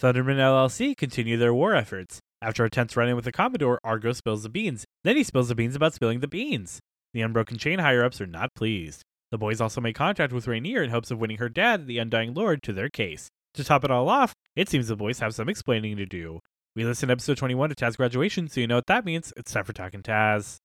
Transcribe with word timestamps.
Thundermen 0.00 0.36
LLC 0.36 0.96
continue 0.96 1.36
their 1.36 1.52
war 1.52 1.74
efforts. 1.74 2.20
After 2.40 2.64
a 2.64 2.70
tense 2.70 2.96
run 2.96 3.08
in 3.08 3.16
with 3.16 3.24
the 3.24 3.32
Commodore, 3.32 3.80
Argo 3.82 4.12
spills 4.12 4.44
the 4.44 4.48
beans. 4.48 4.84
Then 5.02 5.16
he 5.16 5.24
spills 5.24 5.48
the 5.48 5.56
beans 5.56 5.74
about 5.74 5.92
spilling 5.92 6.20
the 6.20 6.28
beans. 6.28 6.78
The 7.12 7.22
Unbroken 7.22 7.58
Chain 7.58 7.80
higher 7.80 8.04
ups 8.04 8.20
are 8.20 8.26
not 8.26 8.54
pleased. 8.54 9.02
The 9.32 9.38
boys 9.38 9.60
also 9.60 9.80
make 9.80 9.96
contact 9.96 10.32
with 10.32 10.46
Rainier 10.46 10.84
in 10.84 10.90
hopes 10.90 11.10
of 11.10 11.18
winning 11.18 11.38
her 11.38 11.48
dad, 11.48 11.88
the 11.88 11.98
Undying 11.98 12.32
Lord, 12.32 12.62
to 12.62 12.72
their 12.72 12.88
case. 12.88 13.26
To 13.54 13.64
top 13.64 13.82
it 13.82 13.90
all 13.90 14.08
off, 14.08 14.34
it 14.54 14.68
seems 14.68 14.86
the 14.86 14.94
boys 14.94 15.18
have 15.18 15.34
some 15.34 15.48
explaining 15.48 15.96
to 15.96 16.06
do. 16.06 16.38
We 16.76 16.84
listen 16.84 17.08
to 17.08 17.12
episode 17.14 17.38
21 17.38 17.72
of 17.72 17.76
Taz 17.76 17.96
Graduation, 17.96 18.46
so 18.46 18.60
you 18.60 18.68
know 18.68 18.76
what 18.76 18.86
that 18.86 19.04
means. 19.04 19.32
It's 19.36 19.50
time 19.50 19.64
for 19.64 19.72
Talking 19.72 20.02
Taz. 20.02 20.58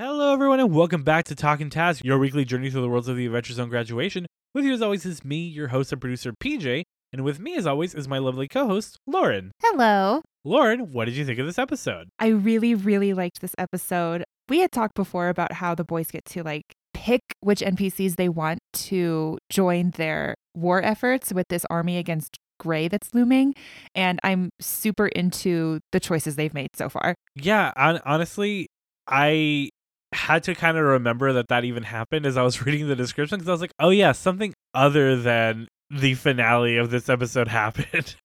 Hello, 0.00 0.32
everyone, 0.32 0.60
and 0.60 0.74
welcome 0.74 1.02
back 1.02 1.26
to 1.26 1.34
Talking 1.34 1.68
Taz, 1.68 2.02
your 2.02 2.18
weekly 2.18 2.46
journey 2.46 2.70
through 2.70 2.80
the 2.80 2.88
worlds 2.88 3.06
of 3.06 3.18
the 3.18 3.26
Adventure 3.26 3.52
Zone 3.52 3.68
graduation. 3.68 4.24
With 4.54 4.64
you, 4.64 4.72
as 4.72 4.80
always, 4.80 5.04
is 5.04 5.26
me, 5.26 5.46
your 5.46 5.68
host 5.68 5.92
and 5.92 6.00
producer, 6.00 6.32
PJ, 6.32 6.84
and 7.12 7.22
with 7.22 7.38
me, 7.38 7.54
as 7.54 7.66
always, 7.66 7.94
is 7.94 8.08
my 8.08 8.16
lovely 8.16 8.48
co 8.48 8.66
host, 8.66 8.96
Lauren. 9.06 9.52
Hello. 9.60 10.22
Lauren, 10.42 10.94
what 10.94 11.04
did 11.04 11.16
you 11.16 11.26
think 11.26 11.38
of 11.38 11.44
this 11.44 11.58
episode? 11.58 12.08
I 12.18 12.28
really, 12.28 12.74
really 12.74 13.12
liked 13.12 13.42
this 13.42 13.54
episode. 13.58 14.24
We 14.48 14.60
had 14.60 14.72
talked 14.72 14.94
before 14.94 15.28
about 15.28 15.52
how 15.52 15.74
the 15.74 15.84
boys 15.84 16.10
get 16.10 16.24
to 16.24 16.42
like 16.42 16.64
pick 16.94 17.20
which 17.40 17.60
NPCs 17.60 18.16
they 18.16 18.30
want 18.30 18.60
to 18.72 19.36
join 19.50 19.90
their 19.90 20.34
war 20.54 20.82
efforts 20.82 21.30
with 21.30 21.48
this 21.48 21.66
army 21.68 21.98
against 21.98 22.38
Gray 22.58 22.88
that's 22.88 23.12
looming. 23.12 23.54
And 23.94 24.18
I'm 24.24 24.48
super 24.62 25.08
into 25.08 25.80
the 25.92 26.00
choices 26.00 26.36
they've 26.36 26.54
made 26.54 26.70
so 26.74 26.88
far. 26.88 27.14
Yeah, 27.34 27.72
on- 27.76 28.00
honestly, 28.06 28.68
I 29.06 29.68
had 30.12 30.42
to 30.44 30.54
kind 30.54 30.76
of 30.76 30.84
remember 30.84 31.32
that 31.32 31.48
that 31.48 31.64
even 31.64 31.82
happened 31.84 32.26
as 32.26 32.36
I 32.36 32.42
was 32.42 32.62
reading 32.66 32.88
the 32.88 32.96
description 32.96 33.38
because 33.38 33.48
I 33.48 33.52
was 33.52 33.60
like, 33.60 33.74
oh, 33.78 33.90
yeah, 33.90 34.12
something 34.12 34.54
other 34.74 35.16
than 35.16 35.68
the 35.90 36.14
finale 36.14 36.76
of 36.76 36.90
this 36.90 37.08
episode 37.08 37.48
happened. 37.62 38.16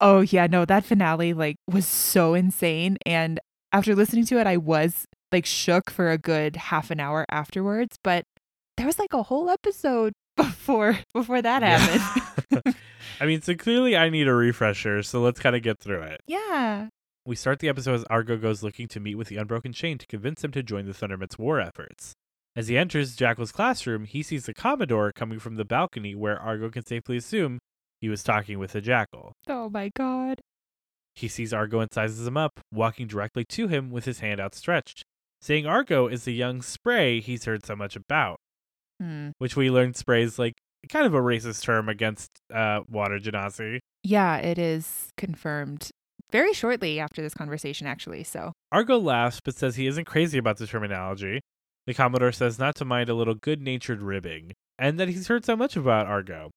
Oh, 0.00 0.20
yeah, 0.20 0.46
no, 0.46 0.64
that 0.64 0.84
finale 0.84 1.32
like 1.34 1.56
was 1.70 1.86
so 1.86 2.34
insane. 2.34 2.96
And 3.06 3.40
after 3.72 3.94
listening 3.94 4.24
to 4.26 4.38
it, 4.38 4.46
I 4.46 4.56
was 4.56 5.04
like 5.32 5.46
shook 5.46 5.90
for 5.90 6.10
a 6.10 6.18
good 6.18 6.56
half 6.56 6.90
an 6.90 7.00
hour 7.00 7.24
afterwards. 7.30 7.96
But 8.02 8.24
there 8.76 8.86
was 8.86 8.98
like 8.98 9.12
a 9.12 9.22
whole 9.22 9.50
episode 9.50 10.12
before 10.36 10.98
before 11.12 11.42
that 11.42 11.62
happened. 11.62 12.74
I 13.20 13.26
mean, 13.26 13.42
so 13.42 13.54
clearly 13.54 13.96
I 13.96 14.08
need 14.10 14.26
a 14.28 14.34
refresher, 14.34 15.02
so 15.02 15.20
let's 15.20 15.40
kind 15.40 15.54
of 15.54 15.62
get 15.62 15.78
through 15.78 16.02
it. 16.02 16.20
yeah. 16.26 16.88
We 17.26 17.36
start 17.36 17.60
the 17.60 17.68
episode 17.70 17.94
as 17.94 18.04
Argo 18.04 18.36
goes 18.36 18.62
looking 18.62 18.86
to 18.88 19.00
meet 19.00 19.14
with 19.14 19.28
the 19.28 19.36
Unbroken 19.38 19.72
Chain 19.72 19.96
to 19.98 20.06
convince 20.06 20.44
him 20.44 20.50
to 20.52 20.62
join 20.62 20.84
the 20.86 20.92
Thundermen's 20.92 21.38
war 21.38 21.58
efforts. 21.58 22.12
As 22.54 22.68
he 22.68 22.76
enters 22.76 23.16
Jackal's 23.16 23.50
classroom, 23.50 24.04
he 24.04 24.22
sees 24.22 24.44
the 24.46 24.52
Commodore 24.54 25.10
coming 25.10 25.38
from 25.38 25.56
the 25.56 25.64
balcony 25.64 26.14
where 26.14 26.38
Argo 26.38 26.68
can 26.70 26.84
safely 26.84 27.16
assume 27.16 27.58
he 28.00 28.08
was 28.10 28.22
talking 28.22 28.58
with 28.58 28.72
the 28.72 28.80
Jackal. 28.82 29.32
Oh 29.48 29.70
my 29.70 29.90
god. 29.96 30.40
He 31.14 31.28
sees 31.28 31.54
Argo 31.54 31.80
and 31.80 31.92
sizes 31.92 32.26
him 32.26 32.36
up, 32.36 32.60
walking 32.72 33.06
directly 33.06 33.44
to 33.50 33.68
him 33.68 33.90
with 33.90 34.04
his 34.04 34.20
hand 34.20 34.38
outstretched. 34.40 35.02
Saying 35.40 35.66
Argo 35.66 36.06
is 36.06 36.24
the 36.24 36.34
young 36.34 36.60
Spray 36.60 37.20
he's 37.20 37.44
heard 37.46 37.64
so 37.64 37.74
much 37.74 37.96
about, 37.96 38.36
Hmm. 39.00 39.30
which 39.38 39.56
we 39.56 39.70
learned 39.70 39.96
Spray 39.96 40.22
is 40.22 40.38
like 40.38 40.54
kind 40.90 41.06
of 41.06 41.14
a 41.14 41.20
racist 41.20 41.62
term 41.62 41.88
against 41.88 42.28
uh, 42.52 42.80
Water 42.88 43.18
Genasi. 43.18 43.78
Yeah, 44.02 44.36
it 44.36 44.58
is 44.58 45.08
confirmed 45.16 45.90
very 46.34 46.52
shortly 46.52 46.98
after 46.98 47.22
this 47.22 47.32
conversation, 47.32 47.86
actually. 47.86 48.24
So, 48.24 48.52
Argo 48.72 48.98
laughs 48.98 49.38
but 49.44 49.54
says 49.54 49.76
he 49.76 49.86
isn't 49.86 50.04
crazy 50.04 50.36
about 50.36 50.56
the 50.58 50.66
terminology. 50.66 51.40
The 51.86 51.94
Commodore 51.94 52.32
says 52.32 52.58
not 52.58 52.74
to 52.76 52.84
mind 52.84 53.08
a 53.08 53.14
little 53.14 53.36
good 53.36 53.62
natured 53.62 54.02
ribbing, 54.02 54.52
and 54.76 54.98
that 54.98 55.06
he's 55.06 55.28
heard 55.28 55.44
so 55.44 55.54
much 55.54 55.76
about 55.76 56.08
Argo. 56.08 56.50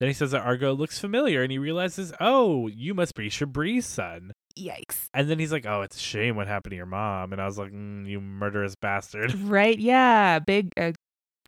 Then 0.00 0.08
he 0.08 0.14
says 0.14 0.30
that 0.30 0.46
Argo 0.46 0.72
looks 0.72 0.98
familiar 0.98 1.42
and 1.42 1.52
he 1.52 1.58
realizes, 1.58 2.14
oh, 2.20 2.68
you 2.68 2.94
must 2.94 3.14
be 3.14 3.28
Shabri's 3.28 3.84
son. 3.84 4.32
yikes. 4.56 5.08
And 5.12 5.28
then 5.28 5.38
he's 5.38 5.52
like, 5.52 5.66
oh, 5.66 5.82
it's 5.82 5.96
a 5.96 6.00
shame 6.00 6.36
what 6.36 6.46
happened 6.46 6.70
to 6.70 6.76
your 6.76 6.86
mom. 6.86 7.32
And 7.32 7.42
I 7.42 7.44
was 7.44 7.58
like, 7.58 7.72
mm, 7.72 8.08
you 8.08 8.20
murderous 8.20 8.76
bastard. 8.80 9.34
Right? 9.34 9.78
Yeah. 9.78 10.38
Big, 10.38 10.70
uh, 10.78 10.92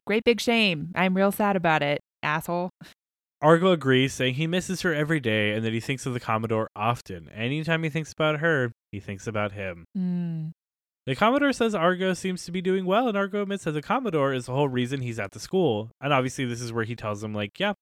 great 0.04 0.25
big 0.25 0.41
shame. 0.41 0.91
I'm 0.97 1.16
real 1.16 1.33
sad 1.33 1.54
about 1.56 1.83
it, 1.83 2.00
asshole. 2.25 2.71
Argo 3.43 3.73
agrees, 3.73 4.12
saying 4.12 4.34
he 4.34 4.47
misses 4.47 4.83
her 4.83 4.95
every 4.95 5.21
day 5.21 5.53
and 5.53 5.65
that 5.65 5.73
he 5.73 5.81
thinks 5.81 6.06
of 6.06 6.12
the 6.12 6.21
Commodore 6.21 6.69
often. 6.77 7.28
Anytime 7.31 7.83
he 7.83 7.91
thinks 7.91 8.12
about 8.12 8.41
her, 8.41 8.73
he 8.93 9.01
thinks 9.01 9.27
about 9.27 9.53
him. 9.53 9.84
Hmm. 9.95 10.49
The 11.06 11.17
Commodore 11.17 11.53
says 11.53 11.75
Argo 11.75 12.12
seems 12.12 12.45
to 12.45 12.53
be 12.53 12.61
doing 12.61 12.84
well, 12.84 13.09
and 13.09 13.17
Argo 13.17 13.43
admits 13.43 13.65
that 13.65 13.73
the 13.73 13.83
Commodore 13.83 14.34
is 14.34 14.47
the 14.47 14.53
whole 14.53 14.69
reason 14.69 15.01
he's 15.01 15.19
at 15.19 15.33
the 15.33 15.41
school. 15.41 15.91
And 16.01 16.12
obviously, 16.12 16.45
this 16.45 16.61
is 16.61 16.73
where 16.73 16.84
he 16.84 16.95
tells 16.95 17.25
him, 17.25 17.34
like, 17.34 17.59
yeah, 17.59 17.73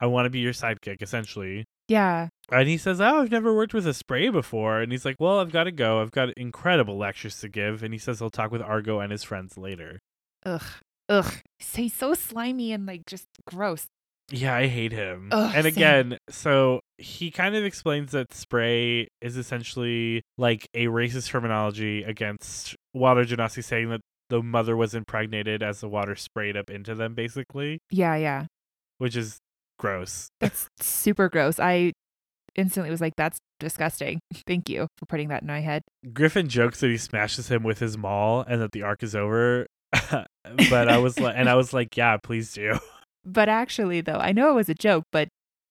I 0.00 0.06
want 0.06 0.26
to 0.26 0.30
be 0.30 0.38
your 0.38 0.52
sidekick, 0.52 1.02
essentially. 1.02 1.64
Yeah. 1.88 2.28
And 2.52 2.68
he 2.68 2.78
says, 2.78 3.00
oh, 3.00 3.20
I've 3.20 3.30
never 3.30 3.54
worked 3.54 3.74
with 3.74 3.86
a 3.86 3.94
spray 3.94 4.28
before. 4.28 4.80
And 4.80 4.92
he's 4.92 5.04
like, 5.04 5.16
well, 5.18 5.40
I've 5.40 5.50
got 5.52 5.64
to 5.64 5.72
go. 5.72 6.00
I've 6.00 6.12
got 6.12 6.32
incredible 6.36 6.96
lectures 6.96 7.40
to 7.40 7.48
give. 7.48 7.82
And 7.82 7.92
he 7.92 7.98
says 7.98 8.20
he'll 8.20 8.30
talk 8.30 8.52
with 8.52 8.62
Argo 8.62 9.00
and 9.00 9.10
his 9.10 9.24
friends 9.24 9.58
later. 9.58 9.98
Ugh. 10.46 10.62
Ugh. 11.08 11.32
So 11.60 11.82
he's 11.82 11.94
so 11.94 12.14
slimy 12.14 12.72
and 12.72 12.86
like 12.86 13.06
just 13.06 13.26
gross. 13.46 13.86
Yeah, 14.30 14.54
I 14.54 14.66
hate 14.66 14.92
him. 14.92 15.28
Ugh, 15.32 15.52
and 15.54 15.64
same. 15.64 15.72
again, 15.72 16.18
so 16.28 16.80
he 16.98 17.30
kind 17.30 17.56
of 17.56 17.64
explains 17.64 18.12
that 18.12 18.34
spray 18.34 19.08
is 19.22 19.36
essentially 19.36 20.22
like 20.36 20.68
a 20.74 20.86
racist 20.86 21.28
terminology 21.30 22.02
against 22.02 22.76
Water 22.92 23.24
Genasi 23.24 23.64
saying 23.64 23.88
that 23.90 24.00
the 24.28 24.42
mother 24.42 24.76
was 24.76 24.94
impregnated 24.94 25.62
as 25.62 25.80
the 25.80 25.88
water 25.88 26.14
sprayed 26.14 26.56
up 26.56 26.68
into 26.68 26.94
them, 26.94 27.14
basically, 27.14 27.78
Yeah. 27.90 28.16
Yeah. 28.16 28.46
which 28.98 29.16
is 29.16 29.38
gross. 29.78 30.28
That's 30.40 30.68
super 30.80 31.30
gross. 31.30 31.58
I 31.58 31.92
instantly 32.54 32.90
was 32.90 33.00
like, 33.00 33.14
that's 33.16 33.38
disgusting. 33.60 34.20
Thank 34.46 34.68
you 34.68 34.88
for 34.98 35.06
putting 35.06 35.28
that 35.28 35.42
in 35.42 35.48
my 35.48 35.60
head. 35.60 35.82
Griffin 36.12 36.48
jokes 36.48 36.80
that 36.80 36.88
he 36.88 36.98
smashes 36.98 37.48
him 37.50 37.62
with 37.62 37.78
his 37.78 37.96
maul 37.96 38.44
and 38.46 38.60
that 38.60 38.72
the 38.72 38.82
arc 38.82 39.02
is 39.02 39.14
over. 39.14 39.66
but 40.10 40.88
I 40.88 40.98
was 40.98 41.18
like, 41.18 41.34
and 41.38 41.48
I 41.48 41.54
was 41.54 41.72
like, 41.72 41.96
yeah, 41.96 42.16
please 42.18 42.52
do. 42.52 42.78
But 43.30 43.48
actually, 43.48 44.00
though, 44.00 44.18
I 44.18 44.32
know 44.32 44.50
it 44.50 44.54
was 44.54 44.68
a 44.68 44.74
joke, 44.74 45.04
but 45.12 45.28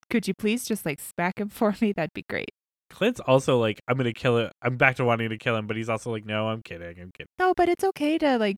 could 0.09 0.27
you 0.27 0.33
please 0.33 0.65
just 0.65 0.85
like 0.85 0.99
smack 0.99 1.39
him 1.39 1.49
for 1.49 1.75
me? 1.81 1.91
That'd 1.93 2.13
be 2.13 2.23
great. 2.29 2.49
Clint's 2.89 3.19
also 3.19 3.59
like, 3.59 3.81
I'm 3.87 3.97
gonna 3.97 4.13
kill 4.13 4.37
it. 4.37 4.51
I'm 4.61 4.77
back 4.77 4.95
to 4.97 5.05
wanting 5.05 5.29
to 5.29 5.37
kill 5.37 5.55
him, 5.57 5.67
but 5.67 5.75
he's 5.75 5.89
also 5.89 6.11
like, 6.11 6.25
no, 6.25 6.47
I'm 6.49 6.61
kidding. 6.61 6.87
I'm 6.99 7.11
kidding. 7.11 7.27
No, 7.39 7.53
but 7.55 7.67
it's 7.69 7.83
okay 7.83 8.17
to 8.19 8.37
like 8.37 8.55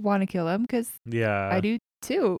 want 0.00 0.22
to 0.22 0.26
kill 0.26 0.48
him 0.48 0.62
because 0.62 0.90
Yeah. 1.04 1.50
I 1.52 1.60
do 1.60 1.78
too. 2.00 2.38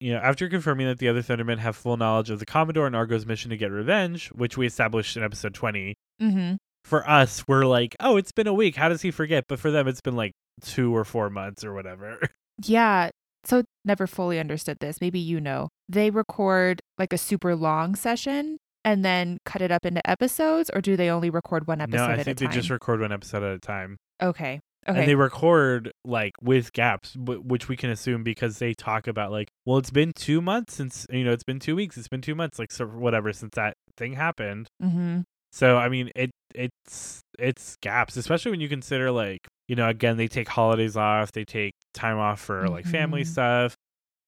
you 0.00 0.12
know, 0.14 0.18
after 0.18 0.48
confirming 0.48 0.86
that 0.88 0.98
the 0.98 1.08
other 1.08 1.22
Thundermen 1.22 1.58
have 1.58 1.76
full 1.76 1.96
knowledge 1.96 2.30
of 2.30 2.40
the 2.40 2.46
Commodore 2.46 2.86
and 2.88 2.96
Argo's 2.96 3.24
mission 3.26 3.50
to 3.50 3.56
get 3.56 3.70
revenge, 3.70 4.28
which 4.28 4.56
we 4.56 4.66
established 4.66 5.16
in 5.16 5.22
episode 5.22 5.54
20, 5.54 5.94
Mm-hmm. 6.20 6.54
for 6.84 7.08
us, 7.08 7.46
we're 7.46 7.64
like, 7.64 7.94
oh, 8.00 8.16
it's 8.16 8.32
been 8.32 8.48
a 8.48 8.52
week. 8.52 8.74
How 8.74 8.88
does 8.88 9.02
he 9.02 9.12
forget? 9.12 9.44
But 9.48 9.60
for 9.60 9.70
them, 9.70 9.86
it's 9.86 10.00
been 10.00 10.16
like 10.16 10.32
two 10.62 10.94
or 10.96 11.04
four 11.04 11.30
months 11.30 11.62
or 11.64 11.72
whatever. 11.72 12.18
Yeah. 12.64 13.10
So 13.44 13.62
never 13.84 14.06
fully 14.06 14.38
understood 14.38 14.78
this. 14.80 15.00
Maybe 15.00 15.18
you 15.18 15.40
know. 15.40 15.68
They 15.88 16.10
record 16.10 16.80
like 16.98 17.12
a 17.12 17.18
super 17.18 17.54
long 17.54 17.94
session 17.94 18.58
and 18.84 19.04
then 19.04 19.38
cut 19.44 19.62
it 19.62 19.70
up 19.70 19.84
into 19.84 20.08
episodes, 20.08 20.70
or 20.74 20.80
do 20.80 20.96
they 20.96 21.10
only 21.10 21.30
record 21.30 21.66
one 21.66 21.80
episode 21.80 22.06
no, 22.06 22.12
I 22.12 22.22
think 22.22 22.38
they 22.38 22.46
time? 22.46 22.54
just 22.54 22.70
record 22.70 23.00
one 23.00 23.12
episode 23.12 23.42
at 23.42 23.52
a 23.52 23.58
time. 23.58 23.96
okay. 24.22 24.60
Okay. 24.88 25.00
And 25.00 25.08
they 25.08 25.16
record 25.16 25.90
like 26.04 26.32
with 26.40 26.72
gaps, 26.72 27.12
w- 27.12 27.40
which 27.40 27.68
we 27.68 27.76
can 27.76 27.90
assume 27.90 28.22
because 28.22 28.58
they 28.58 28.72
talk 28.72 29.06
about 29.06 29.30
like, 29.30 29.48
well, 29.66 29.76
it's 29.76 29.90
been 29.90 30.12
two 30.14 30.40
months 30.40 30.76
since, 30.76 31.04
you 31.10 31.24
know, 31.24 31.32
it's 31.32 31.44
been 31.44 31.58
two 31.58 31.76
weeks, 31.76 31.98
it's 31.98 32.08
been 32.08 32.22
two 32.22 32.34
months, 32.34 32.58
like, 32.58 32.72
so 32.72 32.86
whatever, 32.86 33.32
since 33.34 33.54
that 33.54 33.74
thing 33.98 34.14
happened. 34.14 34.68
mm-hmm. 34.82 35.20
So 35.52 35.76
I 35.76 35.88
mean, 35.88 36.10
it 36.14 36.30
it's 36.54 37.20
it's 37.38 37.76
gaps, 37.82 38.16
especially 38.16 38.50
when 38.50 38.60
you 38.60 38.68
consider 38.68 39.10
like 39.10 39.46
you 39.66 39.76
know 39.76 39.88
again 39.88 40.16
they 40.16 40.28
take 40.28 40.48
holidays 40.48 40.96
off, 40.96 41.32
they 41.32 41.44
take 41.44 41.72
time 41.94 42.18
off 42.18 42.40
for 42.40 42.68
like 42.68 42.84
family 42.86 43.22
Mhm. 43.22 43.26
stuff, 43.26 43.74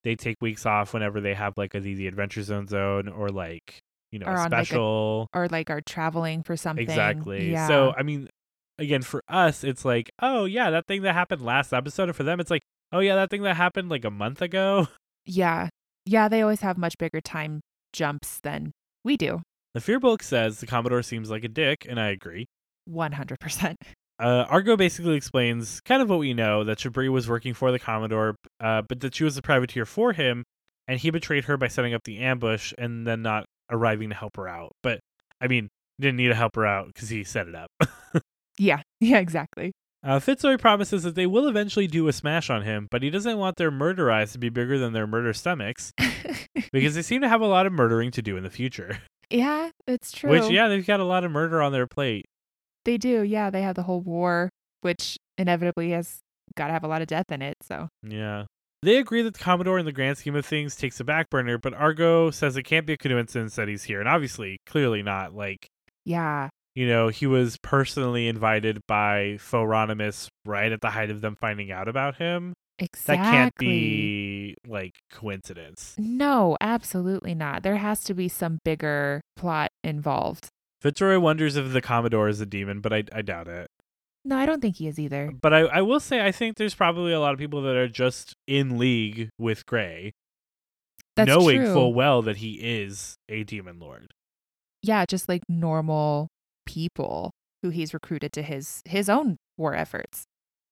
they 0.03 0.15
take 0.15 0.37
weeks 0.41 0.65
off 0.65 0.93
whenever 0.93 1.21
they 1.21 1.33
have 1.33 1.53
like 1.57 1.73
a 1.75 1.79
the, 1.79 1.93
the 1.93 2.07
Adventure 2.07 2.43
Zone 2.43 2.67
zone 2.67 3.07
or 3.07 3.29
like 3.29 3.79
you 4.11 4.19
know 4.19 4.25
Or 4.27 4.33
a 4.35 4.39
on, 4.39 4.49
like, 4.51 4.61
a- 4.61 4.65
special 4.65 5.27
Or 5.33 5.47
like 5.47 5.69
are 5.69 5.81
traveling 5.81 6.43
for 6.43 6.57
something. 6.57 6.83
exactly. 6.83 7.51
Yeah. 7.51 7.67
So 7.67 7.93
I 7.97 8.03
mean, 8.03 8.27
again 8.79 9.01
for 9.03 9.21
us 9.29 9.63
it's 9.63 9.85
like 9.85 10.09
oh 10.21 10.45
yeah 10.45 10.71
that 10.71 10.87
thing 10.87 11.03
that 11.03 11.13
happened 11.13 11.41
last 11.41 11.71
episode, 11.73 12.09
and 12.09 12.15
for 12.15 12.23
them 12.23 12.39
it's 12.39 12.49
like 12.51 12.63
oh 12.91 12.99
yeah 12.99 13.15
that 13.15 13.29
thing 13.29 13.43
that 13.43 13.55
happened 13.57 13.89
like 13.89 14.03
a 14.05 14.11
month 14.11 14.41
ago. 14.41 14.87
yeah. 15.25 15.69
Yeah. 16.05 16.27
They 16.27 16.41
always 16.41 16.61
have 16.61 16.77
much 16.77 16.97
bigger 16.97 17.21
time 17.21 17.61
jumps 17.93 18.39
than 18.41 18.71
we 19.03 19.17
do. 19.17 19.41
The 19.73 19.79
Fearbolg 19.79 20.21
says 20.23 20.59
the 20.59 20.65
Commodore 20.67 21.01
seems 21.03 21.29
like 21.29 21.43
a 21.43 21.47
dick, 21.47 21.85
and 21.87 21.97
I 21.99 22.09
agree. 22.09 22.47
100%. 22.89 23.75
Uh, 24.21 24.45
Argo 24.49 24.77
basically 24.77 25.15
explains 25.15 25.81
kind 25.81 26.01
of 26.01 26.09
what 26.09 26.19
we 26.19 26.33
know 26.33 26.63
that 26.63 26.77
Shabri 26.77 27.09
was 27.09 27.27
working 27.27 27.53
for 27.55 27.71
the 27.71 27.79
Commodore, 27.79 28.35
uh, 28.59 28.83
but 28.83 28.99
that 28.99 29.15
she 29.15 29.23
was 29.23 29.35
a 29.35 29.41
privateer 29.41 29.85
for 29.85 30.13
him, 30.13 30.43
and 30.87 30.99
he 30.99 31.09
betrayed 31.09 31.45
her 31.45 31.57
by 31.57 31.67
setting 31.67 31.93
up 31.95 32.03
the 32.03 32.19
ambush 32.19 32.71
and 32.77 33.07
then 33.07 33.23
not 33.23 33.45
arriving 33.71 34.09
to 34.09 34.15
help 34.15 34.37
her 34.37 34.47
out. 34.47 34.71
But 34.83 34.99
I 35.41 35.47
mean, 35.47 35.69
didn't 35.99 36.17
need 36.17 36.27
to 36.27 36.35
help 36.35 36.55
her 36.55 36.65
out 36.65 36.87
because 36.87 37.09
he 37.09 37.23
set 37.23 37.47
it 37.47 37.55
up. 37.55 37.71
Yeah. 38.59 38.81
Yeah, 38.99 39.17
exactly. 39.17 39.71
Uh, 40.03 40.19
Fitzroy 40.19 40.57
promises 40.57 41.01
that 41.01 41.15
they 41.15 41.25
will 41.25 41.47
eventually 41.47 41.87
do 41.87 42.07
a 42.07 42.13
smash 42.13 42.51
on 42.51 42.61
him, 42.61 42.87
but 42.91 43.01
he 43.01 43.09
doesn't 43.09 43.39
want 43.39 43.55
their 43.55 43.71
murder 43.71 44.11
eyes 44.11 44.31
to 44.33 44.37
be 44.37 44.49
bigger 44.49 44.77
than 44.77 44.93
their 44.93 45.07
murder 45.07 45.33
stomachs 45.33 45.91
because 46.71 46.93
they 46.93 47.01
seem 47.01 47.21
to 47.21 47.29
have 47.29 47.41
a 47.41 47.47
lot 47.47 47.65
of 47.65 47.73
murdering 47.73 48.11
to 48.11 48.21
do 48.21 48.37
in 48.37 48.43
the 48.43 48.51
future. 48.51 48.99
yeah, 49.31 49.71
it's 49.87 50.11
true. 50.11 50.29
Which, 50.29 50.51
yeah, 50.51 50.67
they've 50.67 50.85
got 50.85 50.99
a 50.99 51.03
lot 51.03 51.23
of 51.23 51.31
murder 51.31 51.63
on 51.63 51.71
their 51.71 51.87
plate. 51.87 52.25
They 52.85 52.97
do. 52.97 53.21
Yeah, 53.21 53.49
they 53.49 53.61
have 53.61 53.75
the 53.75 53.83
whole 53.83 54.01
war, 54.01 54.49
which 54.81 55.17
inevitably 55.37 55.91
has 55.91 56.19
got 56.55 56.67
to 56.67 56.73
have 56.73 56.83
a 56.83 56.87
lot 56.87 57.01
of 57.01 57.07
death 57.07 57.31
in 57.31 57.41
it. 57.41 57.57
So, 57.61 57.87
Yeah. 58.03 58.45
They 58.83 58.97
agree 58.97 59.21
that 59.21 59.35
the 59.35 59.39
Commodore, 59.39 59.77
in 59.77 59.85
the 59.85 59.91
grand 59.91 60.17
scheme 60.17 60.35
of 60.35 60.43
things, 60.43 60.75
takes 60.75 60.99
a 60.99 61.03
back 61.03 61.29
burner, 61.29 61.59
but 61.59 61.75
Argo 61.75 62.31
says 62.31 62.57
it 62.57 62.63
can't 62.63 62.87
be 62.87 62.93
a 62.93 62.97
coincidence 62.97 63.55
that 63.55 63.67
he's 63.67 63.83
here. 63.83 63.99
And 63.99 64.09
obviously, 64.09 64.57
clearly 64.65 65.03
not. 65.03 65.35
Like, 65.35 65.67
yeah, 66.03 66.49
you 66.73 66.87
know, 66.87 67.09
he 67.09 67.27
was 67.27 67.57
personally 67.61 68.27
invited 68.27 68.79
by 68.87 69.37
Phoronimus 69.37 70.29
right 70.47 70.71
at 70.71 70.81
the 70.81 70.89
height 70.89 71.11
of 71.11 71.21
them 71.21 71.35
finding 71.39 71.71
out 71.71 71.87
about 71.87 72.15
him. 72.15 72.53
exactly. 72.79 73.15
That 73.17 73.31
can't 73.31 73.55
be 73.57 74.55
like 74.67 74.93
coincidence. 75.11 75.93
No, 75.99 76.57
absolutely 76.59 77.35
not. 77.35 77.61
There 77.61 77.77
has 77.77 78.03
to 78.05 78.15
be 78.15 78.27
some 78.29 78.57
bigger 78.65 79.21
plot 79.35 79.69
involved. 79.83 80.47
Fitzroy 80.81 81.19
wonders 81.19 81.55
if 81.55 81.71
the 81.73 81.81
Commodore 81.81 82.27
is 82.27 82.41
a 82.41 82.45
demon, 82.45 82.81
but 82.81 82.91
I, 82.91 83.03
I 83.13 83.21
doubt 83.21 83.47
it. 83.47 83.67
No, 84.25 84.37
I 84.37 84.45
don't 84.45 84.61
think 84.61 84.77
he 84.77 84.87
is 84.87 84.99
either. 84.99 85.31
But 85.39 85.53
I, 85.53 85.59
I 85.61 85.81
will 85.81 85.99
say 85.99 86.25
I 86.25 86.31
think 86.31 86.57
there's 86.57 86.75
probably 86.75 87.11
a 87.13 87.19
lot 87.19 87.33
of 87.33 87.39
people 87.39 87.61
that 87.63 87.75
are 87.75 87.87
just 87.87 88.35
in 88.47 88.77
league 88.77 89.29
with 89.39 89.65
Gray, 89.65 90.11
That's 91.15 91.27
knowing 91.27 91.57
true. 91.63 91.73
full 91.73 91.93
well 91.93 92.21
that 92.23 92.37
he 92.37 92.53
is 92.55 93.15
a 93.29 93.43
demon 93.43 93.79
lord. 93.79 94.07
yeah, 94.83 95.05
just 95.05 95.27
like 95.29 95.41
normal 95.49 96.27
people 96.65 97.31
who 97.63 97.69
he's 97.69 97.93
recruited 97.93 98.31
to 98.33 98.41
his 98.41 98.81
his 98.85 99.09
own 99.09 99.37
war 99.57 99.75
efforts. 99.75 100.23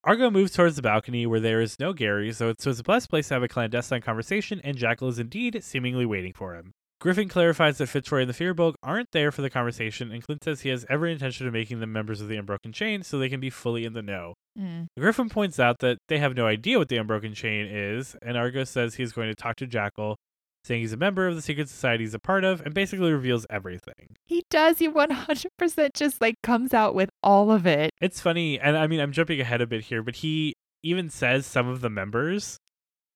Argo 0.03 0.31
moves 0.31 0.53
towards 0.53 0.75
the 0.75 0.81
balcony 0.81 1.25
where 1.25 1.39
there 1.41 1.59
is 1.61 1.77
no 1.79 1.91
Gary, 1.91 2.31
so 2.31 2.49
it's, 2.49 2.63
so 2.63 2.69
it's 2.69 2.77
the 2.77 2.83
best 2.83 3.09
place 3.09 3.27
to 3.27 3.33
have 3.33 3.43
a 3.43 3.47
clandestine 3.49 4.01
conversation, 4.01 4.61
and 4.63 4.77
Jackal 4.77 5.09
is 5.09 5.19
indeed 5.19 5.61
seemingly 5.63 6.05
waiting 6.05 6.31
for 6.33 6.55
him. 6.55 6.71
Griffin 6.99 7.29
clarifies 7.29 7.77
that 7.77 7.87
Fitzroy 7.87 8.21
and 8.21 8.29
the 8.29 8.33
Fearbolg 8.33 8.73
aren't 8.83 9.11
there 9.11 9.31
for 9.31 9.41
the 9.41 9.49
conversation, 9.49 10.11
and 10.11 10.21
Clint 10.21 10.43
says 10.43 10.61
he 10.61 10.69
has 10.69 10.85
every 10.89 11.13
intention 11.13 11.47
of 11.47 11.53
making 11.53 11.79
them 11.79 11.93
members 11.93 12.19
of 12.19 12.27
the 12.27 12.35
Unbroken 12.35 12.73
Chain 12.73 13.03
so 13.03 13.17
they 13.17 13.29
can 13.29 13.39
be 13.39 13.49
fully 13.49 13.85
in 13.85 13.93
the 13.93 14.01
know. 14.01 14.33
Mm. 14.59 14.87
Griffin 14.97 15.29
points 15.29 15.59
out 15.59 15.79
that 15.79 15.99
they 16.09 16.19
have 16.19 16.35
no 16.35 16.45
idea 16.45 16.77
what 16.77 16.89
the 16.89 16.97
Unbroken 16.97 17.33
Chain 17.33 17.67
is, 17.67 18.17
and 18.21 18.37
Argo 18.37 18.65
says 18.65 18.95
he's 18.95 19.13
going 19.13 19.29
to 19.29 19.35
talk 19.35 19.55
to 19.57 19.67
Jackal, 19.67 20.17
saying 20.65 20.81
he's 20.81 20.91
a 20.91 20.97
member 20.97 21.25
of 21.25 21.35
the 21.35 21.41
secret 21.41 21.69
society 21.69 22.03
he's 22.03 22.13
a 22.13 22.19
part 22.19 22.43
of, 22.43 22.59
and 22.61 22.73
basically 22.73 23.13
reveals 23.13 23.45
everything. 23.49 24.15
He 24.25 24.43
does. 24.49 24.79
He 24.79 24.89
100% 24.89 25.93
just 25.93 26.19
like 26.19 26.35
comes 26.43 26.73
out 26.73 26.95
with 26.95 27.09
all 27.23 27.49
of 27.49 27.65
it. 27.65 27.91
It's 28.01 28.19
funny, 28.19 28.59
and 28.59 28.77
I 28.77 28.87
mean, 28.87 28.99
I'm 28.99 29.13
jumping 29.13 29.39
ahead 29.39 29.61
a 29.61 29.67
bit 29.67 29.85
here, 29.85 30.03
but 30.03 30.17
he 30.17 30.55
even 30.83 31.09
says 31.09 31.45
some 31.45 31.69
of 31.69 31.79
the 31.79 31.89
members. 31.89 32.59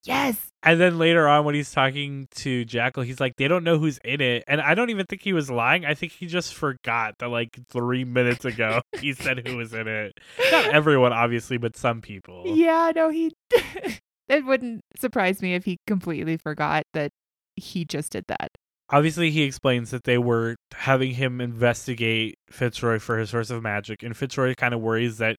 Yes. 0.05 0.37
And 0.61 0.79
then 0.79 0.97
later 0.97 1.27
on, 1.27 1.45
when 1.45 1.55
he's 1.55 1.71
talking 1.71 2.27
to 2.35 2.65
Jackal, 2.65 3.03
he's 3.03 3.19
like, 3.19 3.35
they 3.37 3.47
don't 3.47 3.63
know 3.63 3.77
who's 3.77 3.99
in 4.03 4.21
it. 4.21 4.43
And 4.47 4.61
I 4.61 4.75
don't 4.75 4.89
even 4.89 5.05
think 5.05 5.21
he 5.21 5.33
was 5.33 5.49
lying. 5.49 5.85
I 5.85 5.93
think 5.93 6.13
he 6.13 6.25
just 6.25 6.53
forgot 6.53 7.15
that, 7.19 7.29
like, 7.29 7.57
three 7.69 8.03
minutes 8.03 8.45
ago, 8.45 8.81
he 8.99 9.13
said 9.13 9.47
who 9.47 9.57
was 9.57 9.73
in 9.73 9.87
it. 9.87 10.19
Not 10.51 10.73
everyone, 10.73 11.13
obviously, 11.13 11.57
but 11.57 11.75
some 11.75 12.01
people. 12.01 12.43
Yeah, 12.45 12.91
no, 12.95 13.09
he. 13.09 13.33
it 14.29 14.45
wouldn't 14.45 14.81
surprise 14.97 15.41
me 15.41 15.53
if 15.55 15.65
he 15.65 15.79
completely 15.87 16.37
forgot 16.37 16.83
that 16.93 17.11
he 17.55 17.85
just 17.85 18.11
did 18.11 18.25
that. 18.27 18.51
Obviously, 18.89 19.31
he 19.31 19.43
explains 19.43 19.91
that 19.91 20.03
they 20.03 20.17
were 20.17 20.55
having 20.73 21.13
him 21.13 21.41
investigate 21.41 22.37
Fitzroy 22.49 22.99
for 22.99 23.17
his 23.17 23.29
source 23.29 23.49
of 23.49 23.63
magic. 23.63 24.03
And 24.03 24.15
Fitzroy 24.15 24.53
kind 24.55 24.73
of 24.73 24.81
worries 24.81 25.17
that 25.17 25.37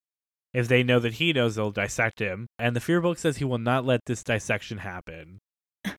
if 0.55 0.69
they 0.69 0.83
know 0.83 1.01
that 1.01 1.15
he 1.15 1.33
knows, 1.33 1.57
they'll 1.57 1.73
dissect 1.73 2.21
him. 2.21 2.47
And 2.59 2.75
the 2.75 2.81
Fearbolg 2.81 3.19
says 3.19 3.37
he 3.37 3.45
will 3.45 3.59
not 3.59 3.85
let 3.85 4.01
this 4.07 4.23
dissection 4.23 4.79
happen. 4.79 5.41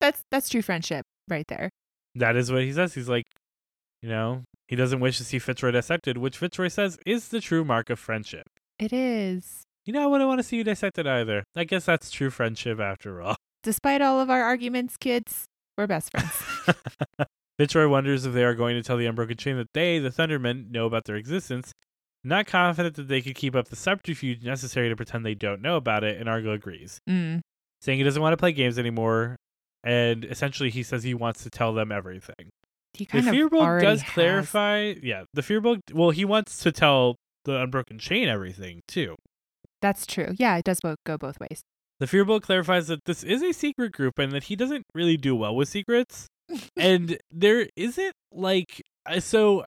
That's 0.00 0.22
that's 0.30 0.50
true 0.50 0.60
friendship 0.60 1.06
right 1.30 1.46
there. 1.48 1.70
That 2.14 2.36
is 2.36 2.52
what 2.52 2.62
he 2.62 2.72
says. 2.74 2.92
He's 2.92 3.08
like, 3.08 3.24
you 4.02 4.08
know, 4.10 4.42
he 4.68 4.76
doesn't 4.76 5.00
wish 5.00 5.16
to 5.16 5.24
see 5.24 5.38
Fitzroy 5.38 5.70
dissected, 5.70 6.18
which 6.18 6.36
Fitzroy 6.36 6.68
says 6.68 6.98
is 7.06 7.28
the 7.28 7.40
true 7.40 7.64
mark 7.64 7.88
of 7.88 7.98
friendship. 7.98 8.44
It 8.78 8.92
is. 8.92 9.62
You 9.86 9.94
know, 9.94 10.02
I 10.02 10.06
wouldn't 10.06 10.28
want 10.28 10.40
to 10.40 10.42
see 10.42 10.56
you 10.56 10.64
dissected 10.64 11.06
either. 11.06 11.44
I 11.56 11.64
guess 11.64 11.86
that's 11.86 12.10
true 12.10 12.28
friendship 12.28 12.80
after 12.80 13.22
all. 13.22 13.36
Despite 13.62 14.02
all 14.02 14.20
of 14.20 14.28
our 14.28 14.42
arguments, 14.42 14.98
kids, 14.98 15.44
we're 15.78 15.86
best 15.86 16.10
friends. 16.10 16.76
Fitzroy 17.58 17.88
wonders 17.88 18.26
if 18.26 18.34
they 18.34 18.44
are 18.44 18.54
going 18.54 18.76
to 18.76 18.82
tell 18.82 18.98
the 18.98 19.06
Unbroken 19.06 19.38
Chain 19.38 19.56
that 19.56 19.72
they, 19.72 19.98
the 19.98 20.10
Thundermen, 20.10 20.70
know 20.70 20.84
about 20.84 21.04
their 21.04 21.16
existence. 21.16 21.72
Not 22.24 22.46
confident 22.46 22.96
that 22.96 23.08
they 23.08 23.20
could 23.20 23.34
keep 23.34 23.54
up 23.54 23.68
the 23.68 23.76
subterfuge 23.76 24.42
necessary 24.42 24.88
to 24.88 24.96
pretend 24.96 25.26
they 25.26 25.34
don't 25.34 25.60
know 25.60 25.76
about 25.76 26.04
it, 26.04 26.18
and 26.18 26.28
Argo 26.28 26.52
agrees, 26.52 26.98
mm. 27.08 27.40
saying 27.82 27.98
he 27.98 28.04
doesn't 28.04 28.22
want 28.22 28.32
to 28.32 28.38
play 28.38 28.52
games 28.52 28.78
anymore. 28.78 29.36
And 29.84 30.24
essentially, 30.24 30.70
he 30.70 30.82
says 30.82 31.02
he 31.02 31.12
wants 31.12 31.42
to 31.42 31.50
tell 31.50 31.74
them 31.74 31.92
everything. 31.92 32.48
He 32.94 33.04
The 33.04 33.10
kind 33.10 33.28
of 33.28 33.34
Fearbolg 33.34 33.60
already 33.60 33.86
does 33.86 34.02
has. 34.02 34.12
clarify. 34.12 34.94
Yeah, 35.02 35.24
the 35.34 35.42
Fearbolg. 35.42 35.80
Well, 35.92 36.10
he 36.10 36.24
wants 36.24 36.60
to 36.60 36.72
tell 36.72 37.16
the 37.44 37.60
Unbroken 37.60 37.98
Chain 37.98 38.28
everything 38.28 38.80
too. 38.88 39.16
That's 39.82 40.06
true. 40.06 40.34
Yeah, 40.38 40.56
it 40.56 40.64
does 40.64 40.80
bo- 40.80 40.96
go 41.04 41.18
both 41.18 41.38
ways. 41.38 41.60
The 42.00 42.06
Fearbolg 42.06 42.42
clarifies 42.42 42.86
that 42.88 43.04
this 43.04 43.22
is 43.22 43.42
a 43.42 43.52
secret 43.52 43.92
group 43.92 44.18
and 44.18 44.32
that 44.32 44.44
he 44.44 44.56
doesn't 44.56 44.84
really 44.94 45.18
do 45.18 45.36
well 45.36 45.54
with 45.54 45.68
secrets. 45.68 46.26
and 46.76 47.18
there 47.30 47.68
isn't 47.76 48.14
like 48.32 48.82
uh, 49.06 49.20
so. 49.20 49.64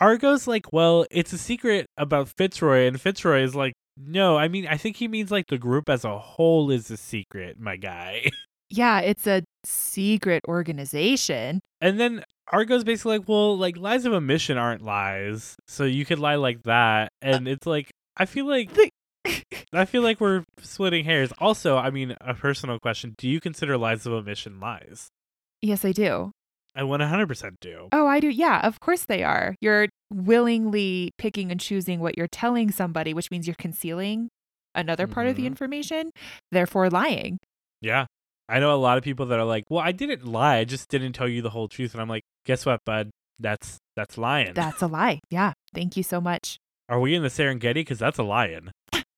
Argo's 0.00 0.46
like, 0.46 0.72
well, 0.72 1.06
it's 1.10 1.32
a 1.32 1.38
secret 1.38 1.86
about 1.96 2.28
Fitzroy, 2.28 2.86
and 2.86 3.00
Fitzroy 3.00 3.42
is 3.42 3.54
like, 3.54 3.74
no, 3.96 4.36
I 4.36 4.48
mean, 4.48 4.66
I 4.66 4.76
think 4.76 4.96
he 4.96 5.08
means 5.08 5.30
like 5.30 5.46
the 5.48 5.58
group 5.58 5.88
as 5.88 6.04
a 6.04 6.18
whole 6.18 6.70
is 6.70 6.90
a 6.90 6.96
secret, 6.96 7.58
my 7.58 7.76
guy. 7.76 8.30
Yeah, 8.70 9.00
it's 9.00 9.26
a 9.26 9.42
secret 9.64 10.42
organization. 10.46 11.60
And 11.80 11.98
then 11.98 12.22
Argo's 12.52 12.84
basically 12.84 13.16
like, 13.18 13.26
well, 13.26 13.56
like 13.56 13.78
lies 13.78 14.04
of 14.04 14.12
omission 14.12 14.58
aren't 14.58 14.82
lies, 14.82 15.56
so 15.66 15.84
you 15.84 16.04
could 16.04 16.18
lie 16.18 16.34
like 16.34 16.62
that. 16.64 17.08
And 17.22 17.48
it's 17.48 17.66
like, 17.66 17.90
I 18.18 18.26
feel 18.26 18.46
like 18.46 18.70
The- 18.74 18.90
I 19.72 19.86
feel 19.86 20.02
like 20.02 20.20
we're 20.20 20.44
splitting 20.60 21.06
hairs. 21.06 21.32
Also, 21.38 21.78
I 21.78 21.88
mean, 21.88 22.14
a 22.20 22.34
personal 22.34 22.78
question: 22.78 23.14
Do 23.16 23.26
you 23.26 23.40
consider 23.40 23.78
lies 23.78 24.04
of 24.04 24.12
omission 24.12 24.60
lies? 24.60 25.08
yes, 25.62 25.84
I 25.84 25.92
do. 25.92 26.30
I 26.78 26.82
100% 26.82 27.56
do. 27.60 27.88
Oh, 27.90 28.06
I 28.06 28.20
do. 28.20 28.28
Yeah, 28.28 28.60
of 28.66 28.78
course 28.78 29.04
they 29.04 29.24
are. 29.24 29.56
You're 29.60 29.88
willingly 30.12 31.10
picking 31.18 31.50
and 31.50 31.60
choosing 31.60 31.98
what 31.98 32.16
you're 32.16 32.28
telling 32.28 32.70
somebody, 32.70 33.12
which 33.12 33.30
means 33.32 33.46
you're 33.48 33.56
concealing 33.58 34.28
another 34.76 35.08
part 35.08 35.26
of 35.26 35.34
the 35.34 35.42
Mhm. 35.42 35.46
information, 35.46 36.12
therefore 36.52 36.88
lying. 36.88 37.38
Yeah. 37.80 38.06
I 38.48 38.60
know 38.60 38.72
a 38.72 38.78
lot 38.78 38.96
of 38.96 39.02
people 39.04 39.26
that 39.26 39.38
are 39.38 39.44
like, 39.44 39.64
"Well, 39.68 39.82
I 39.84 39.92
didn't 39.92 40.24
lie. 40.24 40.58
I 40.58 40.64
just 40.64 40.88
didn't 40.88 41.12
tell 41.14 41.28
you 41.28 41.42
the 41.42 41.50
whole 41.50 41.68
truth." 41.68 41.92
And 41.94 42.00
I'm 42.00 42.08
like, 42.08 42.22
"Guess 42.46 42.64
what, 42.64 42.80
bud? 42.86 43.10
That's 43.40 43.78
that's 43.96 44.16
lying." 44.16 44.54
That's 44.54 44.80
a 44.80 44.86
lie. 44.86 45.18
Yeah. 45.30 45.52
Thank 45.74 45.96
you 45.96 46.02
so 46.04 46.20
much. 46.20 46.58
Are 46.88 47.00
we 47.00 47.14
in 47.14 47.22
the 47.22 47.28
Serengeti? 47.28 47.74
Because 47.74 47.98
that's 47.98 48.18
a 48.18 48.22
lion. 48.22 48.70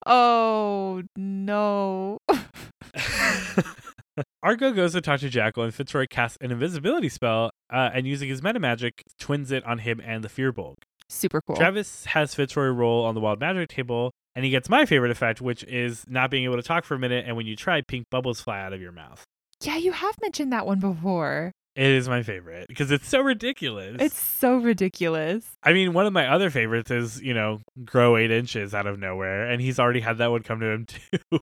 Oh, 0.07 1.03
no. 1.15 2.19
Argo 4.43 4.73
goes 4.73 4.93
to 4.93 5.01
talk 5.01 5.21
to 5.21 5.29
Jackal, 5.29 5.63
and 5.65 5.75
Fitzroy 5.75 6.07
casts 6.09 6.39
an 6.41 6.51
invisibility 6.51 7.09
spell, 7.09 7.51
uh, 7.73 7.91
and 7.95 8.07
using 8.07 8.29
his 8.29 8.43
meta 8.43 8.59
magic, 8.59 9.03
twins 9.19 9.51
it 9.53 9.65
on 9.65 9.79
him 9.79 10.01
and 10.05 10.25
the 10.25 10.29
Fearbolg. 10.29 10.77
Super 11.09 11.41
cool. 11.41 11.57
Travis 11.57 12.05
has 12.07 12.35
Fitzroy 12.35 12.67
roll 12.69 13.05
on 13.05 13.15
the 13.15 13.21
wild 13.21 13.41
magic 13.41 13.69
table, 13.69 14.13
and 14.35 14.45
he 14.45 14.51
gets 14.51 14.69
my 14.69 14.85
favorite 14.87 15.11
effect, 15.11 15.41
which 15.41 15.65
is 15.65 16.05
not 16.09 16.31
being 16.31 16.45
able 16.45 16.57
to 16.57 16.63
talk 16.63 16.85
for 16.85 16.95
a 16.95 16.99
minute, 16.99 17.25
and 17.27 17.37
when 17.37 17.47
you 17.47 17.57
try, 17.57 17.81
pink 17.81 18.07
bubbles 18.11 18.41
fly 18.41 18.61
out 18.61 18.73
of 18.73 18.81
your 18.81 18.93
mouth. 18.93 19.25
yeah, 19.63 19.77
you 19.77 19.93
have 19.93 20.15
mentioned 20.23 20.53
that 20.53 20.67
one 20.67 20.81
before. 20.81 21.53
It 21.77 21.87
is 21.87 22.09
my 22.09 22.23
favorite 22.25 22.67
because 22.69 22.91
it's 22.91 23.09
so 23.09 23.21
ridiculous. 23.21 23.97
It's 24.01 24.19
so 24.19 24.57
ridiculous. 24.57 25.47
I 25.63 25.73
mean, 25.73 25.93
one 25.93 26.05
of 26.05 26.13
my 26.13 26.27
other 26.27 26.51
favorites 26.51 26.91
is, 26.91 27.23
you 27.23 27.33
know, 27.33 27.61
grow 27.85 28.17
eight 28.17 28.31
inches 28.33 28.75
out 28.75 28.87
of 28.87 28.99
nowhere, 28.99 29.49
and 29.49 29.63
he's 29.63 29.79
already 29.79 30.01
had 30.01 30.19
that 30.19 30.31
one 30.33 30.43
come 30.43 30.59
to 30.61 30.67
him 30.67 30.87
too. 31.31 31.39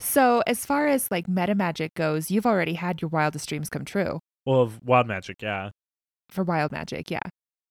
So, 0.00 0.42
as 0.46 0.64
far 0.64 0.86
as 0.86 1.10
like 1.10 1.28
meta 1.28 1.54
magic 1.54 1.94
goes, 1.94 2.30
you've 2.30 2.46
already 2.46 2.74
had 2.74 3.02
your 3.02 3.08
wildest 3.08 3.48
dreams 3.48 3.68
come 3.68 3.84
true 3.84 4.20
well, 4.46 4.60
of 4.62 4.80
wild 4.82 5.06
magic, 5.06 5.42
yeah. 5.42 5.70
for 6.30 6.44
wild 6.44 6.72
magic. 6.72 7.10
Yeah. 7.10 7.20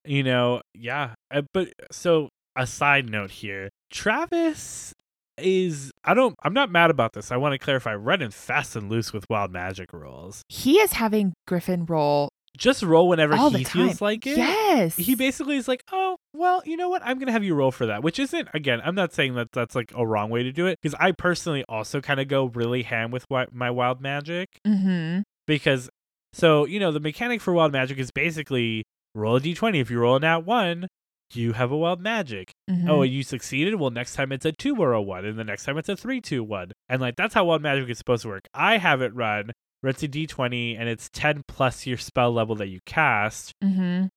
You 0.06 0.24
know, 0.24 0.62
yeah. 0.74 1.14
Uh, 1.32 1.44
But 1.54 1.74
so, 1.92 2.30
a 2.56 2.68
side 2.68 3.10
note 3.10 3.32
here 3.32 3.70
Travis 3.92 4.94
is, 5.38 5.92
I 6.04 6.14
don't, 6.14 6.36
I'm 6.44 6.54
not 6.54 6.72
mad 6.72 6.92
about 6.92 7.14
this. 7.14 7.32
I 7.32 7.38
want 7.38 7.54
to 7.54 7.60
clarify 7.60 7.96
running 7.96 8.32
fast 8.32 8.76
and 8.76 8.90
loose 8.90 9.14
with 9.14 9.26
wild 9.30 9.52
magic 9.52 9.94
rolls. 9.94 10.44
He 10.50 10.80
is 10.80 10.94
having 10.94 11.34
Griffin 11.48 11.86
roll 11.86 12.30
Just 12.58 12.84
roll 12.84 13.08
whenever 13.08 13.36
he 13.36 13.64
feels 13.64 14.02
like 14.02 14.28
it. 14.28 14.38
Yes. 14.38 14.96
He 14.96 15.16
basically 15.16 15.56
is 15.56 15.68
like, 15.68 15.84
oh, 15.92 16.18
well, 16.34 16.62
you 16.66 16.78
know 16.78 16.90
what? 16.90 17.02
I'm 17.06 17.18
going 17.18 17.28
to 17.28 17.32
have 17.34 17.44
you 17.44 17.54
roll 17.56 17.72
for 17.72 17.86
that, 17.86 18.04
which 18.04 18.20
isn't, 18.20 18.48
again, 18.54 18.82
I'm 18.84 18.96
not 18.96 19.14
saying 19.14 19.36
that 19.36 19.52
that's 19.52 19.76
like 19.76 19.92
a 19.96 20.06
wrong 20.06 20.30
way 20.30 20.44
to 20.44 20.52
do 20.52 20.66
it 20.68 20.80
because 20.82 20.96
I 21.00 21.12
personally 21.12 21.64
also 21.70 22.02
kind 22.02 22.20
of 22.20 22.28
go 22.28 22.46
really 22.46 22.84
ham 22.84 23.12
with 23.12 23.28
wi- 23.30 23.48
my 23.52 23.70
wild 23.72 24.02
magic 24.02 24.50
Mm-hmm. 24.68 25.22
because, 25.48 25.90
so, 26.34 26.66
you 26.66 26.80
know, 26.80 26.92
the 26.92 27.00
mechanic 27.00 27.40
for 27.42 27.54
wild 27.54 27.72
magic 27.72 27.98
is 28.00 28.10
basically 28.12 28.84
roll 29.16 29.36
a 29.36 29.40
d20. 29.42 29.80
If 29.80 29.92
you 29.92 30.00
roll 30.00 30.16
an 30.16 30.24
at 30.24 30.46
one, 30.46 30.88
you 31.34 31.54
have 31.54 31.72
a 31.72 31.78
wild 31.78 32.00
magic. 32.02 32.52
Mhm. 32.70 32.90
Oh, 32.90 33.02
you 33.04 33.24
succeeded? 33.24 33.76
Well, 33.76 33.90
next 33.92 34.14
time 34.16 34.32
it's 34.32 34.46
a 34.46 34.52
2 34.52 34.76
or 34.76 34.94
a 34.94 35.02
1, 35.02 35.26
and 35.26 35.38
the 35.40 35.44
next 35.44 35.66
time 35.66 35.78
it's 35.78 35.90
a 35.90 35.96
3 35.96 36.22
2 36.22 36.44
1. 36.44 36.72
And 36.90 37.02
like 37.02 37.16
that's 37.16 37.34
how 37.34 37.46
wild 37.46 37.62
magic 37.62 37.90
is 37.90 37.98
supposed 37.98 38.24
to 38.24 38.30
work. 38.30 38.48
I 38.54 38.78
have 38.78 39.02
it 39.02 39.14
run 39.16 39.52
it's 39.86 40.02
a 40.02 40.08
d20 40.08 40.80
and 40.80 40.88
it's 40.88 41.10
10 41.12 41.42
plus 41.48 41.86
your 41.86 41.98
spell 41.98 42.32
level 42.32 42.56
that 42.56 42.68
you 42.68 42.80
cast, 42.86 43.52
Mhm. 43.64 44.08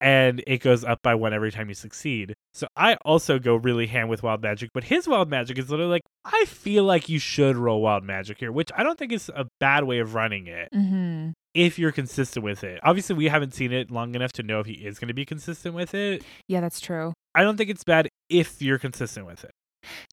And 0.00 0.42
it 0.46 0.58
goes 0.58 0.84
up 0.84 0.98
by 1.02 1.14
one 1.14 1.32
every 1.32 1.50
time 1.52 1.68
you 1.68 1.74
succeed. 1.74 2.34
So 2.52 2.66
I 2.76 2.94
also 3.04 3.38
go 3.38 3.56
really 3.56 3.86
ham 3.86 4.08
with 4.08 4.22
wild 4.22 4.42
magic, 4.42 4.70
but 4.74 4.84
his 4.84 5.08
wild 5.08 5.28
magic 5.30 5.58
is 5.58 5.70
literally 5.70 5.90
like, 5.92 6.02
I 6.24 6.44
feel 6.46 6.84
like 6.84 7.08
you 7.08 7.18
should 7.18 7.56
roll 7.56 7.82
wild 7.82 8.04
magic 8.04 8.38
here, 8.38 8.52
which 8.52 8.70
I 8.76 8.82
don't 8.82 8.98
think 8.98 9.12
is 9.12 9.28
a 9.34 9.46
bad 9.60 9.84
way 9.84 9.98
of 9.98 10.14
running 10.14 10.46
it 10.46 10.68
Mhm. 10.74 11.32
if 11.54 11.78
you're 11.78 11.92
consistent 11.92 12.44
with 12.44 12.62
it. 12.64 12.80
Obviously, 12.82 13.16
we 13.16 13.26
haven't 13.28 13.54
seen 13.54 13.72
it 13.72 13.90
long 13.90 14.14
enough 14.14 14.32
to 14.32 14.42
know 14.42 14.60
if 14.60 14.66
he 14.66 14.74
is 14.74 14.98
going 14.98 15.08
to 15.08 15.14
be 15.14 15.24
consistent 15.24 15.74
with 15.74 15.94
it. 15.94 16.22
Yeah, 16.48 16.60
that's 16.60 16.80
true. 16.80 17.12
I 17.34 17.42
don't 17.42 17.56
think 17.56 17.70
it's 17.70 17.84
bad 17.84 18.08
if 18.28 18.62
you're 18.62 18.78
consistent 18.78 19.26
with 19.26 19.44
it. 19.44 19.50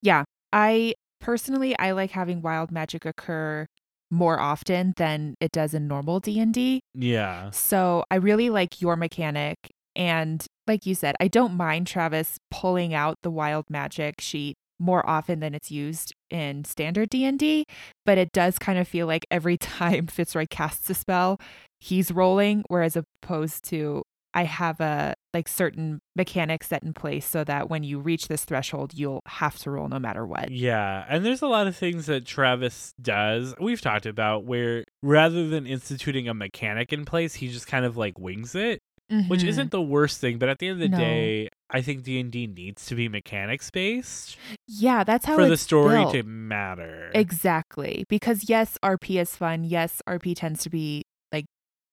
Yeah. 0.01 0.23
I 0.53 0.95
personally 1.19 1.77
I 1.77 1.91
like 1.91 2.11
having 2.11 2.41
wild 2.41 2.71
magic 2.71 3.05
occur 3.05 3.67
more 4.11 4.39
often 4.39 4.93
than 4.97 5.35
it 5.39 5.51
does 5.51 5.73
in 5.73 5.87
normal 5.87 6.19
D&D. 6.19 6.81
Yeah. 6.93 7.49
So, 7.51 8.03
I 8.11 8.15
really 8.15 8.49
like 8.49 8.81
your 8.81 8.95
mechanic 8.95 9.57
and 9.95 10.45
like 10.67 10.85
you 10.85 10.95
said, 10.95 11.15
I 11.19 11.27
don't 11.27 11.55
mind 11.55 11.87
Travis 11.87 12.37
pulling 12.49 12.93
out 12.93 13.17
the 13.23 13.31
wild 13.31 13.65
magic 13.69 14.21
sheet 14.21 14.55
more 14.79 15.07
often 15.07 15.39
than 15.39 15.53
it's 15.53 15.69
used 15.69 16.13
in 16.29 16.63
standard 16.63 17.09
D&D, 17.09 17.65
but 18.05 18.17
it 18.17 18.31
does 18.31 18.57
kind 18.57 18.79
of 18.79 18.87
feel 18.87 19.05
like 19.05 19.25
every 19.29 19.57
time 19.57 20.07
Fitzroy 20.07 20.47
casts 20.49 20.89
a 20.89 20.93
spell, 20.93 21.39
he's 21.79 22.11
rolling 22.11 22.63
whereas 22.67 22.95
opposed 22.95 23.63
to 23.65 24.03
I 24.33 24.43
have 24.45 24.79
a 24.79 25.13
like 25.33 25.47
certain 25.47 25.99
mechanics 26.15 26.67
set 26.69 26.83
in 26.83 26.93
place 26.93 27.25
so 27.25 27.43
that 27.43 27.69
when 27.69 27.83
you 27.83 27.99
reach 27.99 28.27
this 28.27 28.45
threshold, 28.45 28.93
you'll 28.93 29.21
have 29.25 29.57
to 29.59 29.71
roll 29.71 29.87
no 29.89 29.99
matter 29.99 30.25
what. 30.25 30.51
Yeah. 30.51 31.05
And 31.09 31.25
there's 31.25 31.41
a 31.41 31.47
lot 31.47 31.67
of 31.67 31.75
things 31.75 32.05
that 32.07 32.25
Travis 32.25 32.93
does, 33.01 33.53
we've 33.59 33.81
talked 33.81 34.05
about, 34.05 34.43
where 34.45 34.83
rather 35.03 35.47
than 35.47 35.65
instituting 35.67 36.27
a 36.27 36.33
mechanic 36.33 36.91
in 36.93 37.05
place, 37.05 37.35
he 37.35 37.47
just 37.49 37.67
kind 37.67 37.85
of 37.85 37.95
like 37.97 38.19
wings 38.19 38.55
it, 38.55 38.79
which 39.27 39.41
Mhm. 39.41 39.47
isn't 39.47 39.71
the 39.71 39.81
worst 39.81 40.19
thing. 40.21 40.37
But 40.37 40.47
at 40.49 40.59
the 40.59 40.67
end 40.67 40.81
of 40.81 40.91
the 40.91 40.97
No. 40.97 41.03
day, 41.03 41.49
I 41.69 41.81
think 41.81 42.03
D&D 42.03 42.47
needs 42.47 42.85
to 42.87 42.95
be 42.95 43.07
mechanics 43.09 43.69
based 43.71 44.37
Yeah, 44.67 45.03
that's 45.05 45.25
how 45.25 45.35
for 45.35 45.47
the 45.47 45.57
story 45.57 45.95
built. 45.95 46.13
to 46.13 46.23
matter. 46.23 47.11
Exactly. 47.13 48.05
Because 48.09 48.49
yes, 48.49 48.77
RP 48.83 49.17
is 49.19 49.35
fun. 49.35 49.63
Yes, 49.65 50.01
RP 50.07 50.35
tends 50.35 50.63
to 50.63 50.69
be 50.69 51.03
like 51.33 51.45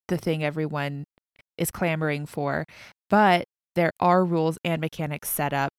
the 0.08 0.16
thing 0.18 0.42
everyone 0.44 1.04
is 1.58 1.70
clamoring 1.70 2.26
for, 2.26 2.64
but 3.10 3.44
there 3.74 3.92
are 4.00 4.24
rules 4.24 4.58
and 4.64 4.80
mechanics 4.80 5.28
set 5.28 5.52
up 5.52 5.70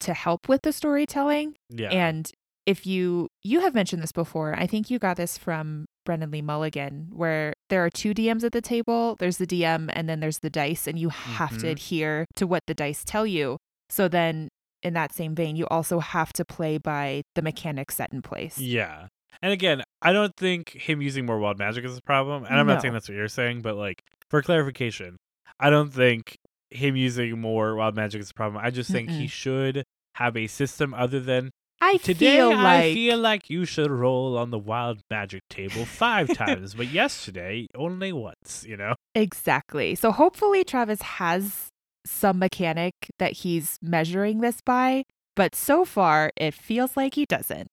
to 0.00 0.14
help 0.14 0.48
with 0.48 0.62
the 0.62 0.72
storytelling. 0.72 1.54
yeah. 1.70 1.88
And 1.90 2.30
if 2.64 2.86
you 2.86 3.26
you 3.42 3.60
have 3.60 3.74
mentioned 3.74 4.02
this 4.02 4.12
before, 4.12 4.54
I 4.56 4.68
think 4.68 4.88
you 4.90 5.00
got 5.00 5.16
this 5.16 5.36
from 5.36 5.86
Brennan 6.04 6.30
Lee 6.30 6.42
Mulligan, 6.42 7.08
where 7.12 7.54
there 7.70 7.84
are 7.84 7.90
two 7.90 8.14
DMs 8.14 8.44
at 8.44 8.52
the 8.52 8.60
table. 8.60 9.16
There's 9.18 9.38
the 9.38 9.46
DM 9.48 9.90
and 9.92 10.08
then 10.08 10.20
there's 10.20 10.38
the 10.38 10.50
dice, 10.50 10.86
and 10.86 10.96
you 10.98 11.08
have 11.08 11.58
to 11.58 11.66
Mhm. 11.66 11.70
adhere 11.72 12.26
to 12.36 12.46
what 12.46 12.62
the 12.68 12.74
dice 12.74 13.02
tell 13.04 13.26
you. 13.26 13.56
So 13.90 14.06
then 14.06 14.48
in 14.82 14.94
that 14.94 15.12
same 15.12 15.34
vein, 15.34 15.56
you 15.56 15.66
also 15.72 15.98
have 15.98 16.32
to 16.34 16.44
play 16.44 16.78
by 16.78 17.22
the 17.34 17.42
mechanics 17.42 17.96
set 17.96 18.12
in 18.12 18.22
place. 18.22 18.58
Yeah. 18.58 19.08
And 19.40 19.52
again, 19.52 19.82
I 20.00 20.12
don't 20.12 20.36
think 20.36 20.70
him 20.70 21.02
using 21.02 21.26
more 21.26 21.38
wild 21.38 21.58
magic 21.58 21.84
is 21.84 21.96
a 21.96 22.02
problem. 22.02 22.44
And 22.44 22.54
I'm 22.60 22.66
not 22.68 22.80
saying 22.82 22.94
that's 22.94 23.08
what 23.08 23.16
you're 23.16 23.26
saying, 23.28 23.62
but 23.62 23.74
like 23.76 24.02
for 24.32 24.40
clarification, 24.40 25.18
I 25.60 25.68
don't 25.68 25.92
think 25.92 26.38
him 26.70 26.96
using 26.96 27.38
more 27.38 27.76
wild 27.76 27.94
magic 27.94 28.22
is 28.22 28.30
a 28.30 28.34
problem. 28.34 28.64
I 28.64 28.70
just 28.70 28.90
think 28.90 29.10
he 29.10 29.26
Mm-mm. 29.26 29.30
should 29.30 29.84
have 30.14 30.38
a 30.38 30.46
system 30.46 30.94
other 30.94 31.20
than 31.20 31.50
I 31.82 31.98
today 31.98 32.36
feel 32.36 32.50
I 32.50 32.80
like 32.80 32.94
feel 32.94 33.18
like 33.18 33.50
you 33.50 33.66
should 33.66 33.90
roll 33.90 34.38
on 34.38 34.50
the 34.50 34.58
wild 34.58 35.02
magic 35.10 35.42
table 35.50 35.84
five 35.84 36.32
times, 36.42 36.72
but 36.74 36.90
yesterday 36.90 37.66
only 37.76 38.10
once, 38.10 38.64
you 38.66 38.78
know? 38.78 38.94
exactly. 39.14 39.94
So 39.94 40.10
hopefully 40.12 40.64
Travis 40.64 41.02
has 41.02 41.68
some 42.06 42.38
mechanic 42.38 42.94
that 43.18 43.32
he's 43.32 43.76
measuring 43.82 44.40
this 44.40 44.62
by, 44.62 45.04
but 45.36 45.54
so 45.54 45.84
far 45.84 46.30
it 46.38 46.54
feels 46.54 46.96
like 46.96 47.16
he 47.16 47.26
doesn't. 47.26 47.68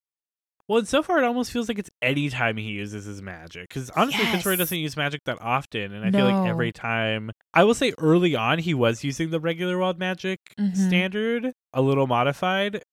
Well, 0.69 0.77
and 0.77 0.87
so 0.87 1.01
far 1.03 1.17
it 1.17 1.25
almost 1.25 1.51
feels 1.51 1.67
like 1.67 1.79
it's 1.79 1.89
any 2.01 2.29
time 2.29 2.55
he 2.57 2.69
uses 2.69 3.03
his 3.05 3.21
magic. 3.23 3.67
Because 3.69 3.89
honestly, 3.89 4.23
Fitzroy 4.25 4.55
doesn't 4.55 4.77
use 4.77 4.95
magic 4.95 5.21
that 5.25 5.41
often, 5.41 5.91
and 5.93 6.05
I 6.05 6.11
feel 6.11 6.25
like 6.29 6.47
every 6.47 6.71
time 6.71 7.31
I 7.55 7.63
will 7.65 7.73
say 7.73 7.91
early 7.97 8.35
on 8.35 8.59
he 8.59 8.75
was 8.75 9.03
using 9.03 9.31
the 9.31 9.39
regular 9.39 9.77
wild 9.79 9.97
magic 9.97 10.39
Mhm. 10.59 10.77
standard, 10.77 11.51
a 11.73 11.81
little 11.81 12.05
modified 12.05 12.83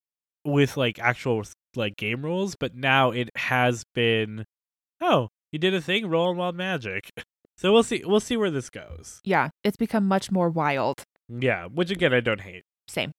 with 0.44 0.76
like 0.78 0.98
actual 0.98 1.44
like 1.76 1.96
game 1.96 2.24
rules, 2.24 2.56
but 2.58 2.74
now 2.74 3.10
it 3.10 3.28
has 3.36 3.84
been 3.94 4.44
oh, 5.02 5.28
you 5.52 5.58
did 5.58 5.74
a 5.74 5.80
thing, 5.82 6.06
roll 6.08 6.30
on 6.30 6.36
wild 6.36 6.56
magic. 6.56 7.10
So 7.58 7.72
we'll 7.72 7.84
see 7.84 8.02
we'll 8.04 8.20
see 8.20 8.36
where 8.36 8.50
this 8.50 8.68
goes. 8.68 9.20
Yeah, 9.24 9.48
it's 9.64 9.78
become 9.78 10.06
much 10.06 10.30
more 10.30 10.50
wild. 10.50 11.04
Yeah, 11.28 11.64
which 11.66 11.90
again 11.90 12.12
I 12.12 12.20
don't 12.20 12.42
hate. 12.42 12.64
Same. 12.86 13.12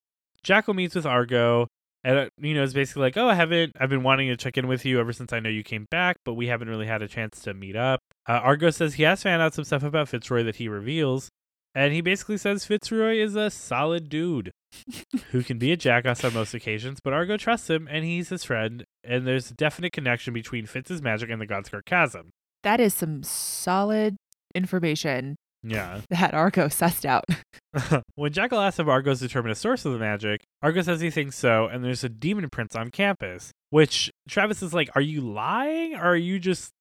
Jackal 0.44 0.76
meets 0.76 0.94
with 0.94 1.08
Argo, 1.08 1.66
and 2.04 2.18
uh, 2.18 2.30
you 2.39 2.54
know 2.54 2.63
it's 2.63 2.74
basically 2.74 3.01
like, 3.04 3.18
oh, 3.18 3.27
I 3.27 3.36
haven't, 3.36 3.75
I've 3.80 3.89
been 3.89 4.04
wanting 4.04 4.30
to 4.30 4.38
check 4.38 4.58
in 4.58 4.68
with 4.68 4.86
you 4.86 5.00
ever 5.00 5.13
since 5.13 5.34
I 5.34 5.39
know 5.39 5.50
you 5.50 5.63
came 5.63 5.88
back, 5.89 6.18
but 6.24 6.36
we 6.36 6.48
haven't 6.48 6.70
really 6.70 6.88
had 6.88 7.01
a 7.01 7.08
chance 7.08 7.42
to 7.42 7.54
meet 7.54 7.75
up. 7.75 8.01
Uh, 8.27 8.34
Argo 8.34 8.70
says 8.70 8.96
he 8.96 9.04
has 9.04 9.24
found 9.24 9.42
out 9.42 9.54
some 9.54 9.66
stuff 9.66 9.84
about 9.84 10.10
Fitzroy 10.10 10.44
that 10.44 10.58
he 10.58 10.68
reveals, 10.68 11.30
and 11.75 11.94
he 11.94 12.01
basically 12.01 12.38
says 12.38 12.66
Fitzroy 12.66 13.18
is 13.18 13.36
a 13.36 13.50
solid 13.50 14.10
dude 14.10 14.51
who 15.32 15.44
can 15.44 15.58
be 15.58 15.72
a 15.72 15.77
jackass 15.77 16.24
on 16.24 16.34
most 16.34 16.54
occasions, 16.54 17.00
but 17.04 17.13
Argo 17.13 17.38
trusts 17.38 17.70
him, 17.70 17.88
and 17.89 18.06
he's 18.06 18.30
his 18.30 18.44
friend, 18.44 18.84
and 19.04 19.25
there's 19.27 19.51
a 19.51 19.56
definite 19.56 19.94
connection 19.94 20.34
between 20.34 20.66
Fitz's 20.66 21.01
magic 21.01 21.30
and 21.30 21.42
the 21.42 21.48
Godscar 21.48 21.84
Chasm. 21.86 22.30
That 22.63 22.80
is 22.80 22.94
some 22.94 23.24
solid 23.24 24.18
information 24.56 25.36
Yeah. 25.64 26.02
that 26.10 26.34
Argo 26.34 26.68
sussed 26.68 27.06
out. 27.06 27.26
when 28.16 28.32
Jackal 28.32 28.60
asks 28.60 28.80
if 28.80 28.88
Argo's 28.88 29.20
determined 29.20 29.52
a 29.52 29.56
source 29.56 29.86
of 29.86 29.94
the 29.94 30.00
magic, 30.00 30.42
Argo 30.62 30.82
says 30.82 31.02
he 31.02 31.10
thinks 31.10 31.38
so, 31.38 31.66
and 31.68 31.84
there's 31.84 32.04
a 32.04 32.10
demon 32.10 32.50
prince 32.50 32.76
on 32.76 32.90
campus. 32.92 33.52
Which 33.70 34.12
Travis 34.30 34.62
is 34.62 34.74
like, 34.74 34.90
Are 34.96 35.02
you 35.02 35.22
lying 35.22 35.96
or 35.96 36.04
are 36.04 36.16
you 36.16 36.40
just 36.40 36.72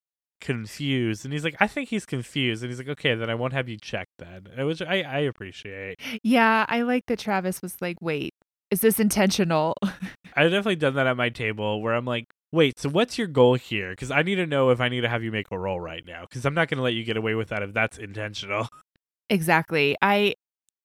confused? 0.41 1.25
And 1.25 1.33
he's 1.33 1.45
like, 1.45 1.57
I 1.59 1.67
think 1.67 1.89
he's 1.89 2.07
confused. 2.07 2.63
And 2.63 2.71
he's 2.71 2.79
like, 2.79 2.89
Okay, 2.89 3.15
then 3.15 3.29
I 3.29 3.35
won't 3.35 3.53
have 3.53 3.69
you 3.69 3.77
check 3.77 4.07
then. 4.19 4.49
Uh, 4.59 4.67
Which 4.67 4.81
I, 4.83 5.03
I 5.03 5.19
appreciate. 5.21 5.97
yeah, 6.23 6.65
I 6.69 6.83
like 6.83 7.07
that 7.07 7.19
Travis 7.19 7.61
was 7.63 7.77
like, 7.81 7.97
wait, 8.01 8.35
is 8.71 8.81
this 8.81 9.01
intentional? 9.01 9.75
I've 9.83 10.51
definitely 10.51 10.77
done 10.77 10.95
that 10.95 11.07
at 11.07 11.17
my 11.17 11.29
table 11.29 11.81
where 11.81 11.95
I'm 11.95 12.05
like, 12.05 12.27
Wait, 12.53 12.79
so 12.79 12.89
what's 12.89 13.19
your 13.19 13.27
goal 13.27 13.55
here? 13.55 13.91
Because 13.91 14.11
I 14.11 14.23
need 14.23 14.37
to 14.37 14.47
know 14.47 14.71
if 14.71 14.81
I 14.81 14.89
need 14.89 15.01
to 15.03 15.09
have 15.09 15.23
you 15.23 15.33
make 15.33 15.51
a 15.51 15.59
roll 15.59 15.81
right 15.81 16.05
now. 16.07 16.23
Because 16.23 16.45
I'm 16.47 16.55
not 16.55 16.69
going 16.69 16.79
to 16.79 16.83
let 16.85 16.95
you 16.95 17.05
get 17.05 17.17
away 17.17 17.35
with 17.35 17.49
that 17.49 17.63
if 17.63 17.73
that's 17.75 17.99
intentional. 17.99 18.69
exactly. 19.31 19.97
I 20.01 20.35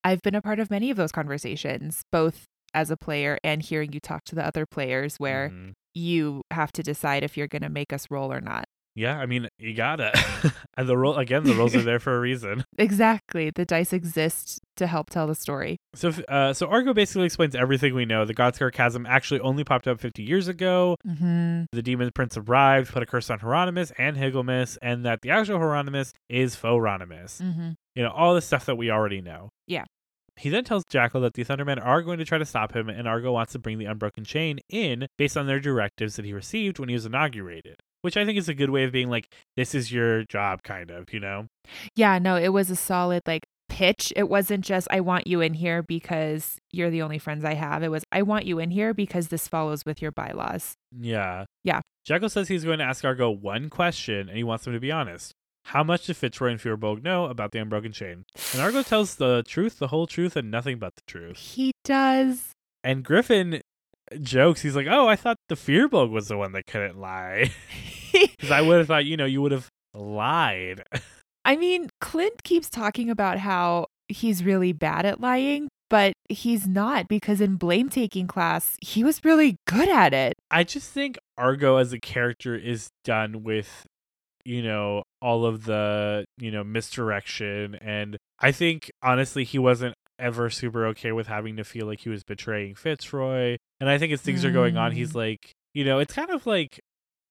I've 0.04 0.22
been 0.24 0.34
a 0.36 0.42
part 0.42 0.60
of 0.60 0.72
many 0.72 0.90
of 0.90 0.98
those 0.98 1.12
conversations, 1.12 2.02
both 2.12 2.46
as 2.74 2.90
a 2.90 2.98
player 2.98 3.38
and 3.44 3.62
hearing 3.62 3.94
you 3.94 4.00
talk 4.00 4.24
to 4.26 4.36
the 4.36 4.46
other 4.46 4.66
players 4.66 5.18
where 5.18 5.50
Mhm. 5.50 5.74
you 5.94 6.42
have 6.52 6.72
to 6.74 6.82
decide 6.84 7.24
if 7.24 7.38
you're 7.38 7.48
going 7.48 7.62
to 7.62 7.70
make 7.70 7.94
us 7.94 8.08
roll 8.10 8.32
or 8.34 8.42
not. 8.42 8.66
Yeah, 8.96 9.18
I 9.20 9.26
mean, 9.26 9.48
you 9.58 9.74
gotta. 9.74 10.12
and 10.78 10.88
the 10.88 10.98
role 10.98 11.18
again, 11.18 11.44
the 11.44 11.54
roles 11.54 11.76
are 11.76 11.82
there 11.82 12.00
for 12.00 12.16
a 12.16 12.20
reason. 12.20 12.66
Exactly. 12.78 13.52
The 13.52 13.64
dice 13.64 13.94
exist 13.94 14.60
to 14.76 14.88
help 14.88 15.12
tell 15.12 15.28
the 15.28 15.36
story. 15.36 15.78
So, 15.94 16.10
uh, 16.28 16.52
so 16.52 16.68
Argo 16.68 16.94
basically 16.94 17.26
explains 17.26 17.56
everything 17.56 17.94
we 17.94 18.06
know. 18.06 18.26
The 18.26 18.34
Godscar 18.34 18.74
Chasm 18.74 19.06
actually 19.06 19.40
only 19.42 19.64
popped 19.64 19.88
up 19.88 20.00
50 20.00 20.24
years 20.24 20.48
ago. 20.48 20.98
Mm-hmm. 21.08 21.66
The 21.72 21.82
Demon 21.84 22.10
Prince 22.16 22.38
arrived, 22.38 22.92
put 22.92 23.04
a 23.04 23.06
curse 23.06 23.30
on 23.30 23.40
Hieronymus 23.40 23.92
and 24.00 24.18
Higelmus, 24.18 24.80
and 24.82 25.06
that 25.06 25.22
the 25.22 25.30
actual 25.30 25.60
Hieronymus 25.60 26.12
is 26.28 26.56
Phoronymus. 26.56 27.40
Mm-hmm. 27.40 27.72
You 27.94 28.04
know, 28.04 28.10
all 28.10 28.34
the 28.34 28.42
stuff 28.42 28.66
that 28.66 28.78
we 28.78 28.90
already 28.90 29.22
know. 29.22 29.50
Yeah. 29.68 29.86
He 30.38 30.50
then 30.50 30.64
tells 30.64 30.84
Jackal 30.90 31.22
that 31.22 31.34
the 31.34 31.44
Thundermen 31.44 31.86
are 31.86 32.02
going 32.02 32.18
to 32.18 32.26
try 32.26 32.40
to 32.40 32.46
stop 32.46 32.76
him, 32.76 32.90
and 32.90 33.08
Argo 33.08 33.32
wants 33.32 33.52
to 33.52 33.60
bring 33.60 33.78
the 33.78 33.86
Unbroken 33.86 34.24
Chain 34.24 34.60
in 34.70 35.08
based 35.18 35.38
on 35.38 35.46
their 35.46 35.60
directives 35.60 36.16
that 36.16 36.26
he 36.26 36.34
received 36.34 36.80
when 36.80 36.90
he 36.90 36.96
was 36.96 37.06
inaugurated. 37.06 37.76
Which 38.02 38.18
I 38.18 38.26
think 38.26 38.38
is 38.38 38.50
a 38.50 38.54
good 38.54 38.70
way 38.70 38.84
of 38.84 38.92
being 38.92 39.10
like, 39.10 39.32
this 39.56 39.76
is 39.76 39.92
your 39.92 40.24
job, 40.24 40.64
kind 40.64 40.90
of, 40.90 41.14
you 41.14 41.20
know? 41.20 41.48
Yeah, 41.96 42.20
no, 42.20 42.36
it 42.36 42.50
was 42.50 42.70
a 42.70 42.76
solid 42.76 43.22
like 43.28 43.44
pitch. 43.70 44.12
It 44.16 44.28
wasn't 44.30 44.66
just 44.66 44.88
I 44.92 45.00
want 45.00 45.28
you 45.28 45.42
in 45.42 45.54
here 45.54 45.82
because 45.82 46.58
you're 46.72 46.90
the 46.90 47.02
only 47.02 47.20
friends 47.20 47.46
I 47.46 47.54
have. 47.54 47.84
It 47.84 47.90
was 47.90 48.04
I 48.12 48.22
want 48.22 48.46
you 48.46 48.60
in 48.60 48.72
here 48.72 48.94
because 48.94 49.30
this 49.30 49.48
follows 49.48 49.86
with 49.86 50.02
your 50.02 50.12
bylaws. 50.12 50.74
Yeah. 51.00 51.46
Yeah. 51.64 51.82
Jackal 52.06 52.30
says 52.30 52.48
he's 52.48 52.66
going 52.66 52.80
to 52.80 52.86
ask 52.86 53.06
Argo 53.06 53.30
one 53.30 53.70
question, 53.70 54.28
and 54.28 54.38
he 54.38 54.44
wants 54.44 54.66
him 54.66 54.74
to 54.74 54.80
be 54.80 54.92
honest. 54.92 55.34
How 55.66 55.84
much 55.84 56.08
did 56.08 56.18
Fitzroy 56.18 56.50
and 56.52 56.60
Fearbolg 56.60 57.04
know 57.04 57.26
about 57.26 57.52
the 57.52 57.60
Unbroken 57.60 57.92
Chain? 57.92 58.26
And 58.52 58.62
Argo 58.62 58.82
tells 58.82 59.16
the 59.16 59.44
truth, 59.48 59.78
the 59.78 59.90
whole 59.90 60.08
truth, 60.08 60.36
and 60.36 60.50
nothing 60.50 60.80
but 60.80 60.96
the 60.96 61.04
truth. 61.06 61.38
He 61.38 61.72
does. 61.84 62.50
And 62.84 63.04
Griffin 63.04 63.61
jokes, 64.22 64.62
he's 64.62 64.76
like, 64.76 64.88
oh, 64.90 65.08
I 65.08 65.16
thought 65.16 65.38
the 65.50 65.56
Fearbolg 65.56 66.12
was 66.12 66.28
the 66.28 66.38
one 66.38 66.52
that 66.54 66.68
couldn't 66.68 67.00
lie. 67.00 67.52
Because 68.38 68.52
I 68.52 68.62
would 68.62 68.80
have 68.80 68.88
thought, 68.88 69.06
you 69.06 69.18
know, 69.18 69.26
you 69.26 69.42
would 69.42 69.52
have 69.52 69.68
lied. 69.94 70.84
I 71.46 71.56
mean, 71.56 71.90
Clint 72.00 72.44
keeps 72.44 72.70
talking 72.70 73.10
about 73.10 73.40
how 73.40 73.88
he's 74.08 74.44
really 74.44 74.74
bad 74.74 75.06
at 75.06 75.20
lying, 75.20 75.70
but 75.90 76.14
he's 76.30 76.68
not 76.68 77.08
because 77.08 77.42
in 77.42 77.56
blame 77.56 77.90
taking 77.90 78.28
class, 78.28 78.78
he 78.82 79.04
was 79.04 79.24
really 79.24 79.58
good 79.66 79.90
at 79.90 80.14
it. 80.14 80.34
I 80.52 80.64
just 80.64 80.92
think 80.92 81.18
Argo 81.38 81.78
as 81.78 81.94
a 81.94 82.00
character 82.00 82.56
is 82.56 82.90
done 83.04 83.44
with, 83.44 83.86
you 84.46 84.62
know, 84.62 85.04
all 85.22 85.46
of 85.46 85.66
the, 85.66 86.26
you 86.38 86.52
know, 86.52 86.64
misdirection. 86.64 87.76
And 87.76 88.18
I 88.40 88.52
think, 88.52 88.92
honestly, 89.02 89.44
he 89.44 89.58
wasn't 89.58 89.96
ever 90.20 90.50
super 90.52 90.86
okay 90.88 91.12
with 91.12 91.28
having 91.28 91.58
to 91.58 91.64
feel 91.64 91.88
like 91.88 92.02
he 92.02 92.10
was 92.10 92.24
betraying 92.24 92.76
Fitzroy. 92.76 93.58
And 93.82 93.90
I 93.90 93.98
think 93.98 94.14
as 94.14 94.22
things 94.22 94.46
are 94.46 94.52
going 94.52 94.78
on, 94.78 94.94
he's 94.94 95.12
Mm. 95.12 95.16
like, 95.16 95.52
you 95.74 95.84
know, 95.84 96.00
it's 96.00 96.14
kind 96.14 96.30
of 96.30 96.46
like, 96.46 96.80